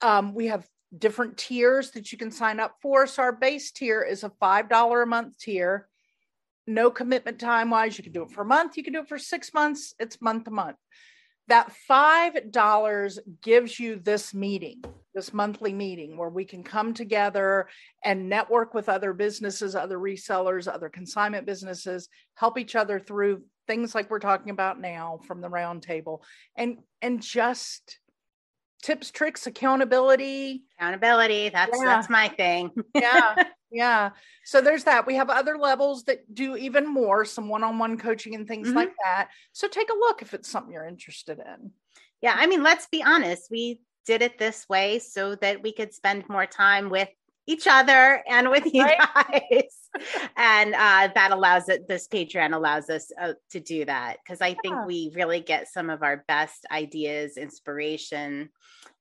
Um, 0.00 0.32
we 0.32 0.46
have 0.46 0.66
different 0.96 1.36
tiers 1.36 1.90
that 1.90 2.10
you 2.10 2.16
can 2.16 2.30
sign 2.30 2.58
up 2.58 2.76
for. 2.80 3.06
So, 3.06 3.22
our 3.22 3.32
base 3.32 3.70
tier 3.70 4.02
is 4.02 4.24
a 4.24 4.30
$5 4.30 5.02
a 5.02 5.06
month 5.06 5.38
tier. 5.38 5.88
No 6.66 6.90
commitment 6.90 7.38
time 7.38 7.68
wise. 7.68 7.98
You 7.98 8.04
can 8.04 8.14
do 8.14 8.22
it 8.22 8.30
for 8.30 8.42
a 8.42 8.46
month, 8.46 8.78
you 8.78 8.82
can 8.82 8.94
do 8.94 9.00
it 9.00 9.08
for 9.08 9.18
six 9.18 9.52
months. 9.52 9.94
It's 9.98 10.22
month 10.22 10.44
to 10.44 10.50
month. 10.50 10.78
That 11.48 11.72
$5 11.90 13.18
gives 13.42 13.78
you 13.78 13.96
this 13.96 14.32
meeting, 14.32 14.82
this 15.14 15.32
monthly 15.34 15.72
meeting 15.72 16.16
where 16.16 16.30
we 16.30 16.44
can 16.44 16.62
come 16.62 16.94
together 16.94 17.68
and 18.04 18.28
network 18.28 18.74
with 18.74 18.88
other 18.88 19.12
businesses, 19.12 19.74
other 19.74 19.98
resellers, 19.98 20.72
other 20.72 20.88
consignment 20.88 21.46
businesses, 21.46 22.08
help 22.34 22.58
each 22.58 22.76
other 22.76 22.98
through 22.98 23.42
things 23.66 23.94
like 23.94 24.10
we're 24.10 24.18
talking 24.18 24.50
about 24.50 24.80
now 24.80 25.20
from 25.26 25.40
the 25.40 25.48
roundtable 25.48 26.18
and 26.56 26.78
and 27.00 27.22
just 27.22 27.98
tips, 28.82 29.10
tricks, 29.10 29.46
accountability. 29.46 30.64
Accountability. 30.78 31.48
That's 31.48 31.78
Yeah. 31.78 31.84
that's 31.84 32.10
my 32.10 32.28
thing. 32.28 32.70
Yeah. 32.94 33.36
Yeah. 33.70 34.10
So 34.44 34.60
there's 34.60 34.84
that. 34.84 35.06
We 35.06 35.14
have 35.14 35.30
other 35.30 35.56
levels 35.56 36.04
that 36.04 36.34
do 36.34 36.56
even 36.56 36.86
more, 36.86 37.24
some 37.24 37.48
one-on-one 37.48 37.96
coaching 37.96 38.34
and 38.34 38.46
things 38.46 38.68
Mhm. 38.68 38.74
like 38.74 38.92
that. 39.02 39.30
So 39.52 39.66
take 39.66 39.88
a 39.88 39.94
look 39.94 40.20
if 40.20 40.34
it's 40.34 40.48
something 40.50 40.72
you're 40.74 40.86
interested 40.86 41.38
in. 41.38 41.72
Yeah, 42.20 42.34
I 42.36 42.46
mean, 42.46 42.62
let's 42.62 42.86
be 42.88 43.02
honest. 43.02 43.50
We 43.50 43.80
did 44.04 44.20
it 44.20 44.36
this 44.38 44.68
way 44.68 44.98
so 44.98 45.36
that 45.36 45.62
we 45.62 45.72
could 45.72 45.94
spend 45.94 46.28
more 46.28 46.44
time 46.46 46.90
with 46.90 47.08
each 47.46 47.66
other 47.66 48.22
and 48.28 48.50
with 48.50 48.72
you 48.72 48.82
Right. 48.84 48.98
guys. 48.98 49.78
and 50.36 50.74
uh, 50.74 51.08
that 51.14 51.30
allows 51.32 51.68
it, 51.68 51.86
this 51.88 52.08
Patreon 52.08 52.54
allows 52.54 52.88
us 52.88 53.10
uh, 53.20 53.34
to 53.50 53.60
do 53.60 53.84
that 53.84 54.18
because 54.24 54.40
I 54.40 54.54
think 54.54 54.86
we 54.86 55.12
really 55.14 55.40
get 55.40 55.68
some 55.68 55.90
of 55.90 56.02
our 56.02 56.24
best 56.28 56.66
ideas, 56.70 57.36
inspiration 57.36 58.50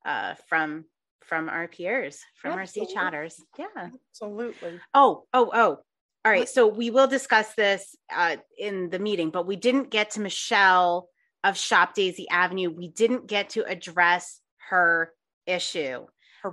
uh, 0.06 0.36
from 0.48 0.86
from 1.24 1.48
our 1.48 1.68
peers, 1.70 2.20
from 2.36 2.54
our 2.54 2.66
sea 2.66 2.86
chatters. 2.94 3.42
Yeah. 3.58 3.89
Absolutely. 4.12 4.82
Oh, 4.94 5.24
oh, 5.34 5.50
oh. 5.54 5.78
All 6.26 6.32
right. 6.32 6.50
So 6.50 6.68
we 6.68 6.89
will 6.89 7.08
discuss 7.08 7.54
this 7.54 7.96
uh, 8.14 8.36
in 8.58 8.89
the 8.89 9.00
meeting, 9.00 9.30
but 9.30 9.48
we 9.48 9.56
didn't 9.56 9.92
get 9.92 10.12
to 10.12 10.20
Michelle 10.20 11.08
of 11.44 11.58
Shop 11.58 11.94
Daisy 11.96 12.28
Avenue. 12.30 12.70
We 12.70 12.89
didn't 12.89 13.28
get 13.28 13.52
to 13.52 13.64
address 13.64 14.42
her 14.70 15.14
issue 15.48 16.06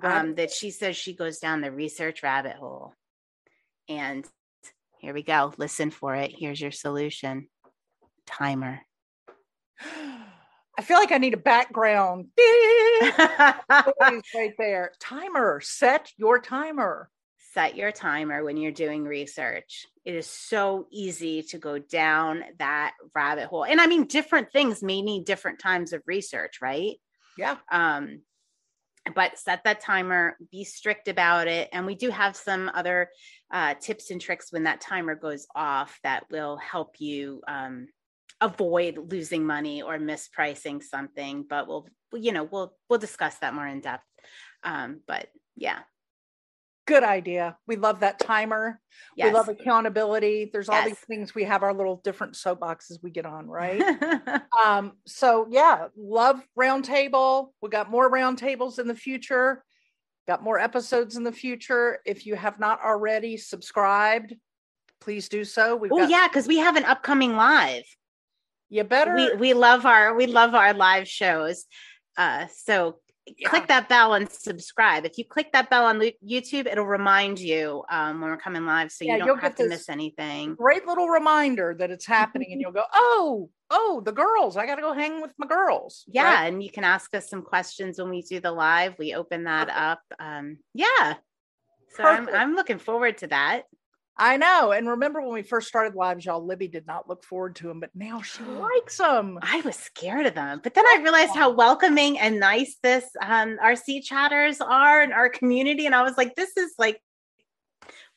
um, 0.02 0.34
that 0.36 0.50
she 0.50 0.70
says 0.70 0.96
she 0.96 1.14
goes 1.14 1.38
down 1.38 1.60
the 1.60 1.72
research 1.72 2.22
rabbit 2.22 2.56
hole. 2.56 2.94
And 3.88 4.26
here 5.00 5.14
we 5.14 5.22
go. 5.22 5.54
Listen 5.56 5.90
for 5.90 6.14
it. 6.14 6.34
Here's 6.36 6.60
your 6.60 6.72
solution 6.72 7.48
timer. 8.26 8.80
I 9.80 10.82
feel 10.82 10.98
like 10.98 11.12
I 11.12 11.18
need 11.18 11.34
a 11.34 11.38
background. 11.38 12.26
Right 14.34 14.54
there. 14.58 14.92
Timer. 15.00 15.60
Set 15.60 16.10
your 16.16 16.40
timer. 16.40 17.10
set 17.52 17.76
your 17.76 17.90
timer 17.92 18.44
when 18.44 18.56
you're 18.56 18.72
doing 18.72 19.04
research. 19.04 19.86
It 20.04 20.14
is 20.14 20.26
so 20.26 20.86
easy 20.90 21.42
to 21.44 21.58
go 21.58 21.78
down 21.78 22.44
that 22.58 22.94
rabbit 23.14 23.46
hole. 23.46 23.64
And 23.64 23.80
I 23.80 23.86
mean, 23.86 24.06
different 24.06 24.52
things 24.52 24.82
may 24.82 25.02
need 25.02 25.24
different 25.24 25.58
times 25.58 25.92
of 25.92 26.02
research, 26.06 26.60
right? 26.60 26.96
Yeah. 27.36 27.56
Um, 27.70 28.22
but 29.14 29.38
set 29.38 29.64
that 29.64 29.80
timer, 29.80 30.36
be 30.50 30.64
strict 30.64 31.08
about 31.08 31.48
it. 31.48 31.68
And 31.72 31.86
we 31.86 31.94
do 31.94 32.10
have 32.10 32.36
some 32.36 32.70
other 32.74 33.08
uh, 33.52 33.74
tips 33.80 34.10
and 34.10 34.20
tricks 34.20 34.52
when 34.52 34.64
that 34.64 34.80
timer 34.80 35.14
goes 35.14 35.46
off 35.54 35.98
that 36.02 36.24
will 36.30 36.56
help 36.56 36.96
you 37.00 37.40
um, 37.48 37.88
avoid 38.40 38.98
losing 39.10 39.44
money 39.44 39.82
or 39.82 39.98
mispricing 39.98 40.82
something. 40.82 41.44
But 41.48 41.68
we'll, 41.68 41.86
you 42.12 42.32
know, 42.32 42.44
we'll 42.44 42.74
we'll 42.88 42.98
discuss 42.98 43.36
that 43.38 43.54
more 43.54 43.66
in 43.66 43.80
depth. 43.80 44.04
Um, 44.64 45.00
but 45.06 45.28
yeah, 45.56 45.80
Good 46.88 47.04
idea. 47.04 47.54
We 47.66 47.76
love 47.76 48.00
that 48.00 48.18
timer. 48.18 48.80
yes. 49.14 49.26
We 49.26 49.32
love 49.34 49.50
accountability. 49.50 50.48
There's 50.50 50.70
all 50.70 50.82
these 50.86 50.98
things 50.98 51.34
we 51.34 51.44
have 51.44 51.62
our 51.62 51.74
little 51.74 52.00
different 52.02 52.32
soapboxes 52.32 53.02
we 53.02 53.10
get 53.10 53.26
on, 53.26 53.46
right? 53.46 53.82
um, 54.64 54.92
so 55.06 55.46
yeah, 55.50 55.88
love 55.98 56.40
roundtable. 56.58 57.48
We 57.60 57.68
got 57.68 57.90
more 57.90 58.10
roundtables 58.10 58.78
in 58.78 58.88
the 58.88 58.94
future. 58.94 59.62
Got 60.26 60.42
more 60.42 60.58
episodes 60.58 61.18
in 61.18 61.24
the 61.24 61.32
future. 61.32 61.98
If 62.06 62.24
you 62.24 62.36
have 62.36 62.58
not 62.58 62.82
already 62.82 63.36
subscribed, 63.36 64.34
please 64.98 65.28
do 65.28 65.44
so. 65.44 65.76
We've 65.76 65.92
oh 65.92 65.98
got, 65.98 66.08
yeah, 66.08 66.26
because 66.26 66.48
we 66.48 66.56
have 66.56 66.76
an 66.76 66.86
upcoming 66.86 67.36
live. 67.36 67.84
you 68.70 68.82
better. 68.84 69.14
We 69.14 69.34
we 69.34 69.52
love 69.52 69.84
our 69.84 70.14
we 70.14 70.26
love 70.26 70.54
our 70.54 70.72
live 70.72 71.06
shows. 71.06 71.66
Uh, 72.16 72.46
so 72.56 72.98
Yeah. 73.36 73.48
click 73.48 73.66
that 73.68 73.88
bell 73.88 74.14
and 74.14 74.30
subscribe. 74.30 75.04
If 75.04 75.18
you 75.18 75.24
click 75.24 75.52
that 75.52 75.68
bell 75.70 75.84
on 75.86 76.00
YouTube, 76.26 76.66
it'll 76.66 76.86
remind 76.86 77.38
you 77.38 77.84
um, 77.90 78.20
when 78.20 78.30
we're 78.30 78.36
coming 78.36 78.64
live, 78.64 78.90
so 78.90 79.04
Yeah, 79.04 79.16
you 79.16 79.26
don't 79.26 79.40
have 79.40 79.54
to 79.56 79.68
miss 79.68 79.88
anything. 79.88 80.54
great 80.54 80.86
little 80.86 81.08
reminder 81.08 81.74
that 81.78 81.90
it's 81.90 82.06
happening, 82.06 82.52
and 82.52 82.60
you'll 82.60 82.72
go, 82.72 82.84
"Oh, 82.94 83.50
oh, 83.70 84.02
the 84.04 84.12
girls! 84.12 84.56
I 84.56 84.66
got 84.66 84.76
to 84.76 84.82
go 84.82 84.92
hang 84.92 85.20
with 85.20 85.32
my 85.38 85.46
girls." 85.46 86.04
Yeah, 86.08 86.24
right? 86.34 86.46
and 86.46 86.62
you 86.62 86.70
can 86.70 86.84
ask 86.84 87.14
us 87.14 87.28
some 87.28 87.42
questions 87.42 87.98
when 87.98 88.10
we 88.10 88.22
do 88.22 88.40
the 88.40 88.52
live. 88.52 88.94
We 88.98 89.14
open 89.14 89.44
that 89.44 89.68
up. 89.70 90.00
Um, 90.18 90.58
yeah. 90.74 91.14
So 91.96 92.04
I'm 92.04 92.28
I'm 92.28 92.54
looking 92.54 92.78
forward 92.78 93.18
to 93.18 93.26
that. 93.28 93.62
I 94.20 94.36
know. 94.36 94.72
And 94.72 94.88
remember 94.88 95.20
when 95.22 95.32
we 95.32 95.42
first 95.42 95.68
started 95.68 95.94
lives, 95.94 96.24
y'all, 96.24 96.44
Libby 96.44 96.66
did 96.66 96.86
not 96.86 97.08
look 97.08 97.22
forward 97.22 97.54
to 97.56 97.68
them, 97.68 97.78
but 97.78 97.90
now 97.94 98.20
she 98.20 98.42
likes 98.44 98.98
them. 98.98 99.38
I 99.42 99.60
was 99.60 99.76
scared 99.76 100.26
of 100.26 100.34
them, 100.34 100.60
but 100.62 100.74
then 100.74 100.84
I 100.84 101.00
realized 101.02 101.36
how 101.36 101.50
welcoming 101.50 102.18
and 102.18 102.40
nice 102.40 102.76
this 102.82 103.04
um, 103.24 103.58
our 103.62 103.76
sea 103.76 104.00
chatters 104.02 104.60
are 104.60 105.02
in 105.02 105.12
our 105.12 105.28
community, 105.28 105.86
and 105.86 105.94
I 105.94 106.02
was 106.02 106.16
like, 106.16 106.34
this 106.34 106.56
is 106.56 106.74
like 106.78 107.00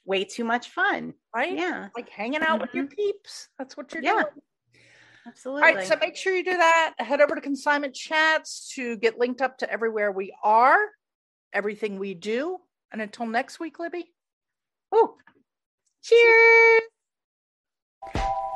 way 0.04 0.24
too 0.24 0.44
much 0.44 0.70
fun. 0.70 1.14
Right? 1.36 1.56
Yeah, 1.56 1.90
Like 1.96 2.10
hanging 2.10 2.42
out 2.42 2.60
with 2.62 2.74
your 2.74 2.88
peeps. 2.88 3.48
That's 3.60 3.78
what 3.78 3.94
you're 3.94 4.04
Yeah, 4.04 4.14
doing. 4.14 4.26
absolutely. 5.28 5.70
All 5.70 5.76
right. 5.76 5.88
So 5.88 5.96
make 6.02 6.18
sure 6.18 6.36
you 6.36 6.44
do 6.44 6.58
that. 6.58 6.96
Head 6.98 7.22
over 7.22 7.36
to 7.36 7.42
Consignment 7.42 7.94
Chats 7.94 8.74
to 8.76 8.98
get 8.98 9.20
linked 9.20 9.42
up 9.42 9.60
to 9.60 9.72
everywhere 9.72 10.12
we 10.12 10.34
are, 10.44 10.78
everything 11.54 12.00
we 12.00 12.16
do. 12.16 12.58
And 12.92 13.02
until 13.02 13.28
next 13.28 13.60
week, 13.60 13.80
Libby. 13.80 14.12
Oh, 14.92 15.16
cheers. 16.02 16.82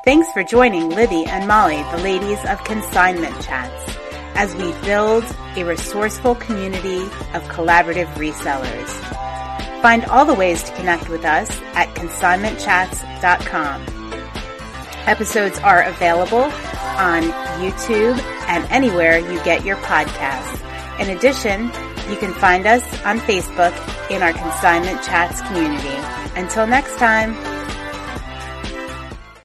Thanks 0.03 0.31
for 0.33 0.43
joining 0.43 0.89
Libby 0.89 1.25
and 1.25 1.47
Molly, 1.47 1.81
the 1.91 1.97
ladies 2.03 2.43
of 2.45 2.63
Consignment 2.63 3.33
Chats, 3.41 3.97
as 4.35 4.53
we 4.55 4.71
build 4.85 5.23
a 5.55 5.63
resourceful 5.63 6.35
community 6.35 7.01
of 7.33 7.43
collaborative 7.49 8.07
resellers. 8.13 8.87
Find 9.81 10.05
all 10.05 10.25
the 10.25 10.33
ways 10.33 10.61
to 10.63 10.75
connect 10.75 11.09
with 11.09 11.25
us 11.25 11.49
at 11.73 11.87
consignmentchats.com. 11.95 13.85
Episodes 15.07 15.59
are 15.59 15.83
available 15.83 16.43
on 16.43 17.23
YouTube 17.61 18.19
and 18.47 18.65
anywhere 18.71 19.19
you 19.19 19.43
get 19.43 19.65
your 19.65 19.77
podcasts. 19.77 20.61
In 20.99 21.15
addition, 21.15 21.65
you 22.09 22.17
can 22.17 22.33
find 22.33 22.65
us 22.65 22.83
on 23.05 23.19
Facebook 23.19 23.73
in 24.09 24.21
our 24.21 24.33
Consignment 24.33 25.01
Chats 25.03 25.41
community. 25.41 26.24
Until 26.35 26.67
next 26.67 26.97
time. 26.97 27.54